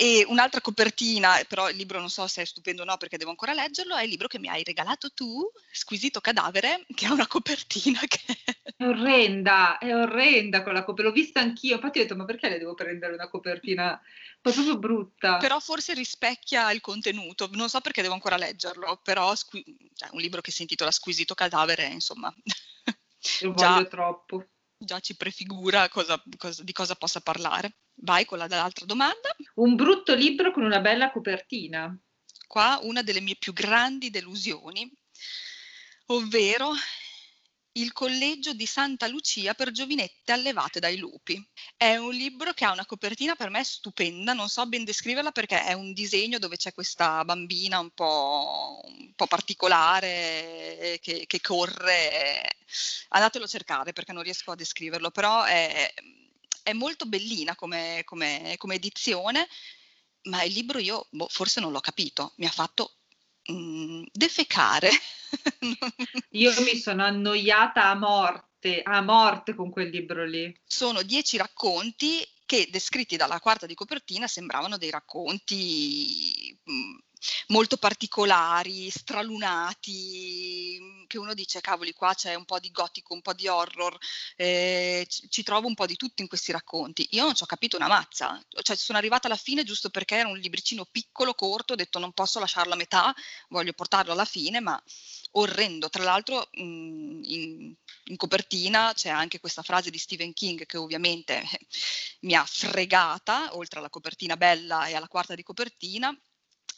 E 0.03 0.25
un'altra 0.27 0.63
copertina, 0.63 1.45
però 1.47 1.69
il 1.69 1.77
libro 1.77 1.99
non 1.99 2.09
so 2.09 2.27
se 2.27 2.41
è 2.41 2.45
stupendo 2.47 2.81
o 2.81 2.85
no 2.87 2.97
perché 2.97 3.19
devo 3.19 3.29
ancora 3.29 3.53
leggerlo, 3.53 3.95
è 3.95 4.03
il 4.03 4.09
libro 4.09 4.29
che 4.29 4.39
mi 4.39 4.49
hai 4.49 4.63
regalato 4.65 5.13
tu, 5.13 5.47
Squisito 5.71 6.23
Cadavere, 6.23 6.87
che 6.95 7.05
ha 7.05 7.13
una 7.13 7.27
copertina 7.27 8.01
che... 8.09 8.19
È 8.79 8.83
orrenda, 8.83 9.77
è 9.77 9.95
orrenda 9.95 10.63
quella 10.63 10.85
copertina, 10.85 11.09
l'ho 11.11 11.15
vista 11.23 11.41
anch'io, 11.41 11.75
infatti 11.75 11.99
ho 11.99 12.03
detto 12.03 12.17
ma 12.17 12.25
perché 12.25 12.49
le 12.49 12.57
devo 12.57 12.73
prendere 12.73 13.13
una 13.13 13.29
copertina 13.29 14.01
proprio 14.41 14.79
brutta? 14.79 15.37
Però 15.37 15.61
forse 15.61 15.93
rispecchia 15.93 16.73
il 16.73 16.81
contenuto, 16.81 17.51
non 17.53 17.69
so 17.69 17.83
perché 17.83 18.01
devo 18.01 18.15
ancora 18.15 18.39
leggerlo, 18.39 19.01
però 19.05 19.35
squi... 19.35 19.63
cioè, 19.93 20.09
un 20.13 20.21
libro 20.23 20.41
che 20.41 20.51
si 20.51 20.63
intitola 20.63 20.91
Squisito 20.91 21.35
Cadavere, 21.35 21.85
insomma... 21.85 22.35
Lo 23.43 23.53
voglio 23.53 23.87
troppo 23.87 24.47
già 24.83 24.99
ci 25.01 25.15
prefigura 25.15 25.91
cosa, 25.91 26.23
cosa, 26.39 26.63
di 26.63 26.73
cosa 26.73 26.95
possa 26.95 27.21
parlare. 27.21 27.75
Vai 28.03 28.25
con 28.25 28.39
la, 28.39 28.47
l'altra 28.49 28.87
domanda. 28.87 29.35
Un 29.55 29.75
brutto 29.75 30.15
libro 30.15 30.53
con 30.53 30.65
una 30.65 30.81
bella 30.81 31.11
copertina. 31.11 31.97
Qua 32.47 32.79
una 32.83 33.03
delle 33.03 33.21
mie 33.21 33.37
più 33.39 33.53
grandi 33.53 34.11
delusioni, 34.11 34.91
ovvero 36.07 36.73
il 37.73 37.93
collegio 37.93 38.53
di 38.53 38.67
Santa 38.67 39.07
Lucia 39.07 39.55
per 39.55 39.71
giovinette 39.71 40.33
allevate 40.33 40.81
dai 40.81 40.97
lupi. 40.97 41.41
È 41.77 41.97
un 41.97 42.13
libro 42.13 42.53
che 42.53 42.65
ha 42.65 42.73
una 42.73 42.87
copertina 42.87 43.37
per 43.37 43.51
me 43.51 43.63
stupenda, 43.63 44.33
non 44.33 44.49
so 44.49 44.67
ben 44.67 44.85
descriverla 44.85 45.31
perché 45.31 45.65
è 45.65 45.73
un 45.75 45.93
disegno 45.93 46.39
dove 46.39 46.57
c'è 46.57 46.73
questa 46.73 47.25
bambina 47.25 47.79
un 47.79 47.91
po', 47.91 48.81
un 48.83 49.13
po 49.15 49.27
particolare 49.27 50.99
che, 51.01 51.25
che, 51.27 51.41
corre. 51.41 52.57
Andatelo 53.11 53.45
a 53.45 53.49
cercare 53.49 53.93
perché 53.93 54.13
non 54.13 54.23
riesco 54.23 54.51
a 54.51 54.57
descriverlo, 54.57 55.11
però 55.11 55.45
è, 55.45 55.93
è 56.62 56.73
molto 56.73 57.07
bellina 57.07 57.55
come, 57.55 58.03
come, 58.05 58.55
come, 58.57 58.75
edizione, 58.75 59.49
ma 60.25 60.42
il 60.42 60.53
libro 60.53 60.79
io 60.79 61.07
boh, 61.11 61.29
forse 61.29 61.61
non 61.61 61.73
l'ho 61.73 61.81
capito, 61.81 62.33
mi 62.37 62.46
ha 62.46 62.51
fatto 62.51 62.96
mm, 63.51 64.05
defecare. 64.12 64.90
Io 66.31 66.53
mi 66.62 66.77
sono 66.77 67.05
annoiata 67.05 67.87
a 67.87 67.94
morte, 67.94 68.83
a 68.83 69.01
morte 69.01 69.55
con 69.55 69.70
quel 69.70 69.88
libro 69.88 70.25
lì. 70.25 70.53
Sono 70.64 71.03
dieci 71.03 71.37
racconti 71.37 72.27
che 72.44 72.66
descritti 72.68 73.16
dalla 73.16 73.38
quarta 73.38 73.66
di 73.66 73.75
copertina 73.75 74.27
sembravano 74.27 74.77
dei 74.77 74.90
racconti 74.90 76.59
mh, 76.64 76.73
mm, 76.73 76.99
molto 77.48 77.76
particolari, 77.76 78.90
stralunati, 78.90 80.78
che 81.06 81.18
uno 81.18 81.35
dice 81.35 81.61
cavoli 81.61 81.92
qua 81.92 82.14
c'è 82.14 82.35
un 82.35 82.44
po' 82.44 82.59
di 82.59 82.70
gotico, 82.70 83.14
un 83.14 83.22
po' 83.22 83.33
di 83.33 83.48
horror, 83.48 83.96
eh, 84.37 85.06
ci, 85.09 85.42
trovo 85.42 85.66
un 85.66 85.74
po' 85.74 85.87
di 85.87 85.96
tutto 85.96 86.22
in 86.22 86.28
questi 86.28 86.52
racconti. 86.52 87.06
Io 87.11 87.24
non 87.24 87.35
ci 87.35 87.42
ho 87.42 87.46
capito 87.46 87.76
una 87.76 87.88
mazza, 87.88 88.42
cioè 88.62 88.76
sono 88.76 88.98
arrivata 88.98 89.26
alla 89.26 89.37
fine 89.37 89.64
giusto 89.64 89.90
perché 89.90 90.16
era 90.16 90.28
un 90.28 90.38
libricino 90.38 90.85
piccolo, 90.85 91.35
corto, 91.35 91.72
ho 91.72 91.76
detto 91.76 91.98
non 91.98 92.12
posso 92.12 92.38
lasciarlo 92.38 92.74
a 92.74 92.76
metà, 92.76 93.14
voglio 93.48 93.72
portarlo 93.72 94.12
alla 94.12 94.24
fine, 94.24 94.61
ma 94.61 94.80
orrendo. 95.33 95.88
Tra 95.90 96.02
l'altro 96.02 96.48
mh, 96.52 96.61
in, 96.62 97.74
in, 98.04 98.16
copertina 98.16 98.92
c'è 98.94 99.09
anche 99.09 99.40
questa 99.40 99.62
frase 99.62 99.90
di 99.90 99.98
Stephen 99.98 100.33
King 100.33 100.66
che 100.66 100.76
ovviamente 100.76 101.42
mi 102.20 102.35
ha 102.35 102.44
fregata, 102.44 103.56
oltre 103.56 103.78
alla 103.78 103.90
copertina 103.90 104.37
bella 104.37 104.87
e 104.87 104.94
alla 104.94 105.09
quarta 105.09 105.35
di 105.35 105.42
copertina, 105.42 106.16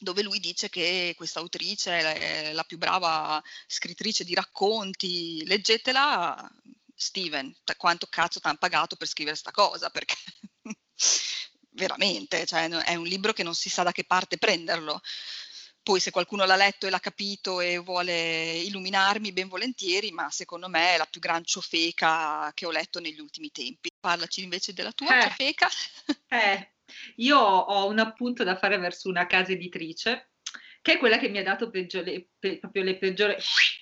dove 0.03 0.23
lui 0.23 0.41
dice 0.41 0.69
che 0.69 1.15
questa 1.17 1.41
autrice 1.41 1.99
è 1.99 2.53
la 2.53 2.65
più 2.65 2.79
brava 2.79 3.43
scrittrice 3.67 4.25
di 4.25 4.35
racconti, 4.35 5.45
leggetela, 5.47 6.51
Steven, 6.95 7.55
quanto 7.77 8.07
cazzo 8.07 8.41
ti 8.41 8.47
hanno 8.47 8.59
pagato 8.59 8.97
per 8.97 9.09
scrivere 9.09 9.37
sta 9.37 9.51
cosa, 9.51 9.91
perché 9.91 10.15
veramente, 11.71 12.47
cioè, 12.47 12.69
è 12.69 12.95
un 12.95 13.07
libro 13.07 13.33
che 13.33 13.43
non 13.43 13.55
si 13.55 13.69
sa 13.69 13.83
da 13.83 13.93
che 13.93 14.05
parte 14.05 14.39
prenderlo. 14.39 15.01
Poi 15.83 15.99
se 15.99 16.13
qualcuno 16.13 16.45
l'ha 16.45 16.55
letto 16.55 16.87
e 16.87 16.91
l'ha 16.91 17.01
capito 17.01 17.61
e 17.61 17.79
vuole 17.79 18.53
illuminarmi, 18.59 19.33
ben 19.33 19.49
volentieri, 19.49 20.13
ma 20.13 20.31
secondo 20.31 20.69
me 20.69 20.95
è 20.95 20.97
la 20.97 21.07
più 21.07 21.21
gran 21.21 21.45
ciofeca 21.45 22.53
che 22.55 22.67
ho 22.67 22.71
letto 22.71 23.01
negli 23.01 23.19
ultimi 23.19 23.51
tempi. 23.51 23.91
Parlaci 23.99 24.45
invece 24.45 24.75
della 24.75 24.93
tua 24.93 25.19
eh, 25.19 25.23
ciofeca. 25.23 25.69
Eh, 26.29 26.72
io 27.17 27.39
ho 27.39 27.89
un 27.89 27.99
appunto 27.99 28.45
da 28.45 28.57
fare 28.57 28.79
verso 28.79 29.09
una 29.09 29.27
casa 29.27 29.53
editrice, 29.53 30.31
che 30.83 30.95
è 30.95 30.99
quella 30.99 31.19
che 31.19 31.29
mi 31.29 31.39
ha 31.39 31.45
dato 31.45 31.71
peggiore, 31.71 32.27
pe, 32.39 32.59
proprio 32.59 32.83
le 32.83 32.97
peggiori 32.97 33.37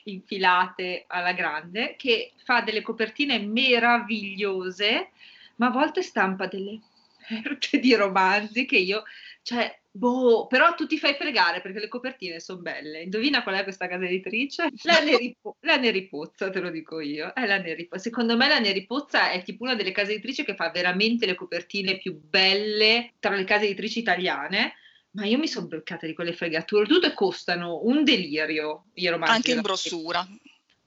infilate 0.04 1.04
alla 1.08 1.32
grande, 1.32 1.96
che 1.96 2.32
fa 2.44 2.60
delle 2.60 2.82
copertine 2.82 3.38
meravigliose, 3.38 5.10
ma 5.56 5.66
a 5.66 5.70
volte 5.70 6.02
stampa 6.02 6.46
delle 6.46 6.78
merde 7.30 7.78
di 7.80 7.94
romanzi 7.94 8.66
che 8.66 8.76
io, 8.76 9.04
cioè, 9.42 9.79
Boh, 9.92 10.46
però 10.46 10.74
tu 10.74 10.86
ti 10.86 10.98
fai 10.98 11.14
fregare 11.14 11.60
perché 11.60 11.80
le 11.80 11.88
copertine 11.88 12.38
sono 12.38 12.60
belle. 12.60 13.02
Indovina 13.02 13.42
qual 13.42 13.56
è 13.56 13.64
questa 13.64 13.88
casa 13.88 14.04
editrice? 14.04 14.68
La, 14.84 15.00
Neripo- 15.00 15.56
la 15.60 15.76
Neripozza, 15.76 16.48
te 16.48 16.60
lo 16.60 16.70
dico 16.70 17.00
io. 17.00 17.32
È 17.34 17.44
la 17.44 17.58
Neripozza. 17.58 18.02
Secondo 18.02 18.36
me 18.36 18.46
la 18.46 18.60
Neripozza 18.60 19.30
è 19.30 19.42
tipo 19.42 19.64
una 19.64 19.74
delle 19.74 19.90
case 19.90 20.12
editrici 20.12 20.44
che 20.44 20.54
fa 20.54 20.70
veramente 20.70 21.26
le 21.26 21.34
copertine 21.34 21.98
più 21.98 22.20
belle 22.20 23.14
tra 23.18 23.34
le 23.34 23.44
case 23.44 23.64
editrici 23.64 23.98
italiane. 23.98 24.74
Ma 25.12 25.26
io 25.26 25.38
mi 25.38 25.48
sono 25.48 25.66
bloccata 25.66 26.06
di 26.06 26.14
quelle 26.14 26.34
fregature. 26.34 26.86
Tutte 26.86 27.12
costano 27.12 27.80
un 27.82 28.04
delirio 28.04 28.86
i 28.94 29.08
romanzi. 29.08 29.34
Anche 29.34 29.52
in 29.52 29.60
brossura. 29.60 30.26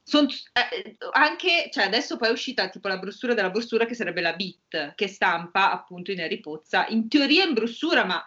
Son, 0.02 0.28
eh, 0.28 0.98
anche, 1.12 1.70
cioè 1.72 1.86
adesso 1.86 2.16
poi 2.18 2.30
è 2.30 2.32
uscita 2.32 2.70
tipo 2.70 2.88
la 2.88 2.98
brossura 2.98 3.34
della 3.34 3.50
brossura 3.50 3.86
che 3.86 3.96
sarebbe 3.96 4.22
la 4.22 4.34
Bit, 4.34 4.96
che 4.96 5.08
stampa 5.08 5.72
appunto 5.74 6.12
in 6.12 6.18
Neripozza. 6.18 6.88
In 6.88 7.10
teoria 7.10 7.44
in 7.44 7.54
brossura, 7.54 8.06
ma 8.06 8.24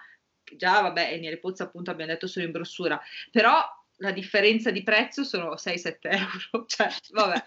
già 0.56 0.80
vabbè, 0.80 1.12
e 1.12 1.18
nelle 1.18 1.38
pozze 1.38 1.62
appunto 1.62 1.90
abbiamo 1.90 2.12
detto 2.12 2.26
solo 2.26 2.46
in 2.46 2.52
brossura, 2.52 3.00
però 3.30 3.62
la 4.00 4.12
differenza 4.12 4.70
di 4.70 4.82
prezzo 4.82 5.24
sono 5.24 5.54
6-7 5.54 5.96
euro, 6.11 6.66
cioè 6.66 6.88
vabbè, 7.11 7.44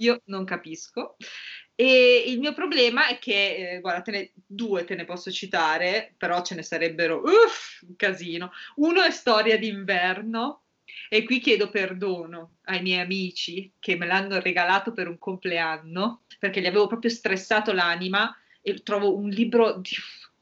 io 0.00 0.20
non 0.26 0.44
capisco. 0.44 1.16
E 1.76 2.24
il 2.28 2.38
mio 2.38 2.52
problema 2.52 3.08
è 3.08 3.18
che, 3.18 3.74
eh, 3.74 3.80
guarda, 3.80 4.02
te 4.02 4.10
ne, 4.10 4.32
due 4.46 4.84
te 4.84 4.94
ne 4.94 5.04
posso 5.04 5.30
citare, 5.32 6.14
però 6.16 6.42
ce 6.42 6.54
ne 6.54 6.62
sarebbero 6.62 7.20
uff, 7.24 7.82
un 7.82 7.96
casino. 7.96 8.52
Uno 8.76 9.02
è 9.02 9.10
Storia 9.10 9.58
d'inverno, 9.58 10.64
e 11.08 11.24
qui 11.24 11.40
chiedo 11.40 11.70
perdono 11.70 12.58
ai 12.64 12.82
miei 12.82 13.00
amici 13.00 13.72
che 13.78 13.96
me 13.96 14.06
l'hanno 14.06 14.40
regalato 14.40 14.92
per 14.92 15.08
un 15.08 15.18
compleanno, 15.18 16.24
perché 16.38 16.60
gli 16.60 16.66
avevo 16.66 16.86
proprio 16.86 17.10
stressato 17.10 17.72
l'anima 17.72 18.34
e 18.62 18.82
trovo 18.82 19.16
un 19.16 19.28
libro 19.28 19.74
di 19.74 19.90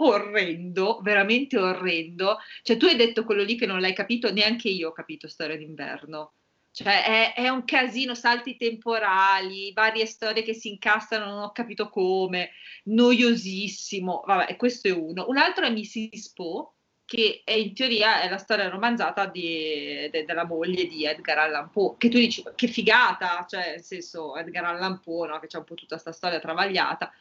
orrendo, 0.06 1.00
veramente 1.02 1.58
orrendo. 1.58 2.38
Cioè, 2.62 2.76
tu 2.76 2.86
hai 2.86 2.96
detto 2.96 3.24
quello 3.24 3.42
lì 3.42 3.56
che 3.56 3.66
non 3.66 3.80
l'hai 3.80 3.94
capito, 3.94 4.32
neanche 4.32 4.68
io 4.68 4.88
ho 4.88 4.92
capito 4.92 5.28
Storia 5.28 5.56
d'inverno. 5.56 6.34
Cioè, 6.72 7.04
è, 7.04 7.34
è, 7.34 7.48
un 7.50 7.64
casino, 7.64 8.14
salti 8.14 8.56
temporali, 8.56 9.72
varie 9.74 10.06
storie 10.06 10.42
che 10.42 10.54
si 10.54 10.70
incastrano, 10.70 11.26
non 11.26 11.42
ho 11.42 11.52
capito 11.52 11.90
come, 11.90 12.52
noiosissimo. 12.84 14.22
Vabbè, 14.26 14.56
questo 14.56 14.88
è 14.88 14.90
uno. 14.90 15.26
Un 15.28 15.36
altro 15.36 15.66
è 15.66 15.70
Mrs. 15.70 16.32
Poe, 16.32 16.68
che 17.04 17.42
è 17.44 17.52
in 17.52 17.74
teoria 17.74 18.22
è 18.22 18.28
la 18.30 18.38
storia 18.38 18.70
romanzata 18.70 19.26
di, 19.26 20.08
de, 20.10 20.24
della 20.24 20.46
moglie 20.46 20.86
di 20.86 21.04
Edgar 21.04 21.38
Allan 21.40 21.68
Poe, 21.70 21.96
che 21.98 22.08
tu 22.08 22.16
dici, 22.16 22.42
che 22.54 22.68
figata, 22.68 23.44
cioè, 23.46 23.72
nel 23.72 23.82
senso, 23.82 24.34
Edgar 24.34 24.64
Allan 24.64 24.98
Poe, 25.00 25.28
no? 25.28 25.38
che 25.40 25.48
c'è 25.48 25.58
un 25.58 25.64
po' 25.64 25.74
tutta 25.74 25.96
questa 25.96 26.12
storia 26.12 26.40
travagliata. 26.40 27.12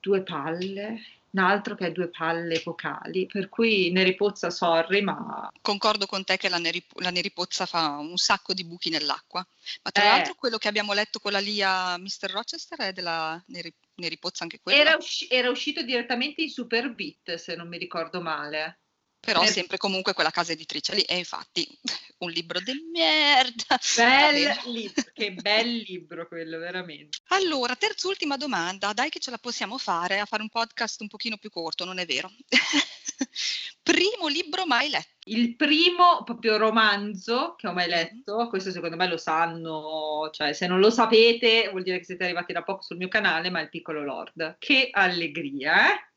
Due 0.00 0.22
palle, 0.22 0.98
un 1.32 1.42
altro 1.42 1.74
che 1.74 1.86
ha 1.86 1.90
due 1.90 2.08
palle 2.08 2.56
epocali, 2.56 3.26
per 3.26 3.48
cui 3.48 3.90
Neripozza 3.90 4.50
sorry, 4.50 5.00
ma... 5.00 5.50
Concordo 5.60 6.06
con 6.06 6.24
te 6.24 6.36
che 6.36 6.48
la, 6.48 6.58
Nerip- 6.58 7.00
la 7.00 7.10
Neripozza 7.10 7.66
fa 7.66 7.96
un 7.98 8.16
sacco 8.16 8.52
di 8.52 8.64
buchi 8.64 8.90
nell'acqua, 8.90 9.46
ma 9.82 9.90
tra 9.90 10.04
eh. 10.04 10.06
l'altro 10.06 10.34
quello 10.34 10.58
che 10.58 10.68
abbiamo 10.68 10.92
letto 10.92 11.18
con 11.18 11.32
la 11.32 11.38
Lia 11.38 11.96
Mr. 11.96 12.30
Rochester 12.30 12.78
è 12.80 12.92
della 12.92 13.42
Nerip- 13.46 13.86
Neripozza 13.94 14.42
anche 14.42 14.60
quello? 14.60 14.78
Era, 14.78 14.96
usci- 14.96 15.26
era 15.30 15.48
uscito 15.48 15.82
direttamente 15.82 16.42
in 16.42 16.50
Super 16.50 16.94
Beat, 16.94 17.34
se 17.36 17.54
non 17.54 17.68
mi 17.68 17.78
ricordo 17.78 18.20
male 18.20 18.81
però 19.24 19.40
per... 19.42 19.50
sempre 19.50 19.76
comunque 19.76 20.14
quella 20.14 20.30
casa 20.30 20.50
editrice 20.50 20.96
lì 20.96 21.02
e 21.02 21.16
infatti 21.16 21.66
un 22.18 22.30
libro 22.30 22.58
di 22.58 22.72
merda. 22.92 23.78
Bel 23.96 24.58
libro, 24.64 25.02
che 25.12 25.32
bel 25.32 25.76
libro 25.76 26.26
quello 26.26 26.58
veramente. 26.58 27.18
Allora 27.28 27.76
terz'ultima 27.76 28.36
domanda 28.36 28.92
dai 28.92 29.10
che 29.10 29.20
ce 29.20 29.30
la 29.30 29.38
possiamo 29.38 29.78
fare 29.78 30.18
a 30.18 30.24
fare 30.24 30.42
un 30.42 30.48
podcast 30.48 31.00
un 31.02 31.08
pochino 31.08 31.36
più 31.36 31.50
corto 31.50 31.84
non 31.84 31.98
è 31.98 32.04
vero? 32.06 32.32
Primo 33.82 34.26
libro 34.26 34.66
mai 34.66 34.88
letto. 34.88 35.10
Il 35.24 35.54
primo 35.54 36.24
proprio 36.24 36.56
romanzo 36.56 37.54
che 37.56 37.68
ho 37.68 37.72
mai 37.72 37.88
letto, 37.88 38.48
questo 38.48 38.72
secondo 38.72 38.96
me 38.96 39.06
lo 39.06 39.16
sanno, 39.16 40.30
cioè 40.32 40.52
se 40.52 40.66
non 40.66 40.80
lo 40.80 40.90
sapete 40.90 41.68
vuol 41.70 41.84
dire 41.84 41.98
che 41.98 42.04
siete 42.04 42.24
arrivati 42.24 42.52
da 42.52 42.64
poco 42.64 42.82
sul 42.82 42.96
mio 42.96 43.08
canale, 43.08 43.50
ma 43.50 43.60
è 43.60 43.62
il 43.62 43.68
piccolo 43.68 44.02
Lord. 44.02 44.56
Che 44.58 44.88
allegria, 44.92 45.94
eh? 45.94 46.11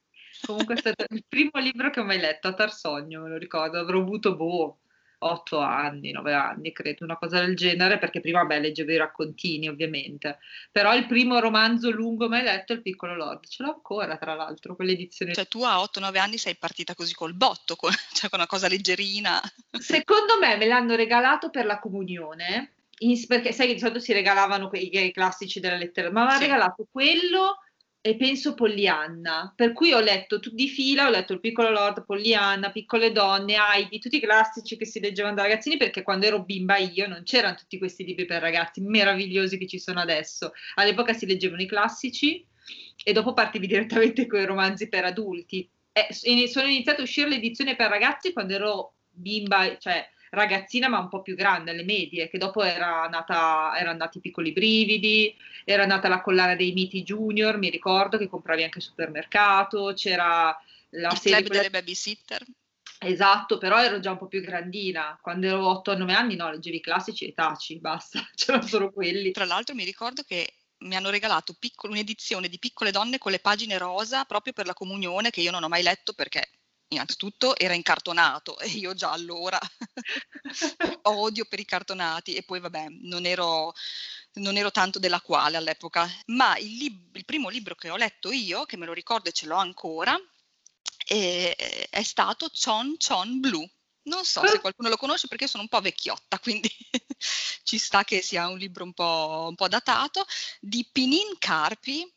Comunque 0.46 0.76
è 0.76 0.78
stato 0.78 1.06
il 1.10 1.24
primo 1.28 1.60
libro 1.60 1.90
che 1.90 2.00
ho 2.00 2.04
mai 2.04 2.20
letto 2.20 2.48
a 2.48 2.54
Tarsogno, 2.54 3.22
me 3.22 3.30
lo 3.30 3.38
ricordo, 3.38 3.80
avrò 3.80 4.00
avuto 4.00 4.36
boh, 4.36 4.78
otto 5.20 5.60
anni, 5.60 6.12
nove 6.12 6.34
anni, 6.34 6.72
credo, 6.72 7.04
una 7.04 7.18
cosa 7.18 7.40
del 7.40 7.56
genere, 7.56 7.98
perché 7.98 8.20
prima, 8.20 8.44
beh, 8.46 8.60
leggevo 8.60 8.92
i 8.92 8.98
raccontini, 8.98 9.68
ovviamente. 9.68 10.40
Però 10.72 10.96
il 10.96 11.08
primo 11.08 11.40
romanzo 11.40 11.90
lungo 11.90 12.28
mai 12.28 12.44
letto 12.44 12.74
è 12.74 12.76
Il 12.76 12.82
piccolo 12.82 13.16
Lord, 13.16 13.48
ce 13.48 13.64
l'ho 13.64 13.74
ancora, 13.74 14.18
tra 14.18 14.36
l'altro, 14.36 14.76
quell'edizione. 14.76 15.34
Cioè 15.34 15.48
tu 15.48 15.64
a 15.64 15.82
otto, 15.82 16.00
nove 16.00 16.20
anni 16.20 16.38
sei 16.38 16.56
partita 16.56 16.96
così 16.96 17.14
col 17.14 17.34
botto, 17.34 17.76
con, 17.76 17.92
cioè 18.14 18.30
con 18.30 18.40
una 18.40 18.48
cosa 18.48 18.68
leggerina. 18.68 19.42
Secondo 19.72 20.38
me 20.40 20.58
me 20.58 20.66
l'hanno 20.66 20.96
regalato 20.96 21.50
per 21.50 21.66
la 21.66 21.80
comunione, 21.80 22.74
in, 23.00 23.26
perché 23.28 23.52
sai 23.52 23.68
che 23.68 23.74
di 23.74 23.80
solito 23.80 24.00
si 24.00 24.14
regalavano 24.14 24.70
quei, 24.70 25.12
classici 25.12 25.60
della 25.60 25.78
lettera, 25.78 26.12
ma 26.12 26.26
mi 26.26 26.32
ha 26.32 26.36
sì. 26.36 26.42
regalato 26.42 26.88
quello 26.92 27.60
e 28.06 28.16
penso 28.18 28.54
Pollyanna, 28.54 29.52
per 29.56 29.74
cui 29.74 29.92
ho 29.92 30.00
letto 30.00 30.40
di 30.52 30.70
fila, 30.70 31.08
ho 31.08 31.10
letto 31.10 31.34
Il 31.34 31.40
piccolo 31.40 31.72
Lord, 31.72 32.06
Pollyanna, 32.06 32.70
Piccole 32.70 33.12
donne, 33.12 33.56
Heidi, 33.56 33.98
tutti 33.98 34.18
i 34.18 34.22
classici 34.22 34.78
che 34.78 34.86
si 34.86 35.00
leggevano 35.00 35.34
da 35.34 35.42
ragazzini 35.42 35.76
perché 35.76 36.04
quando 36.04 36.28
ero 36.28 36.44
bimba 36.44 36.78
io 36.78 37.08
non 37.08 37.24
c'erano 37.24 37.56
tutti 37.56 37.80
questi 37.80 38.06
libri 38.06 38.28
per 38.28 38.44
ragazzi 38.44 38.80
meravigliosi 38.80 39.58
che 39.58 39.66
ci 39.66 39.80
sono 39.80 40.02
adesso. 40.02 40.52
All'epoca 40.76 41.14
si 41.14 41.26
leggevano 41.26 41.64
i 41.64 41.66
classici 41.66 42.46
e 43.04 43.12
dopo 43.12 43.34
partivi 43.34 43.66
direttamente 43.66 44.28
con 44.28 44.40
i 44.40 44.46
romanzi 44.46 44.88
per 44.88 45.06
adulti. 45.06 45.68
E 45.92 46.14
sono 46.14 46.68
iniziate 46.68 47.02
a 47.02 47.06
uscire 47.06 47.30
le 47.30 47.38
edizioni 47.38 47.76
per 47.76 47.90
ragazzi 47.90 48.34
quando 48.34 48.54
ero 48.54 48.94
bimba, 49.10 49.80
cioè 49.80 50.08
ragazzina 50.30 50.88
ma 50.88 51.00
un 51.00 51.10
po' 51.10 51.22
più 51.22 51.36
grande, 51.36 51.72
alle 51.72 51.84
medie, 51.84 52.30
che 52.30 52.38
dopo 52.38 52.64
era 52.64 53.08
nata, 53.08 53.74
erano 53.78 53.98
nati 53.98 54.18
i 54.18 54.22
piccoli 54.22 54.52
brividi, 54.52 55.36
era 55.64 55.86
nata 55.86 56.08
la 56.08 56.22
collana 56.22 56.56
dei 56.56 56.74
miti 56.74 57.04
junior, 57.04 57.58
mi 57.58 57.70
ricordo 57.70 58.18
che 58.18 58.28
compravi 58.28 58.64
anche 58.64 58.80
al 58.80 58.84
supermercato, 58.84 59.94
c'era 59.96 60.58
la 60.90 61.10
Il 61.12 61.18
serie 61.18 61.48
delle 61.48 61.70
babysitter. 61.70 62.44
Esatto, 63.00 63.58
però 63.58 63.84
ero 63.84 64.00
già 64.00 64.12
un 64.12 64.18
po' 64.18 64.28
più 64.28 64.42
grandina. 64.42 65.18
Quando 65.22 65.48
ero 65.48 65.84
8-9 65.86 66.12
anni, 66.12 66.36
no, 66.36 66.50
leggevi 66.50 66.78
i 66.78 66.82
classici 66.82 67.26
e 67.26 67.34
taci, 67.34 67.80
basta, 67.80 68.26
c'erano 68.34 68.66
solo 68.66 68.92
quelli. 68.92 69.32
Tra 69.32 69.46
l'altro 69.46 69.76
mi 69.76 69.84
ricordo 69.84 70.24
che 70.24 70.54
mi 70.80 70.96
hanno 70.96 71.10
regalato 71.10 71.56
piccolo, 71.58 71.94
un'edizione 71.94 72.48
di 72.48 72.60
Piccole 72.60 72.92
donne 72.92 73.18
con 73.18 73.32
le 73.32 73.40
pagine 73.40 73.78
rosa 73.78 74.26
proprio 74.26 74.54
per 74.54 74.66
la 74.66 74.74
comunione 74.74 75.30
che 75.30 75.42
io 75.42 75.52
non 75.52 75.64
ho 75.64 75.70
mai 75.70 75.84
letto 75.84 76.14
perché 76.14 76.50
innanzitutto 76.90 77.58
era 77.58 77.74
incartonato 77.74 78.58
e 78.60 78.68
io 78.68 78.94
già 78.94 79.12
allora 79.12 79.60
odio 81.04 81.46
per 81.46 81.60
i 81.60 81.66
cartonati 81.66 82.36
e 82.36 82.44
poi 82.44 82.60
vabbè 82.60 82.88
non 83.02 83.26
ero, 83.26 83.74
non 84.34 84.58
ero 84.58 84.72
tanto 84.72 85.00
della 85.00 85.22
quale 85.22 85.58
all'epoca, 85.58 86.10
ma 86.28 86.58
il, 86.58 86.76
lib- 86.78 87.16
il, 87.16 87.26
primo 87.26 87.50
libro 87.50 87.76
che 87.76 87.90
ho 87.90 87.96
letto 87.96 88.32
io, 88.32 88.66
che 88.66 88.78
me 88.78 88.86
lo 88.86 88.94
ricordo 88.94 89.30
e 89.30 89.34
ce 89.34 89.46
l'ho 89.46 89.58
ancora, 89.58 90.20
è, 91.06 91.88
è 91.90 92.04
stato 92.04 92.50
Chon 92.50 92.96
Chon 92.98 93.40
Blue. 93.40 93.70
Non 94.04 94.24
so 94.24 94.46
se 94.46 94.60
qualcuno 94.60 94.90
lo 94.90 94.98
conosce 94.98 95.28
perché 95.28 95.48
sono 95.48 95.64
un 95.64 95.70
po' 95.70 95.82
vecchiotta, 95.82 96.38
quindi 96.40 96.70
ci 97.64 97.80
sta 97.80 98.04
che 98.04 98.22
sia 98.22 98.48
un 98.48 98.58
libro 98.58 98.84
un 98.84 98.94
po', 98.94 99.48
un 99.50 99.56
po' 99.56 99.68
datato, 99.68 100.26
di 100.60 100.88
Pinin 100.92 101.38
Carpi, 101.40 102.08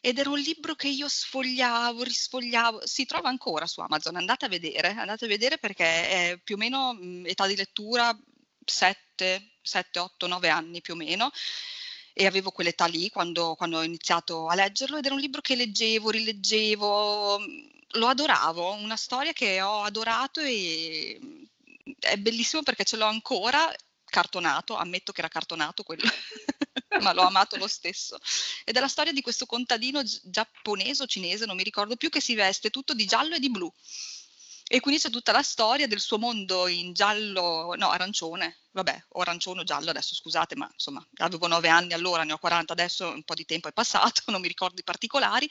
ed 0.00 0.18
era 0.18 0.30
un 0.30 0.38
libro 0.38 0.74
che 0.74 0.88
io 0.88 1.08
sfogliavo, 1.08 2.02
risfogliavo, 2.02 2.86
si 2.86 3.04
trova 3.06 3.28
ancora 3.28 3.66
su 3.66 3.80
Amazon, 3.80 4.16
andate 4.16 4.46
a 4.46 4.48
vedere, 4.48 4.88
andate 4.88 5.26
a 5.26 5.28
vedere 5.28 5.58
perché 5.58 5.84
è 5.84 6.40
più 6.42 6.54
o 6.56 6.58
meno 6.58 6.94
mh, 6.94 7.26
età 7.26 7.46
di 7.46 7.56
lettura 7.56 8.16
7, 8.64 9.52
7, 9.62 9.98
8, 9.98 10.26
9 10.26 10.48
anni 10.48 10.80
più 10.80 10.94
o 10.94 10.96
meno. 10.96 11.30
E 12.12 12.26
avevo 12.26 12.50
quell'età 12.50 12.86
lì 12.86 13.08
quando, 13.08 13.54
quando 13.54 13.78
ho 13.78 13.82
iniziato 13.82 14.48
a 14.48 14.54
leggerlo 14.54 14.96
ed 14.98 15.04
era 15.06 15.14
un 15.14 15.20
libro 15.20 15.40
che 15.40 15.54
leggevo, 15.54 16.10
rileggevo, 16.10 17.38
lo 17.94 18.06
adoravo, 18.06 18.72
una 18.72 18.96
storia 18.96 19.32
che 19.32 19.60
ho 19.62 19.82
adorato 19.82 20.40
e 20.40 21.18
è 21.98 22.16
bellissimo 22.16 22.62
perché 22.62 22.84
ce 22.84 22.96
l'ho 22.96 23.06
ancora 23.06 23.72
cartonato, 24.04 24.74
ammetto 24.76 25.12
che 25.12 25.20
era 25.20 25.28
cartonato 25.28 25.82
quello, 25.82 26.02
ma 27.00 27.12
l'ho 27.12 27.22
amato 27.22 27.56
lo 27.56 27.68
stesso. 27.68 28.18
Ed 28.64 28.76
è 28.76 28.80
la 28.80 28.88
storia 28.88 29.12
di 29.12 29.20
questo 29.20 29.46
contadino 29.46 30.02
giapponese 30.02 31.02
o 31.02 31.06
cinese, 31.06 31.46
non 31.46 31.56
mi 31.56 31.62
ricordo 31.62 31.96
più, 31.96 32.08
che 32.08 32.20
si 32.20 32.34
veste 32.34 32.70
tutto 32.70 32.94
di 32.94 33.06
giallo 33.06 33.34
e 33.36 33.38
di 33.38 33.50
blu. 33.50 33.72
E 34.72 34.78
quindi 34.78 35.00
c'è 35.00 35.10
tutta 35.10 35.32
la 35.32 35.42
storia 35.42 35.88
del 35.88 35.98
suo 35.98 36.18
mondo 36.18 36.68
in 36.68 36.92
giallo, 36.92 37.74
no, 37.76 37.90
arancione, 37.90 38.60
vabbè, 38.70 39.06
o 39.08 39.20
arancione 39.20 39.62
o 39.62 39.64
giallo 39.64 39.90
adesso, 39.90 40.14
scusate, 40.14 40.54
ma 40.54 40.70
insomma, 40.72 41.04
avevo 41.16 41.48
nove 41.48 41.68
anni 41.68 41.92
allora, 41.92 42.22
ne 42.22 42.34
ho 42.34 42.38
40 42.38 42.72
adesso, 42.72 43.08
un 43.08 43.24
po' 43.24 43.34
di 43.34 43.44
tempo 43.44 43.66
è 43.66 43.72
passato, 43.72 44.22
non 44.30 44.40
mi 44.40 44.46
ricordo 44.46 44.80
i 44.80 44.84
particolari, 44.84 45.50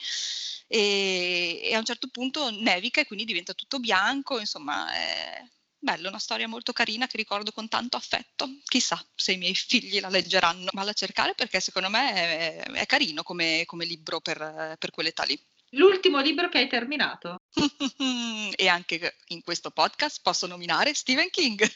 e, 0.67 1.59
e 1.63 1.75
a 1.75 1.79
un 1.79 1.85
certo 1.85 2.07
punto 2.07 2.49
nevica 2.49 3.01
e 3.01 3.05
quindi 3.05 3.25
diventa 3.25 3.53
tutto 3.53 3.79
bianco, 3.79 4.39
insomma, 4.39 4.89
è 4.93 5.43
bello, 5.79 6.09
una 6.09 6.19
storia 6.19 6.47
molto 6.47 6.73
carina 6.73 7.07
che 7.07 7.17
ricordo 7.17 7.51
con 7.51 7.67
tanto 7.67 7.97
affetto. 7.97 8.49
Chissà 8.65 9.03
se 9.15 9.31
i 9.31 9.37
miei 9.37 9.55
figli 9.55 9.99
la 9.99 10.09
leggeranno, 10.09 10.69
valla 10.73 10.91
a 10.91 10.93
cercare 10.93 11.33
perché 11.33 11.59
secondo 11.59 11.89
me 11.89 12.13
è, 12.13 12.63
è 12.63 12.85
carino 12.85 13.23
come, 13.23 13.63
come 13.65 13.85
libro 13.85 14.19
per, 14.19 14.75
per 14.77 14.91
quell'età 14.91 15.23
lì. 15.23 15.39
L'ultimo 15.73 16.19
libro 16.19 16.49
che 16.49 16.57
hai 16.57 16.67
terminato. 16.67 17.41
e 18.55 18.67
anche 18.67 19.15
in 19.27 19.41
questo 19.41 19.71
podcast 19.71 20.19
posso 20.21 20.47
nominare 20.47 20.93
Stephen 20.93 21.29
King. 21.29 21.65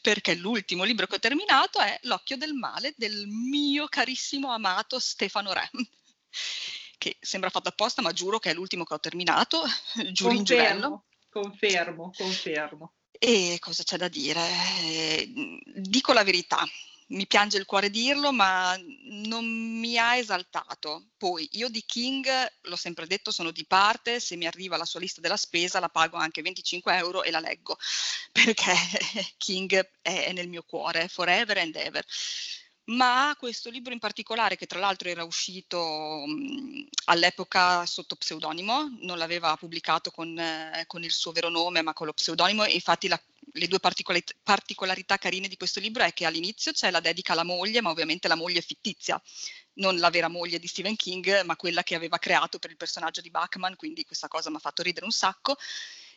Perché 0.00 0.34
l'ultimo 0.36 0.84
libro 0.84 1.06
che 1.06 1.16
ho 1.16 1.18
terminato 1.18 1.80
è 1.80 1.98
L'occhio 2.02 2.36
del 2.36 2.54
male 2.54 2.94
del 2.96 3.26
mio 3.26 3.88
carissimo 3.88 4.52
amato 4.52 5.00
Stefano 5.00 5.52
Re. 5.52 5.68
Che 6.98 7.16
sembra 7.20 7.48
fatto 7.48 7.68
apposta, 7.68 8.02
ma 8.02 8.12
giuro 8.12 8.38
che 8.38 8.50
è 8.50 8.54
l'ultimo 8.54 8.84
che 8.84 8.94
ho 8.94 9.00
terminato. 9.00 9.62
Giuro 10.12 10.34
in 10.34 10.44
giurello. 10.44 11.04
Confermo, 11.30 12.10
confermo. 12.16 12.94
E 13.12 13.58
cosa 13.60 13.82
c'è 13.84 13.96
da 13.96 14.08
dire? 14.08 14.44
Dico 15.64 16.12
la 16.12 16.24
verità, 16.24 16.64
mi 17.08 17.26
piange 17.26 17.56
il 17.56 17.64
cuore 17.64 17.90
dirlo, 17.90 18.32
ma 18.32 18.78
non 19.04 19.44
mi 19.46 19.96
ha 19.98 20.16
esaltato. 20.16 21.08
Poi 21.16 21.48
io 21.52 21.68
di 21.68 21.84
King, 21.84 22.28
l'ho 22.62 22.76
sempre 22.76 23.06
detto, 23.06 23.30
sono 23.30 23.50
di 23.50 23.64
parte, 23.66 24.20
se 24.20 24.36
mi 24.36 24.46
arriva 24.46 24.76
la 24.76 24.84
sua 24.84 25.00
lista 25.00 25.20
della 25.20 25.36
spesa 25.36 25.80
la 25.80 25.88
pago 25.88 26.16
anche 26.16 26.42
25 26.42 26.96
euro 26.96 27.22
e 27.22 27.30
la 27.30 27.40
leggo, 27.40 27.78
perché 28.32 28.74
King 29.38 29.90
è 30.02 30.32
nel 30.32 30.48
mio 30.48 30.62
cuore, 30.62 31.08
forever 31.08 31.58
and 31.58 31.76
ever 31.76 32.04
ma 32.88 33.34
questo 33.38 33.70
libro 33.70 33.92
in 33.92 33.98
particolare, 33.98 34.56
che 34.56 34.66
tra 34.66 34.78
l'altro 34.78 35.08
era 35.08 35.24
uscito 35.24 36.24
mh, 36.26 36.86
all'epoca 37.06 37.84
sotto 37.86 38.16
pseudonimo, 38.16 38.98
non 39.00 39.18
l'aveva 39.18 39.56
pubblicato 39.56 40.10
con, 40.10 40.38
eh, 40.38 40.84
con, 40.86 41.02
il 41.04 41.12
suo 41.12 41.32
vero 41.32 41.48
nome, 41.48 41.82
ma 41.82 41.92
con 41.92 42.06
lo 42.06 42.12
pseudonimo, 42.12 42.64
infatti 42.66 43.08
la, 43.08 43.20
le 43.52 43.68
due 43.68 43.78
particolarità, 43.78 44.34
particolarità 44.42 45.18
carine 45.18 45.48
di 45.48 45.56
questo 45.56 45.80
libro 45.80 46.02
è 46.02 46.12
che 46.14 46.24
all'inizio 46.24 46.72
c'è 46.72 46.90
la 46.90 47.00
dedica 47.00 47.32
alla 47.32 47.44
moglie, 47.44 47.82
ma 47.82 47.90
ovviamente 47.90 48.26
la 48.26 48.36
moglie 48.36 48.60
è 48.60 48.62
fittizia, 48.62 49.20
non 49.74 49.98
la 49.98 50.10
vera 50.10 50.28
moglie 50.28 50.58
di 50.58 50.66
Stephen 50.66 50.96
King, 50.96 51.42
ma 51.42 51.56
quella 51.56 51.82
che 51.82 51.94
aveva 51.94 52.18
creato 52.18 52.58
per 52.58 52.70
il 52.70 52.76
personaggio 52.76 53.20
di 53.20 53.30
Bachman, 53.30 53.76
quindi 53.76 54.04
questa 54.04 54.28
cosa 54.28 54.48
mi 54.48 54.56
ha 54.56 54.60
fatto 54.60 54.82
ridere 54.82 55.04
un 55.04 55.12
sacco 55.12 55.56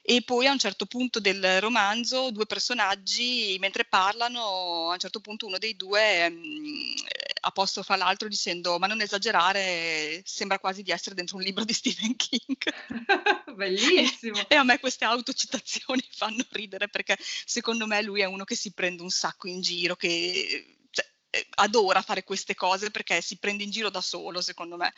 e 0.02 0.24
poi 0.24 0.48
a 0.48 0.52
un 0.52 0.60
certo 0.60 0.86
punto 0.86 1.20
del 1.20 1.62
romanzo 1.62 2.32
due 2.32 2.46
personaggi 2.46 3.58
mentre 3.60 3.86
parlano 3.86 4.90
a 4.90 4.94
un 4.94 5.00
certo 5.00 5.20
punto 5.20 5.46
uno 5.46 5.60
dei 5.60 5.76
due 5.76 6.30
mh, 6.30 6.36
mm, 6.36 6.94
apostrofa 7.42 7.96
l'altro 7.96 8.28
dicendo 8.28 8.80
ma 8.80 8.88
non 8.88 9.02
esagerare 9.02 10.22
sembra 10.26 10.60
quasi 10.60 10.82
di 10.82 10.92
essere 10.92 11.16
dentro 11.16 11.38
un 11.38 11.44
libro 11.44 11.64
di 11.64 11.74
Stephen 11.74 12.16
King 12.16 12.58
bellissimo. 13.56 14.42
E 14.48 14.56
a 14.56 14.64
me 14.64 14.80
queste 14.80 15.06
autocitazioni 15.06 16.04
fanno 16.12 16.44
ridere 16.50 16.88
perché 16.88 17.18
secondo 17.20 17.86
me 17.86 18.02
lui 18.02 18.22
è 18.22 18.26
uno 18.26 18.44
che 18.44 18.56
si 18.56 18.74
prende 18.74 19.02
un 19.02 19.10
sacco 19.10 19.48
in 19.48 19.62
giro 19.62 19.96
che 19.96 20.78
cioè, 20.90 21.08
eh, 21.30 21.48
adora 21.56 22.02
fare 22.02 22.24
queste 22.24 22.56
cose 22.56 22.92
perché 22.92 23.22
si 23.22 23.38
prende 23.38 23.64
in 23.64 23.72
giro 23.72 23.90
da 23.90 24.02
solo 24.02 24.42
secondo 24.42 24.78
me. 24.78 24.94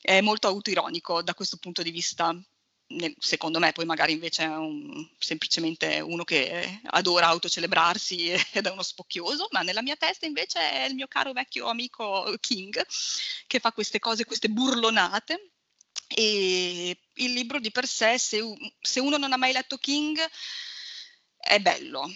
È 0.00 0.20
molto 0.20 0.46
autoironico 0.48 1.22
da 1.22 1.34
questo 1.34 1.56
punto 1.56 1.82
di 1.82 1.90
vista 1.90 2.34
nel, 2.90 3.14
secondo 3.18 3.58
me 3.58 3.72
poi 3.72 3.84
magari 3.84 4.12
invece 4.12 4.44
è 4.44 4.56
un, 4.56 5.08
semplicemente 5.18 6.00
uno 6.00 6.24
che 6.24 6.80
adora 6.84 7.26
autocelebrarsi 7.26 8.30
ed 8.52 8.66
è 8.66 8.70
uno 8.70 8.82
spocchioso, 8.82 9.48
ma 9.50 9.62
nella 9.62 9.82
mia 9.82 9.96
testa 9.96 10.26
invece 10.26 10.58
è 10.58 10.84
il 10.84 10.94
mio 10.94 11.06
caro 11.06 11.32
vecchio 11.32 11.66
amico 11.66 12.34
King 12.40 12.84
che 13.46 13.60
fa 13.60 13.72
queste 13.72 13.98
cose, 13.98 14.24
queste 14.24 14.48
burlonate. 14.48 15.50
E 16.12 16.98
il 17.14 17.32
libro 17.32 17.60
di 17.60 17.70
per 17.70 17.86
sé, 17.86 18.18
se, 18.18 18.42
se 18.80 18.98
uno 18.98 19.16
non 19.16 19.32
ha 19.32 19.36
mai 19.36 19.52
letto 19.52 19.78
King, 19.78 20.18
è 21.36 21.60
bello, 21.60 22.10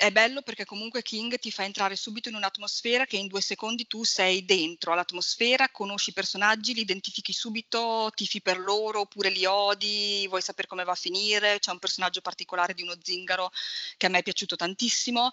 è 0.00 0.10
bello 0.10 0.40
perché 0.40 0.64
comunque 0.64 1.02
King 1.02 1.38
ti 1.38 1.50
fa 1.50 1.64
entrare 1.64 1.94
subito 1.94 2.30
in 2.30 2.34
un'atmosfera 2.34 3.04
che 3.04 3.18
in 3.18 3.26
due 3.26 3.42
secondi 3.42 3.86
tu 3.86 4.02
sei 4.02 4.46
dentro 4.46 4.92
all'atmosfera, 4.92 5.68
conosci 5.68 6.08
i 6.08 6.14
personaggi, 6.14 6.72
li 6.72 6.80
identifichi 6.80 7.34
subito, 7.34 8.10
tifi 8.14 8.40
per 8.40 8.58
loro 8.58 9.00
oppure 9.00 9.28
li 9.28 9.44
odi, 9.44 10.26
vuoi 10.26 10.40
sapere 10.40 10.68
come 10.68 10.84
va 10.84 10.92
a 10.92 10.94
finire. 10.94 11.58
C'è 11.58 11.70
un 11.70 11.78
personaggio 11.78 12.22
particolare 12.22 12.72
di 12.72 12.80
uno 12.80 12.94
zingaro 13.02 13.50
che 13.98 14.06
a 14.06 14.08
me 14.08 14.20
è 14.20 14.22
piaciuto 14.22 14.56
tantissimo. 14.56 15.32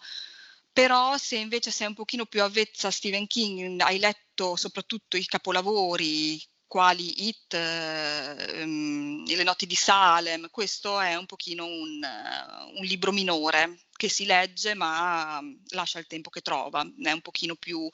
Però 0.73 1.17
se 1.17 1.38
invece 1.38 1.71
sei 1.71 1.88
un 1.88 1.93
pochino 1.93 2.25
più 2.25 2.43
avvezza 2.43 2.89
a 2.89 2.91
Stephen 2.91 3.25
King, 3.25 3.80
hai 3.82 3.99
letto 3.99 4.58
soprattutto 4.58 5.15
i 5.15 5.25
capolavori 5.25 6.39
quali 6.67 7.27
It, 7.27 7.53
eh, 7.53 8.62
um, 8.63 9.25
Le 9.25 9.43
notti 9.43 9.65
di 9.65 9.75
Salem, 9.75 10.49
questo 10.51 10.99
è 10.99 11.15
un 11.15 11.25
pochino 11.25 11.65
un, 11.65 12.01
un, 12.75 12.84
libro 12.84 13.12
minore 13.12 13.86
che 13.97 14.07
si 14.10 14.25
legge 14.25 14.75
ma 14.75 15.41
lascia 15.71 15.99
il 15.99 16.07
tempo 16.07 16.29
che 16.29 16.41
trova, 16.41 16.89
è 17.03 17.12
un 17.12 17.21
pochino 17.21 17.55
più, 17.55 17.89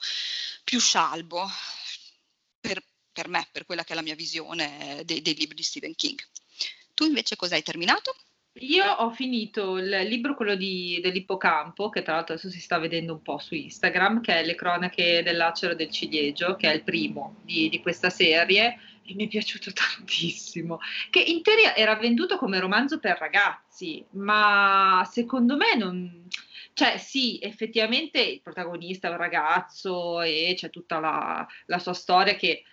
più 0.62 0.78
scialbo 0.78 1.48
per, 2.60 2.80
per, 3.10 3.28
me, 3.28 3.48
per 3.50 3.64
quella 3.64 3.82
che 3.82 3.92
è 3.92 3.96
la 3.96 4.02
mia 4.02 4.14
visione 4.14 5.02
dei, 5.04 5.22
dei 5.22 5.34
libri 5.34 5.56
di 5.56 5.62
Stephen 5.62 5.94
King. 5.96 6.20
Tu 6.94 7.04
invece 7.04 7.34
cosa 7.34 7.56
hai 7.56 7.62
terminato? 7.62 8.14
Io 8.58 8.88
ho 8.88 9.10
finito 9.10 9.78
il 9.78 9.88
libro, 10.06 10.36
quello 10.36 10.54
di, 10.54 11.00
dell'ippocampo, 11.02 11.88
che 11.88 12.02
tra 12.02 12.14
l'altro 12.14 12.34
adesso 12.34 12.50
si 12.50 12.60
sta 12.60 12.78
vedendo 12.78 13.14
un 13.14 13.20
po' 13.20 13.38
su 13.38 13.54
Instagram, 13.54 14.20
che 14.20 14.36
è 14.36 14.44
Le 14.44 14.54
cronache 14.54 15.22
dell'acero 15.24 15.74
del 15.74 15.90
ciliegio, 15.90 16.54
che 16.54 16.70
è 16.70 16.74
il 16.74 16.84
primo 16.84 17.40
di, 17.42 17.68
di 17.68 17.80
questa 17.80 18.10
serie, 18.10 18.78
e 19.06 19.14
mi 19.14 19.26
è 19.26 19.28
piaciuto 19.28 19.72
tantissimo. 19.74 20.80
Che 21.10 21.20
in 21.20 21.42
teoria 21.42 21.74
era 21.76 21.96
venduto 21.96 22.36
come 22.36 22.58
romanzo 22.58 22.98
per 22.98 23.18
ragazzi, 23.18 24.04
ma 24.10 25.06
secondo 25.10 25.56
me 25.56 25.74
non... 25.76 26.28
Cioè 26.72 26.98
sì, 26.98 27.38
effettivamente 27.40 28.20
il 28.20 28.40
protagonista 28.40 29.06
è 29.06 29.10
un 29.12 29.16
ragazzo 29.16 30.20
e 30.22 30.54
c'è 30.56 30.70
tutta 30.70 30.98
la, 30.98 31.46
la 31.66 31.78
sua 31.78 31.92
storia 31.92 32.34
che 32.34 32.64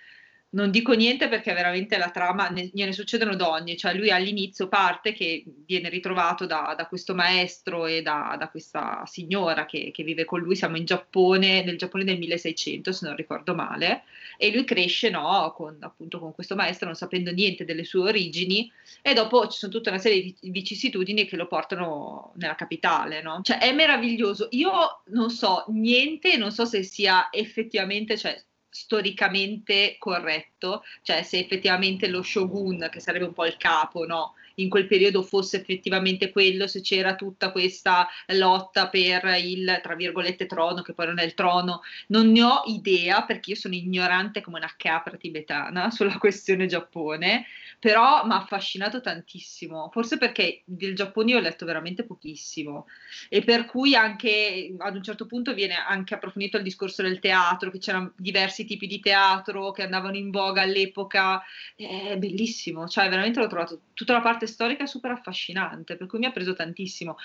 non 0.53 0.69
dico 0.69 0.93
niente 0.93 1.29
perché 1.29 1.53
veramente 1.53 1.97
la 1.97 2.09
trama 2.09 2.49
ne, 2.49 2.69
gliene 2.73 2.91
succedono 2.91 3.35
donne, 3.35 3.77
cioè 3.77 3.93
lui 3.93 4.11
all'inizio 4.11 4.67
parte 4.67 5.13
che 5.13 5.43
viene 5.65 5.87
ritrovato 5.89 6.45
da, 6.45 6.73
da 6.75 6.87
questo 6.87 7.13
maestro 7.15 7.85
e 7.85 8.01
da, 8.01 8.35
da 8.37 8.49
questa 8.49 9.03
signora 9.05 9.65
che, 9.65 9.91
che, 9.93 10.03
vive 10.03 10.25
con 10.25 10.41
lui, 10.41 10.55
siamo 10.55 10.75
in 10.75 10.85
Giappone, 10.85 11.63
nel 11.63 11.77
Giappone 11.77 12.03
del 12.03 12.17
1600 12.17 12.91
se 12.91 13.05
non 13.05 13.15
ricordo 13.15 13.55
male, 13.55 14.03
e 14.37 14.51
lui 14.51 14.65
cresce 14.65 15.09
no, 15.09 15.53
con, 15.55 15.77
appunto 15.79 16.19
con 16.19 16.33
questo 16.33 16.55
maestro 16.55 16.87
non 16.87 16.95
sapendo 16.95 17.31
niente 17.31 17.63
delle 17.63 17.85
sue 17.85 18.01
origini 18.01 18.69
e 19.01 19.13
dopo 19.13 19.47
ci 19.47 19.57
sono 19.57 19.71
tutta 19.71 19.89
una 19.89 19.99
serie 19.99 20.21
di 20.21 20.35
vicissitudini 20.49 21.25
che 21.25 21.37
lo 21.37 21.47
portano 21.47 22.33
nella 22.35 22.55
capitale, 22.55 23.21
no? 23.21 23.39
Cioè 23.41 23.59
è 23.59 23.71
meraviglioso, 23.71 24.47
io 24.51 25.03
non 25.05 25.29
so 25.29 25.63
niente, 25.69 26.35
non 26.35 26.51
so 26.51 26.65
se 26.65 26.83
sia 26.83 27.29
effettivamente, 27.31 28.17
cioè 28.17 28.37
storicamente 28.71 29.97
corretto, 29.99 30.84
cioè 31.03 31.21
se 31.23 31.38
effettivamente 31.39 32.07
lo 32.07 32.23
shogun, 32.23 32.88
che 32.91 32.99
sarebbe 32.99 33.25
un 33.25 33.34
po' 33.34 33.45
il 33.45 33.57
capo, 33.57 34.05
no? 34.05 34.34
In 34.55 34.69
quel 34.69 34.87
periodo 34.87 35.23
fosse 35.23 35.57
effettivamente 35.57 36.31
quello, 36.31 36.67
se 36.67 36.81
c'era 36.81 37.15
tutta 37.15 37.51
questa 37.51 38.07
lotta 38.27 38.89
per 38.89 39.25
il, 39.41 39.79
tra 39.81 39.95
virgolette, 39.95 40.45
trono, 40.45 40.81
che 40.81 40.93
poi 40.93 41.07
non 41.07 41.19
è 41.19 41.23
il 41.23 41.33
trono, 41.33 41.81
non 42.07 42.31
ne 42.31 42.43
ho 42.43 42.61
idea 42.65 43.23
perché 43.23 43.51
io 43.51 43.55
sono 43.55 43.75
ignorante 43.75 44.41
come 44.41 44.57
una 44.57 44.73
capra 44.77 45.17
tibetana 45.17 45.89
sulla 45.91 46.17
questione 46.17 46.65
Giappone, 46.65 47.45
però 47.79 48.25
mi 48.25 48.33
ha 48.33 48.37
affascinato 48.37 49.01
tantissimo, 49.01 49.89
forse 49.91 50.17
perché 50.17 50.61
del 50.65 50.95
Giappone 50.95 51.31
io 51.31 51.37
ho 51.37 51.41
letto 51.41 51.65
veramente 51.65 52.03
pochissimo. 52.03 52.87
E 53.29 53.41
per 53.41 53.65
cui 53.65 53.95
anche 53.95 54.73
ad 54.77 54.95
un 54.95 55.03
certo 55.03 55.25
punto 55.25 55.53
viene 55.53 55.75
anche 55.75 56.13
approfondito 56.13 56.57
il 56.57 56.63
discorso 56.63 57.01
del 57.01 57.19
teatro, 57.19 57.71
che 57.71 57.79
c'erano 57.79 58.13
diversi 58.17 58.65
tipi 58.65 58.87
di 58.87 58.99
teatro 58.99 59.71
che 59.71 59.83
andavano 59.83 60.15
in 60.15 60.29
voga 60.29 60.61
all'epoca, 60.61 61.41
è 61.75 62.15
bellissimo, 62.17 62.87
cioè 62.87 63.09
veramente 63.09 63.39
l'ho 63.39 63.47
trovato 63.47 63.81
tutta 63.93 64.13
la 64.13 64.21
parte 64.21 64.40
storica 64.47 64.86
super 64.86 65.12
affascinante, 65.12 65.95
per 65.95 66.08
cui 66.08 66.19
mi 66.19 66.25
ha 66.25 66.32
preso 66.32 66.54
tantissimo. 66.54 67.17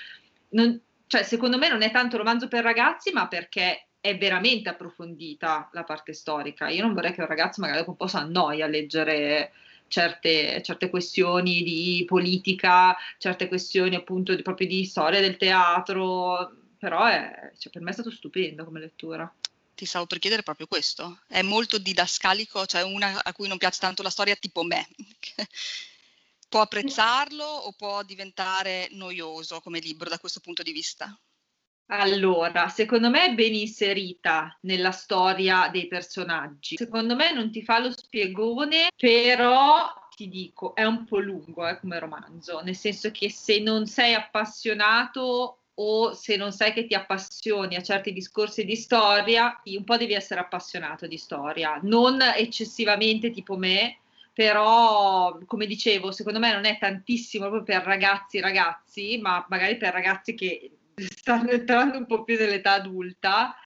Non, 0.51 0.81
cioè, 1.07 1.23
secondo 1.23 1.59
me 1.59 1.69
non 1.69 1.83
è 1.83 1.91
tanto 1.91 2.17
romanzo 2.17 2.49
per 2.49 2.63
ragazzi, 2.63 3.13
ma 3.13 3.29
perché 3.29 3.87
è 4.01 4.17
veramente 4.17 4.69
approfondita 4.69 5.71
la 5.73 5.85
parte 5.85 6.13
storica. 6.13 6.69
Io 6.69 6.83
non 6.83 6.95
vorrei 6.95 7.13
che 7.13 7.21
un 7.21 7.27
ragazzo 7.27 7.61
magari 7.61 7.79
dopo 7.79 7.91
un 7.91 7.97
po' 7.97 8.07
si 8.07 8.17
annoia 8.17 8.65
a 8.65 8.69
leggere 8.69 9.53
certe, 9.89 10.63
certe 10.63 10.91
questioni 10.91 11.63
di 11.63 12.05
politica, 12.07 12.97
certe 13.19 13.49
questioni 13.49 13.95
appunto 13.95 14.35
di, 14.35 14.43
proprio 14.43 14.67
di 14.67 14.85
storia 14.85 15.21
del 15.21 15.37
teatro, 15.37 16.53
però 16.79 17.05
è, 17.05 17.53
cioè, 17.59 17.73
per 17.73 17.83
me 17.83 17.91
è 17.91 17.95
stato 17.95 18.11
stupendo 18.11 18.65
come 18.65 18.81
lettura. 18.81 19.33
Ti 19.75 19.85
stavo 19.85 20.07
per 20.07 20.19
chiedere 20.19 20.43
proprio 20.43 20.67
questo. 20.67 21.21
È 21.27 21.43
molto 21.43 21.79
didascalico, 21.79 22.65
cioè 22.65 22.83
una 22.83 23.23
a 23.23 23.33
cui 23.33 23.49
non 23.49 23.59
piace 23.59 23.81
tanto 23.81 24.03
la 24.03 24.11
storia 24.11 24.35
tipo 24.37 24.63
me. 24.63 24.87
Può 26.49 26.61
apprezzarlo 26.61 27.45
o 27.45 27.73
può 27.73 28.03
diventare 28.03 28.89
noioso 28.93 29.61
come 29.61 29.81
libro 29.81 30.09
da 30.09 30.19
questo 30.19 30.41
punto 30.41 30.63
di 30.63 30.73
vista? 30.73 31.19
Allora, 31.89 32.69
secondo 32.69 33.11
me 33.11 33.27
è 33.27 33.35
ben 33.35 33.55
inserita 33.55 34.59
nella 34.63 34.91
storia 34.91 35.69
dei 35.71 35.87
personaggi. 35.87 36.77
Secondo 36.77 37.15
me 37.15 37.33
non 37.33 37.51
ti 37.53 37.63
fa 37.63 37.79
lo 37.79 37.93
spiegone, 37.93 38.89
però 38.97 39.93
ti 40.17 40.29
dico, 40.29 40.75
è 40.75 40.85
un 40.85 41.05
po' 41.05 41.19
lungo 41.19 41.67
eh, 41.69 41.79
come 41.79 41.99
romanzo, 42.01 42.61
nel 42.61 42.75
senso 42.75 43.11
che 43.13 43.31
se 43.31 43.61
non 43.61 43.87
sei 43.87 44.15
appassionato 44.15 45.61
o 45.75 46.15
se 46.15 46.37
non 46.37 46.53
sai 46.53 46.73
che 46.73 46.87
ti 46.87 46.95
appassioni 46.95 47.77
a 47.77 47.83
certi 47.83 48.13
discorsi 48.13 48.65
di 48.65 48.75
storia, 48.75 49.61
un 49.65 49.85
po' 49.85 49.97
devi 49.99 50.15
essere 50.15 50.41
appassionato 50.41 51.07
di 51.07 51.19
storia, 51.19 51.79
non 51.83 52.21
eccessivamente 52.21 53.31
tipo 53.31 53.57
me, 53.57 53.99
però 54.37 55.39
come 55.47 55.65
dicevo, 55.65 56.13
secondo 56.13 56.39
me 56.39 56.53
non 56.53 56.67
è 56.67 56.77
tantissimo 56.77 57.49
proprio 57.49 57.79
per 57.79 57.87
ragazzi 57.87 58.39
ragazzi, 58.39 59.17
ma 59.17 59.43
magari 59.49 59.79
per 59.79 59.95
ragazzi 59.95 60.35
che 60.35 60.77
stanno 60.95 61.53
entrando 61.53 61.97
un 61.97 62.05
po' 62.05 62.23
più 62.23 62.37
nell'età 62.39 62.73
adulta 62.73 63.57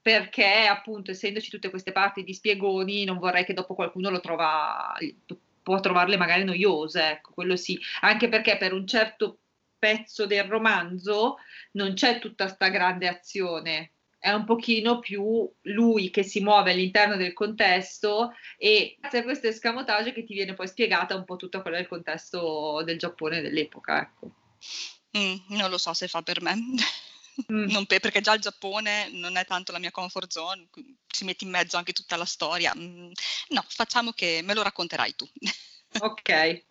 perché 0.00 0.66
appunto 0.66 1.10
essendoci 1.10 1.50
tutte 1.50 1.68
queste 1.68 1.90
parti 1.90 2.22
di 2.22 2.32
spiegoni 2.32 3.02
non 3.02 3.18
vorrei 3.18 3.44
che 3.44 3.54
dopo 3.54 3.74
qualcuno 3.74 4.08
lo 4.08 4.20
trova 4.20 4.96
può 5.64 5.80
trovarle 5.80 6.16
magari 6.16 6.44
noiose 6.44 7.10
ecco 7.10 7.32
quello 7.34 7.56
sì. 7.56 7.76
Anche 8.02 8.28
perché 8.28 8.56
per 8.56 8.72
un 8.72 8.86
certo 8.86 9.40
pezzo 9.80 10.26
del 10.26 10.44
romanzo 10.44 11.38
non 11.72 11.94
c'è 11.94 12.20
tutta 12.20 12.46
sta 12.46 12.68
grande 12.68 13.08
azione 13.08 13.94
è 14.20 14.30
un 14.30 14.44
pochino 14.44 15.00
più 15.00 15.50
lui 15.62 16.10
che 16.10 16.22
si 16.22 16.40
muove 16.40 16.70
all'interno 16.70 17.16
del 17.16 17.32
contesto 17.32 18.34
e 18.56 18.96
grazie 19.00 19.20
a 19.20 19.22
questo 19.24 19.48
escamotage 19.48 20.12
che 20.12 20.24
ti 20.24 20.34
viene 20.34 20.54
poi 20.54 20.68
spiegata 20.68 21.16
un 21.16 21.24
po' 21.24 21.36
tutto 21.36 21.62
quello 21.62 21.78
del 21.78 21.88
contesto 21.88 22.82
del 22.84 22.98
Giappone 22.98 23.40
dell'epoca 23.40 24.00
ecco 24.00 24.34
Mm, 25.16 25.36
non 25.56 25.70
lo 25.70 25.78
so 25.78 25.92
se 25.92 26.08
fa 26.08 26.22
per 26.22 26.40
me. 26.40 26.54
Mm. 27.50 27.84
Per, 27.84 28.00
perché 28.00 28.20
già 28.20 28.34
il 28.34 28.40
Giappone 28.40 29.08
non 29.12 29.36
è 29.36 29.46
tanto 29.46 29.72
la 29.72 29.78
mia 29.78 29.90
comfort 29.90 30.30
zone, 30.30 30.68
ci 31.06 31.24
metti 31.24 31.44
in 31.44 31.50
mezzo 31.50 31.78
anche 31.78 31.94
tutta 31.94 32.16
la 32.16 32.26
storia. 32.26 32.74
Mm, 32.76 33.12
no, 33.48 33.64
facciamo 33.66 34.12
che 34.12 34.40
me 34.44 34.52
lo 34.52 34.62
racconterai 34.62 35.14
tu. 35.16 35.26
Ok. 36.00 36.64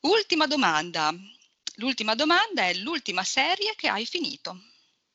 Ultima 0.00 0.46
domanda. 0.46 1.14
L'ultima 1.76 2.14
domanda 2.14 2.66
è 2.66 2.74
l'ultima 2.74 3.24
serie 3.24 3.74
che 3.74 3.88
hai 3.88 4.04
finito. 4.04 4.60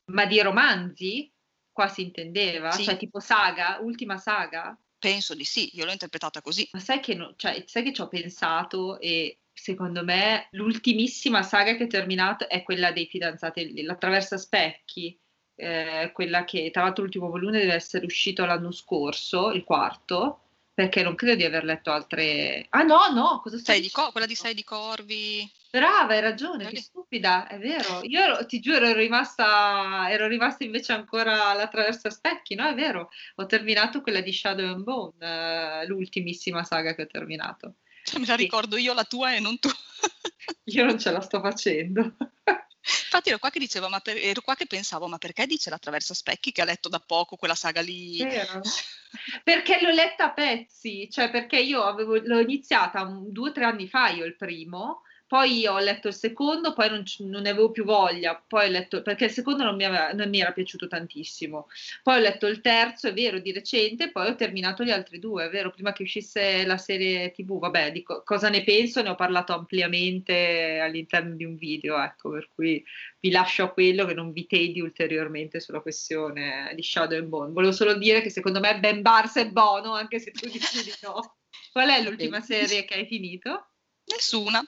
Ma 0.10 0.26
di 0.26 0.42
romanzi? 0.42 1.32
Qua 1.72 1.88
si 1.88 2.02
intendeva? 2.02 2.72
Sì. 2.72 2.84
Cioè 2.84 2.98
tipo 2.98 3.20
saga? 3.20 3.80
Ultima 3.82 4.18
saga? 4.18 4.78
Penso 4.98 5.34
di 5.34 5.46
sì, 5.46 5.76
io 5.78 5.86
l'ho 5.86 5.92
interpretata 5.92 6.42
così. 6.42 6.68
Ma 6.74 6.80
sai 6.80 7.00
che, 7.00 7.16
no, 7.16 7.34
cioè, 7.38 7.64
sai 7.66 7.84
che 7.84 7.94
ci 7.94 8.02
ho 8.02 8.08
pensato 8.10 9.00
e 9.00 9.40
secondo 9.54 10.04
me 10.04 10.48
l'ultimissima 10.52 11.42
saga 11.42 11.76
che 11.76 11.84
ho 11.84 11.88
terminato 11.88 12.50
è 12.50 12.64
quella 12.64 12.92
dei 12.92 13.06
fidanzati, 13.08 13.82
l'attraversa 13.84 14.38
specchi, 14.38 15.18
eh, 15.56 16.12
quella 16.14 16.44
che 16.44 16.70
tra 16.72 16.84
l'altro 16.84 17.04
l'ultimo 17.04 17.30
volume 17.30 17.60
deve 17.60 17.74
essere 17.74 18.06
uscito 18.06 18.46
l'anno 18.46 18.72
scorso, 18.72 19.52
il 19.52 19.64
quarto, 19.64 20.42
perché 20.74 21.04
non 21.04 21.16
credo 21.16 21.36
di 21.36 21.44
aver 21.44 21.64
letto 21.66 21.92
altre... 21.92 22.66
Ah 22.70 22.84
no, 22.84 23.10
no, 23.14 23.40
cosa 23.42 23.58
stai 23.58 23.82
di 23.82 23.90
Co- 23.90 24.12
Quella 24.12 24.26
di 24.28 24.36
Sei 24.36 24.54
di 24.54 24.64
Corvi. 24.64 25.50
Brava, 25.72 26.14
hai 26.14 26.22
ragione, 26.22 26.68
che 26.68 26.78
stupida, 26.78 27.48
è 27.48 27.60
vero. 27.60 28.00
Io 28.04 28.20
ero, 28.20 28.46
ti 28.48 28.60
giuro, 28.60 28.88
ero 28.88 28.98
rimasta, 28.98 30.08
ero 30.10 30.28
rimasta 30.28 30.64
invece 30.64 30.94
ancora 30.94 31.50
all'attraversa 31.50 32.10
specchi, 32.10 32.56
no? 32.56 32.68
È 32.68 32.74
vero, 32.74 33.10
ho 33.36 33.46
terminato 33.46 34.02
quella 34.02 34.22
di 34.22 34.34
Shadow 34.34 34.74
and 34.74 34.84
Bone, 34.84 35.14
eh, 35.20 35.86
l'ultimissima 35.86 36.64
saga 36.64 36.96
che 36.96 37.04
ho 37.04 37.08
terminato. 37.08 37.76
Cioè, 38.04 38.20
me 38.20 38.26
la 38.26 38.36
ricordo 38.36 38.78
io 38.78 38.94
la 38.94 39.04
tua 39.04 39.36
e 39.36 39.40
non 39.40 39.60
tu. 39.60 39.70
io 40.66 40.86
non 40.86 40.98
ce 40.98 41.12
la 41.12 41.22
sto 41.22 41.40
facendo. 41.40 42.16
Infatti 42.82 43.30
ero 43.30 43.38
qua 43.38 43.52
che 43.52 43.60
dicevo, 43.60 43.90
ma 43.90 44.00
per, 44.00 44.18
ero 44.18 44.42
qua 44.42 44.56
che 44.56 44.66
pensavo, 44.66 45.08
ma 45.08 45.20
perché 45.20 45.46
dice 45.46 45.70
l'attraverso 45.70 46.16
specchi 46.16 46.52
che 46.52 46.62
ha 46.62 46.66
letto 46.66 46.90
da 46.90 47.00
poco 47.00 47.36
quella 47.36 47.54
saga 47.54 47.82
lì? 47.82 48.18
Vero. 48.24 48.62
perché 49.44 49.80
l'ho 49.82 49.92
letta 49.92 50.26
a 50.26 50.34
pezzi, 50.34 51.08
cioè 51.12 51.30
perché 51.30 51.60
io 51.60 51.84
avevo, 51.84 52.16
l'ho 52.16 52.40
iniziata 52.40 53.04
un, 53.04 53.32
due 53.32 53.50
o 53.50 53.52
tre 53.52 53.66
anni 53.66 53.88
fa 53.88 54.10
io 54.10 54.26
il 54.26 54.36
primo, 54.36 55.04
poi 55.30 55.68
ho 55.68 55.78
letto 55.78 56.08
il 56.08 56.16
secondo, 56.16 56.74
poi 56.74 56.90
non, 56.90 57.04
non, 57.20 57.44
ne 57.44 57.50
avevo 57.50 57.70
più 57.70 57.84
voglia, 57.84 58.44
poi 58.48 58.66
ho 58.66 58.72
letto, 58.72 59.04
perché 59.04 59.26
il 59.26 59.32
secondo 59.32 59.64
non 59.64 59.76
mi, 59.76 59.84
aveva, 59.84 60.12
non 60.12 60.28
mi, 60.28 60.40
era 60.40 60.52
piaciuto 60.52 60.88
tantissimo. 60.88 61.68
Poi 62.02 62.18
ho 62.18 62.20
letto 62.20 62.48
il 62.48 62.62
terzo, 62.62 63.10
è 63.10 63.14
vero, 63.14 63.38
di 63.38 63.52
recente, 63.52 64.10
poi 64.10 64.26
ho 64.28 64.36
terminato 64.36 64.84
gli 64.84 64.90
altri 64.90 65.20
due, 65.20 65.46
è 65.46 65.50
vero, 65.52 65.70
prima 65.70 65.94
che 65.94 66.02
uscisse 66.02 66.66
la 66.66 66.80
serie 66.80 67.30
TV, 67.30 67.60
vabbè, 67.60 67.92
di 67.92 68.02
co- 68.02 68.24
cosa 68.24 68.50
ne 68.50 68.64
penso, 68.64 69.04
ne 69.04 69.10
ho 69.10 69.16
parlato 69.16 69.54
ampliamente 69.54 70.80
all'interno 70.82 71.36
di 71.36 71.46
un 71.46 71.58
video, 71.58 72.02
ecco, 72.02 72.32
per 72.32 72.50
cui 72.56 72.84
vi 73.20 73.30
lascio 73.30 73.62
a 73.62 73.70
quello 73.70 74.06
che 74.06 74.16
non 74.16 74.32
vi 74.32 74.48
tedi 74.48 74.82
ulteriormente 74.82 75.60
sulla 75.60 75.82
questione 75.82 76.72
di 76.74 76.82
Shadow 76.82 77.20
and 77.20 77.28
Bone. 77.28 77.54
Volevo 77.54 77.72
solo 77.72 77.94
dire 77.94 78.22
che 78.22 78.32
secondo 78.32 78.60
me 78.60 78.80
Ben 78.80 79.04
Bars 79.04 79.36
è 79.36 79.48
buono, 79.48 79.94
anche 79.94 80.18
se 80.18 80.32
tu 80.32 80.50
dici 80.50 80.84
di 80.84 80.94
no. 81.04 81.38
Qual 81.72 81.88
è 81.88 82.02
l'ultima 82.02 82.42
serie 82.42 82.84
che 82.84 82.96
hai 82.96 83.06
finito? 83.06 83.68
Nessuna. 84.06 84.68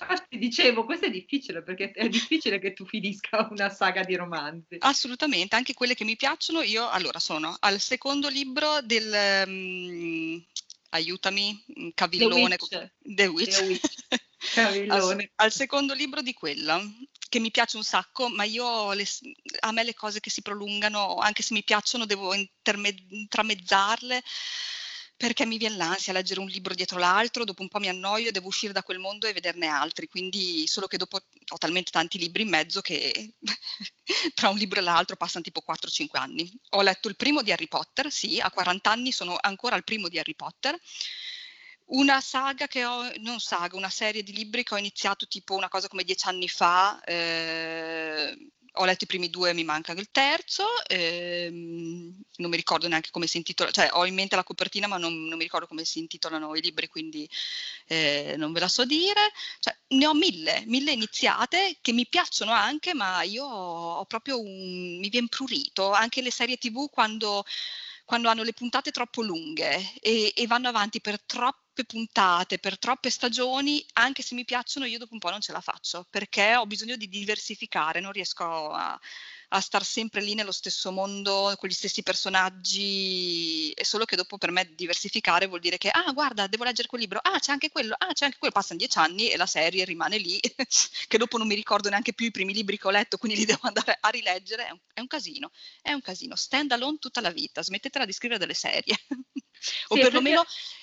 Infatti 0.00 0.38
dicevo, 0.38 0.84
questo 0.84 1.06
è 1.06 1.10
difficile 1.10 1.62
perché 1.62 1.90
è 1.90 2.08
difficile 2.08 2.58
che 2.58 2.72
tu 2.72 2.86
finisca 2.86 3.48
una 3.50 3.68
saga 3.68 4.02
di 4.02 4.16
romanzi. 4.16 4.76
Assolutamente, 4.78 5.56
anche 5.56 5.74
quelle 5.74 5.94
che 5.94 6.04
mi 6.04 6.16
piacciono, 6.16 6.62
io 6.62 6.88
allora 6.88 7.18
sono 7.18 7.56
al 7.60 7.80
secondo 7.80 8.28
libro 8.28 8.80
del 8.82 9.44
um, 9.46 10.44
aiutami, 10.90 11.64
mm, 11.78 11.88
Cavillone, 11.94 12.56
The 12.56 12.64
Witch. 12.64 12.90
The 13.00 13.26
Witch. 13.26 13.56
The 13.56 13.64
Witch. 13.66 13.94
Cavillone. 14.54 15.22
al, 15.36 15.44
al, 15.46 15.52
secondo 15.52 15.92
libro 15.92 16.22
di 16.22 16.32
quella 16.32 16.82
che 17.28 17.38
mi 17.38 17.50
piace 17.50 17.76
un 17.76 17.84
sacco, 17.84 18.28
ma 18.28 18.44
io 18.44 18.92
le, 18.92 19.04
a 19.60 19.70
me 19.70 19.84
le 19.84 19.94
cose 19.94 20.18
che 20.18 20.30
si 20.30 20.42
prolungano, 20.42 21.16
anche 21.16 21.42
se 21.42 21.54
mi 21.54 21.62
piacciono, 21.62 22.06
devo 22.06 22.34
interme- 22.34 22.94
intramezzarle 23.08 24.22
perché 25.20 25.44
mi 25.44 25.58
viene 25.58 25.76
l'ansia 25.76 26.12
a 26.12 26.16
leggere 26.16 26.40
un 26.40 26.46
libro 26.46 26.72
dietro 26.72 26.98
l'altro, 26.98 27.44
dopo 27.44 27.60
un 27.60 27.68
po' 27.68 27.78
mi 27.78 27.90
annoio, 27.90 28.32
devo 28.32 28.46
uscire 28.46 28.72
da 28.72 28.82
quel 28.82 28.98
mondo 28.98 29.26
e 29.26 29.34
vederne 29.34 29.66
altri, 29.66 30.08
quindi 30.08 30.66
solo 30.66 30.86
che 30.86 30.96
dopo 30.96 31.18
ho 31.18 31.58
talmente 31.58 31.90
tanti 31.90 32.16
libri 32.16 32.40
in 32.40 32.48
mezzo 32.48 32.80
che 32.80 33.34
tra 34.32 34.48
un 34.48 34.56
libro 34.56 34.80
e 34.80 34.82
l'altro 34.82 35.16
passano 35.16 35.44
tipo 35.44 35.62
4-5 35.62 36.06
anni. 36.12 36.50
Ho 36.70 36.80
letto 36.80 37.08
il 37.08 37.16
primo 37.16 37.42
di 37.42 37.52
Harry 37.52 37.68
Potter, 37.68 38.10
sì, 38.10 38.40
a 38.40 38.50
40 38.50 38.90
anni 38.90 39.12
sono 39.12 39.36
ancora 39.38 39.76
al 39.76 39.84
primo 39.84 40.08
di 40.08 40.18
Harry 40.18 40.34
Potter. 40.34 40.74
Una 41.88 42.22
saga 42.22 42.66
che 42.66 42.86
ho, 42.86 43.12
non 43.18 43.40
saga, 43.40 43.76
una 43.76 43.90
serie 43.90 44.22
di 44.22 44.32
libri 44.32 44.64
che 44.64 44.72
ho 44.72 44.78
iniziato 44.78 45.26
tipo 45.28 45.54
una 45.54 45.68
cosa 45.68 45.88
come 45.88 46.02
dieci 46.02 46.28
anni 46.28 46.48
fa, 46.48 46.98
eh, 47.04 48.34
ho 48.74 48.84
letto 48.84 49.04
i 49.04 49.06
primi 49.06 49.30
due, 49.30 49.52
mi 49.52 49.64
manca 49.64 49.92
il 49.92 50.10
terzo, 50.10 50.64
ehm, 50.86 52.20
non 52.36 52.50
mi 52.50 52.56
ricordo 52.56 52.88
neanche 52.88 53.10
come 53.10 53.26
si 53.26 53.36
intitola, 53.36 53.70
cioè 53.70 53.88
ho 53.92 54.06
in 54.06 54.14
mente 54.14 54.36
la 54.36 54.44
copertina 54.44 54.86
ma 54.86 54.96
non, 54.96 55.24
non 55.26 55.36
mi 55.36 55.44
ricordo 55.44 55.66
come 55.66 55.84
si 55.84 55.98
intitolano 55.98 56.54
i 56.54 56.62
libri, 56.62 56.88
quindi 56.88 57.28
eh, 57.86 58.34
non 58.36 58.52
ve 58.52 58.60
la 58.60 58.68
so 58.68 58.84
dire. 58.84 59.20
Cioè, 59.58 59.76
ne 59.88 60.06
ho 60.06 60.14
mille, 60.14 60.62
mille 60.66 60.92
iniziate 60.92 61.78
che 61.80 61.92
mi 61.92 62.06
piacciono 62.06 62.52
anche, 62.52 62.94
ma 62.94 63.22
io 63.22 63.44
ho 63.44 64.04
proprio 64.06 64.40
un, 64.40 64.98
mi 64.98 65.08
viene 65.08 65.28
prurito, 65.28 65.92
anche 65.92 66.22
le 66.22 66.30
serie 66.30 66.56
tv 66.56 66.88
quando 66.90 67.44
quando 68.10 68.28
hanno 68.28 68.42
le 68.42 68.52
puntate 68.52 68.90
troppo 68.90 69.22
lunghe 69.22 69.92
e, 70.00 70.32
e 70.34 70.46
vanno 70.48 70.66
avanti 70.66 71.00
per 71.00 71.22
troppe 71.22 71.84
puntate, 71.84 72.58
per 72.58 72.76
troppe 72.76 73.08
stagioni, 73.08 73.86
anche 73.92 74.22
se 74.22 74.34
mi 74.34 74.44
piacciono, 74.44 74.84
io 74.84 74.98
dopo 74.98 75.12
un 75.12 75.20
po' 75.20 75.30
non 75.30 75.40
ce 75.40 75.52
la 75.52 75.60
faccio 75.60 76.04
perché 76.10 76.56
ho 76.56 76.66
bisogno 76.66 76.96
di 76.96 77.08
diversificare, 77.08 78.00
non 78.00 78.10
riesco 78.10 78.72
a, 78.72 78.98
a 79.52 79.60
star 79.60 79.84
sempre 79.84 80.22
lì 80.22 80.34
nello 80.34 80.52
stesso 80.52 80.92
mondo, 80.92 81.54
con 81.56 81.68
gli 81.68 81.72
stessi 81.72 82.02
personaggi, 82.02 83.70
è 83.72 83.82
solo 83.82 84.04
che 84.04 84.14
dopo 84.14 84.38
per 84.38 84.50
me 84.52 84.70
diversificare 84.74 85.46
vuol 85.46 85.60
dire 85.60 85.76
che, 85.76 85.88
ah 85.88 86.12
guarda, 86.12 86.46
devo 86.46 86.64
leggere 86.64 86.86
quel 86.86 87.00
libro, 87.00 87.18
ah 87.20 87.38
c'è 87.38 87.50
anche 87.50 87.70
quello, 87.70 87.94
ah 87.98 88.12
c'è 88.12 88.26
anche 88.26 88.38
quello, 88.38 88.52
passano 88.52 88.78
dieci 88.78 88.98
anni 88.98 89.28
e 89.28 89.36
la 89.36 89.46
serie 89.46 89.84
rimane 89.84 90.18
lì, 90.18 90.38
che 91.08 91.18
dopo 91.18 91.36
non 91.36 91.48
mi 91.48 91.56
ricordo 91.56 91.88
neanche 91.88 92.12
più 92.12 92.26
i 92.26 92.30
primi 92.30 92.52
libri 92.52 92.78
che 92.78 92.86
ho 92.86 92.90
letto, 92.90 93.16
quindi 93.16 93.38
li 93.38 93.44
devo 93.46 93.60
andare 93.62 93.98
a 94.00 94.08
rileggere, 94.08 94.66
è 94.66 94.70
un, 94.70 94.78
è 94.94 95.00
un 95.00 95.08
casino, 95.08 95.50
è 95.82 95.92
un 95.92 96.00
casino, 96.00 96.36
stand 96.36 96.70
alone 96.70 96.98
tutta 97.00 97.20
la 97.20 97.30
vita, 97.30 97.62
smettetela 97.62 98.04
di 98.04 98.12
scrivere 98.12 98.38
delle 98.38 98.54
serie. 98.54 98.94
o 99.88 99.94
sì, 99.94 100.00
perlomeno, 100.00 100.42
perché... 100.42 100.79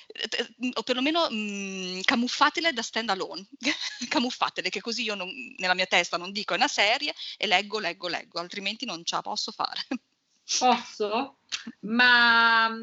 o 0.73 0.83
perlomeno 0.83 1.29
mh, 1.29 2.01
camuffatele 2.01 2.73
da 2.73 2.81
stand 2.81 3.09
alone, 3.09 3.47
camuffatele 4.09 4.69
che 4.69 4.81
così 4.81 5.03
io 5.03 5.15
non, 5.15 5.29
nella 5.57 5.75
mia 5.75 5.85
testa 5.85 6.17
non 6.17 6.31
dico 6.31 6.53
è 6.53 6.57
una 6.57 6.67
serie 6.67 7.13
e 7.37 7.47
leggo, 7.47 7.79
leggo, 7.79 8.07
leggo, 8.07 8.39
altrimenti 8.39 8.85
non 8.85 9.03
ce 9.03 9.15
la 9.15 9.21
posso 9.21 9.51
fare. 9.51 9.85
Posso? 10.59 11.39
Ma 11.81 12.73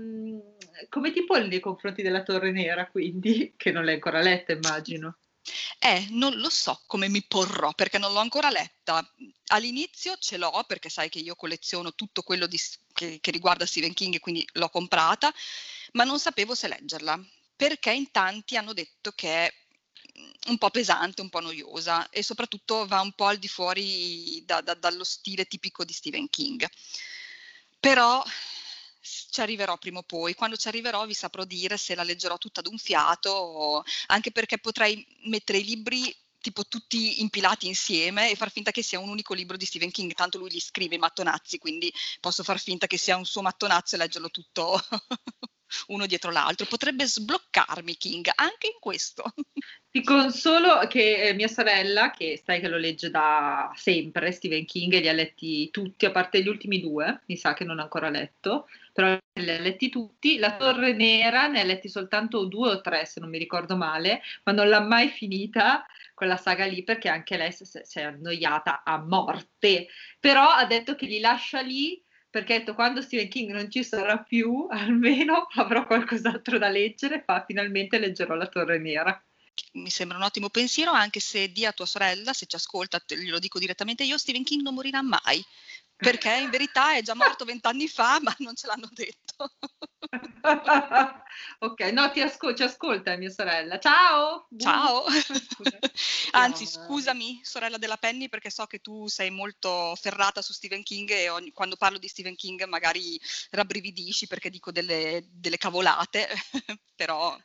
come 0.90 1.12
ti 1.12 1.24
poni 1.24 1.48
nei 1.48 1.60
confronti 1.60 2.02
della 2.02 2.22
Torre 2.22 2.52
Nera, 2.52 2.88
quindi, 2.88 3.54
che 3.56 3.70
non 3.70 3.86
l'hai 3.86 3.94
ancora 3.94 4.20
letta, 4.20 4.52
immagino? 4.52 5.16
Eh, 5.78 6.06
non 6.10 6.36
lo 6.38 6.48
so 6.48 6.80
come 6.86 7.08
mi 7.08 7.22
porrò 7.22 7.72
perché 7.72 7.98
non 7.98 8.12
l'ho 8.12 8.18
ancora 8.18 8.50
letta. 8.50 9.06
All'inizio 9.48 10.16
ce 10.18 10.38
l'ho 10.38 10.64
perché 10.66 10.88
sai 10.88 11.10
che 11.10 11.18
io 11.18 11.34
colleziono 11.34 11.94
tutto 11.94 12.22
quello 12.22 12.46
di, 12.46 12.58
che, 12.92 13.18
che 13.20 13.30
riguarda 13.30 13.66
Stephen 13.66 13.92
King 13.92 14.18
quindi 14.20 14.46
l'ho 14.54 14.70
comprata, 14.70 15.32
ma 15.94 16.04
non 16.04 16.18
sapevo 16.18 16.54
se 16.54 16.68
leggerla 16.68 17.20
perché 17.56 17.92
in 17.92 18.10
tanti 18.10 18.56
hanno 18.56 18.72
detto 18.72 19.12
che 19.12 19.46
è 19.46 19.54
un 20.46 20.58
po' 20.58 20.70
pesante, 20.70 21.22
un 21.22 21.30
po' 21.30 21.40
noiosa 21.40 22.08
e 22.10 22.22
soprattutto 22.22 22.86
va 22.86 23.00
un 23.00 23.12
po' 23.12 23.26
al 23.26 23.38
di 23.38 23.48
fuori 23.48 24.42
da, 24.44 24.60
da, 24.60 24.74
dallo 24.74 25.04
stile 25.04 25.46
tipico 25.46 25.84
di 25.84 25.92
Stephen 25.92 26.28
King. 26.28 26.68
Però 27.80 28.22
ci 29.00 29.40
arriverò 29.40 29.76
prima 29.78 29.98
o 29.98 30.02
poi, 30.02 30.34
quando 30.34 30.56
ci 30.56 30.68
arriverò 30.68 31.04
vi 31.06 31.14
saprò 31.14 31.44
dire 31.44 31.76
se 31.76 31.94
la 31.94 32.02
leggerò 32.02 32.38
tutta 32.38 32.60
d'un 32.60 32.78
fiato, 32.78 33.84
anche 34.06 34.30
perché 34.32 34.58
potrei 34.58 35.06
mettere 35.24 35.58
i 35.58 35.64
libri 35.64 36.14
tipo 36.40 36.66
tutti 36.66 37.22
impilati 37.22 37.66
insieme 37.66 38.30
e 38.30 38.36
far 38.36 38.50
finta 38.50 38.70
che 38.70 38.82
sia 38.82 38.98
un 38.98 39.08
unico 39.08 39.32
libro 39.32 39.56
di 39.56 39.64
Stephen 39.64 39.90
King, 39.90 40.12
tanto 40.12 40.38
lui 40.38 40.50
li 40.50 40.60
scrive 40.60 40.96
i 40.96 40.98
mattonazzi, 40.98 41.58
quindi 41.58 41.92
posso 42.20 42.42
far 42.42 42.60
finta 42.60 42.86
che 42.86 42.98
sia 42.98 43.16
un 43.16 43.24
suo 43.24 43.42
mattonazzo 43.42 43.94
e 43.94 43.98
leggerlo 43.98 44.30
tutto 44.30 44.78
uno 45.88 46.06
dietro 46.06 46.30
l'altro. 46.30 46.66
Potrebbe 46.66 47.06
sbloccarmi 47.06 47.96
King 47.96 48.30
anche 48.34 48.66
in 48.66 48.78
questo. 48.80 49.24
Ti 49.94 50.02
consolo 50.02 50.86
che 50.88 51.28
eh, 51.28 51.34
mia 51.34 51.46
sorella, 51.46 52.10
che 52.10 52.42
sai 52.44 52.58
che 52.58 52.66
lo 52.66 52.78
legge 52.78 53.10
da 53.10 53.70
sempre, 53.76 54.32
Stephen 54.32 54.64
King, 54.64 54.98
li 54.98 55.08
ha 55.08 55.12
letti 55.12 55.70
tutti, 55.70 56.04
a 56.04 56.10
parte 56.10 56.42
gli 56.42 56.48
ultimi 56.48 56.80
due, 56.80 57.22
mi 57.26 57.36
sa 57.36 57.54
che 57.54 57.62
non 57.62 57.78
ha 57.78 57.82
ancora 57.82 58.10
letto, 58.10 58.66
però 58.92 59.16
li 59.34 59.50
ha 59.50 59.60
letti 59.60 59.90
tutti. 59.90 60.38
La 60.38 60.56
Torre 60.56 60.94
Nera 60.94 61.46
ne 61.46 61.60
ha 61.60 61.64
letti 61.64 61.88
soltanto 61.88 62.44
due 62.46 62.70
o 62.70 62.80
tre, 62.80 63.06
se 63.06 63.20
non 63.20 63.28
mi 63.28 63.38
ricordo 63.38 63.76
male, 63.76 64.20
ma 64.42 64.50
non 64.50 64.68
l'ha 64.68 64.80
mai 64.80 65.10
finita 65.10 65.86
quella 66.12 66.36
saga 66.36 66.64
lì 66.64 66.82
perché 66.82 67.08
anche 67.08 67.36
lei 67.36 67.52
si 67.52 67.98
è 67.98 68.02
annoiata 68.02 68.82
a 68.84 68.98
morte. 68.98 69.86
Però 70.18 70.48
ha 70.48 70.64
detto 70.64 70.96
che 70.96 71.06
li 71.06 71.20
lascia 71.20 71.60
lì 71.60 72.02
perché 72.34 72.58
detto 72.58 72.74
quando 72.74 73.00
Stephen 73.00 73.28
King 73.28 73.52
non 73.52 73.70
ci 73.70 73.84
sarà 73.84 74.18
più, 74.18 74.66
almeno 74.74 75.46
avrò 75.54 75.86
qualcos'altro 75.86 76.58
da 76.58 76.68
leggere, 76.68 77.22
fa 77.24 77.44
finalmente 77.46 77.96
leggerò 77.96 78.34
La 78.34 78.48
Torre 78.48 78.80
Nera. 78.80 79.24
Mi 79.74 79.88
sembra 79.88 80.16
un 80.16 80.24
ottimo 80.24 80.48
pensiero, 80.48 80.90
anche 80.90 81.20
se 81.20 81.52
di 81.52 81.64
a 81.64 81.70
tua 81.70 81.86
sorella, 81.86 82.32
se 82.32 82.46
ci 82.46 82.56
ascolta, 82.56 83.00
glielo 83.06 83.38
dico 83.38 83.60
direttamente 83.60 84.02
io, 84.02 84.18
Stephen 84.18 84.42
King 84.42 84.62
non 84.62 84.74
morirà 84.74 85.00
mai, 85.00 85.40
perché 85.96 86.34
in 86.34 86.50
verità 86.50 86.96
è 86.96 87.02
già 87.02 87.14
morto 87.14 87.44
vent'anni 87.44 87.88
fa, 87.88 88.18
ma 88.20 88.34
non 88.38 88.54
ce 88.54 88.66
l'hanno 88.66 88.88
detto. 88.92 89.50
ok, 91.58 91.80
no, 91.92 92.10
ti 92.10 92.20
ascol- 92.20 92.54
ci 92.54 92.62
ascolta 92.62 93.16
mia 93.16 93.30
sorella. 93.30 93.78
Ciao! 93.78 94.48
Ciao! 94.58 95.04
Anzi, 96.32 96.66
scusami, 96.66 97.40
sorella 97.42 97.78
della 97.78 97.96
Penny, 97.96 98.28
perché 98.28 98.50
so 98.50 98.66
che 98.66 98.80
tu 98.80 99.06
sei 99.08 99.30
molto 99.30 99.94
ferrata 99.96 100.42
su 100.42 100.52
Stephen 100.52 100.82
King 100.82 101.10
e 101.10 101.28
ogni, 101.28 101.52
quando 101.52 101.76
parlo 101.76 101.98
di 101.98 102.08
Stephen 102.08 102.36
King 102.36 102.64
magari 102.64 103.20
rabbrividisci 103.50 104.26
perché 104.26 104.50
dico 104.50 104.70
delle, 104.72 105.24
delle 105.30 105.58
cavolate, 105.58 106.28
però... 106.94 107.36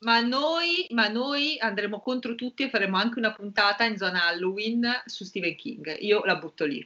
Ma 0.00 0.20
noi, 0.20 0.86
ma 0.90 1.06
noi 1.06 1.56
andremo 1.60 2.00
contro 2.00 2.34
tutti 2.34 2.64
e 2.64 2.70
faremo 2.70 2.96
anche 2.96 3.20
una 3.20 3.32
puntata 3.32 3.84
in 3.84 3.96
zona 3.96 4.26
Halloween 4.26 5.02
su 5.06 5.22
Stephen 5.22 5.54
King. 5.54 5.96
Io 6.00 6.24
la 6.24 6.34
butto 6.34 6.64
lì. 6.64 6.84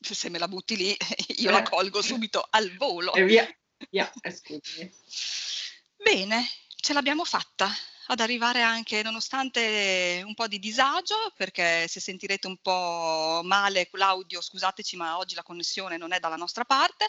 Se 0.00 0.28
me 0.28 0.38
la 0.38 0.48
butti 0.48 0.76
lì, 0.76 0.96
io 1.38 1.50
la 1.50 1.62
colgo 1.62 2.02
subito 2.02 2.46
al 2.50 2.74
volo. 2.76 3.12
E 3.14 3.24
via, 3.24 3.48
via, 3.90 4.10
scusami. 4.22 4.92
Bene, 5.96 6.48
ce 6.76 6.92
l'abbiamo 6.92 7.24
fatta 7.24 7.70
ad 8.10 8.20
arrivare 8.20 8.62
anche 8.62 9.02
nonostante 9.02 10.22
un 10.24 10.34
po' 10.34 10.46
di 10.46 10.58
disagio, 10.58 11.32
perché 11.36 11.86
se 11.88 12.00
sentirete 12.00 12.46
un 12.46 12.56
po' 12.56 13.40
male 13.44 13.88
l'audio, 13.92 14.40
scusateci, 14.40 14.96
ma 14.96 15.18
oggi 15.18 15.34
la 15.34 15.42
connessione 15.42 15.96
non 15.96 16.12
è 16.12 16.18
dalla 16.18 16.36
nostra 16.36 16.64
parte 16.64 17.08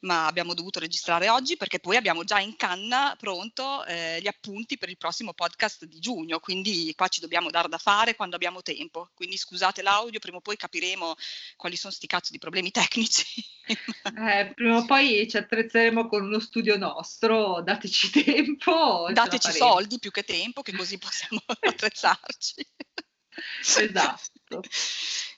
ma 0.00 0.26
abbiamo 0.26 0.54
dovuto 0.54 0.78
registrare 0.78 1.28
oggi 1.28 1.56
perché 1.56 1.78
poi 1.78 1.96
abbiamo 1.96 2.24
già 2.24 2.38
in 2.38 2.56
canna 2.56 3.14
pronto 3.18 3.84
eh, 3.84 4.18
gli 4.20 4.26
appunti 4.26 4.78
per 4.78 4.88
il 4.88 4.96
prossimo 4.96 5.34
podcast 5.34 5.84
di 5.84 5.98
giugno, 5.98 6.38
quindi 6.38 6.92
qua 6.96 7.08
ci 7.08 7.20
dobbiamo 7.20 7.50
dare 7.50 7.68
da 7.68 7.78
fare 7.78 8.14
quando 8.14 8.36
abbiamo 8.36 8.62
tempo. 8.62 9.10
Quindi 9.14 9.36
scusate 9.36 9.82
l'audio, 9.82 10.18
prima 10.20 10.38
o 10.38 10.40
poi 10.40 10.56
capiremo 10.56 11.14
quali 11.56 11.76
sono 11.76 11.92
sti 11.92 12.06
cazzo 12.06 12.32
di 12.32 12.38
problemi 12.38 12.70
tecnici. 12.72 13.24
eh, 13.66 14.52
prima 14.54 14.78
o 14.78 14.84
poi 14.84 15.28
ci 15.28 15.36
attrezzeremo 15.36 16.06
con 16.06 16.24
uno 16.24 16.40
studio 16.40 16.76
nostro, 16.76 17.60
dateci 17.62 18.10
tempo. 18.24 19.08
Dateci 19.12 19.52
soldi 19.52 19.98
più 19.98 20.10
che 20.10 20.22
tempo, 20.22 20.62
che 20.62 20.72
così 20.72 20.98
possiamo 20.98 21.42
attrezzarci. 21.60 22.66
esatto. 23.76 24.62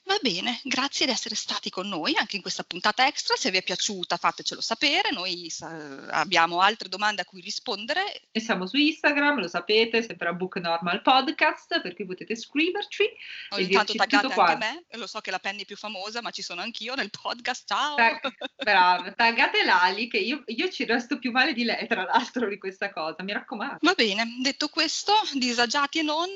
Va 0.05 0.17
bene, 0.21 0.59
grazie 0.63 1.05
di 1.05 1.13
essere 1.13 1.33
stati 1.33 1.69
con 1.69 1.87
noi 1.87 2.15
anche 2.17 2.35
in 2.35 2.41
questa 2.41 2.63
puntata 2.63 3.07
extra. 3.07 3.35
Se 3.37 3.49
vi 3.51 3.57
è 3.57 3.63
piaciuta 3.63 4.17
fatecelo 4.17 4.59
sapere, 4.59 5.11
noi 5.11 5.49
sa- 5.49 6.07
abbiamo 6.09 6.59
altre 6.59 6.89
domande 6.89 7.21
a 7.21 7.25
cui 7.25 7.41
rispondere. 7.41 8.23
E 8.31 8.39
siamo 8.41 8.67
su 8.67 8.75
Instagram, 8.75 9.39
lo 9.39 9.47
sapete, 9.47 10.03
sempre 10.03 10.27
a 10.27 10.33
Book 10.33 10.57
Normal 10.57 11.01
Podcast, 11.01 11.81
per 11.81 11.95
cui 11.95 12.05
potete 12.05 12.35
scriverci. 12.35 13.03
Ogni 13.51 13.69
tanto 13.69 13.93
taggate 13.93 14.33
anche 14.33 14.55
me, 14.57 14.83
lo 14.97 15.07
so 15.07 15.21
che 15.21 15.31
la 15.31 15.39
Penny 15.39 15.61
è 15.61 15.65
più 15.65 15.77
famosa, 15.77 16.21
ma 16.21 16.31
ci 16.31 16.41
sono 16.41 16.61
anch'io 16.61 16.95
nel 16.95 17.09
podcast, 17.09 17.65
ciao! 17.65 17.95
Tag- 17.95 18.33
brava, 18.61 19.11
taggate 19.13 19.63
Lali, 19.63 20.09
che 20.09 20.17
io, 20.17 20.43
io 20.47 20.69
ci 20.69 20.83
resto 20.83 21.17
più 21.17 21.31
male 21.31 21.53
di 21.53 21.63
lei, 21.63 21.87
tra 21.87 22.03
l'altro, 22.03 22.49
di 22.49 22.57
questa 22.57 22.91
cosa, 22.91 23.23
mi 23.23 23.31
raccomando. 23.31 23.77
Va 23.81 23.93
bene, 23.93 24.25
detto 24.41 24.67
questo, 24.67 25.13
disagiati 25.33 25.99
e 25.99 26.03
non, 26.03 26.29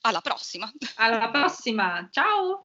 alla 0.00 0.20
prossima! 0.20 0.70
Alla 0.96 1.30
prossima, 1.30 2.08
ciao! 2.10 2.64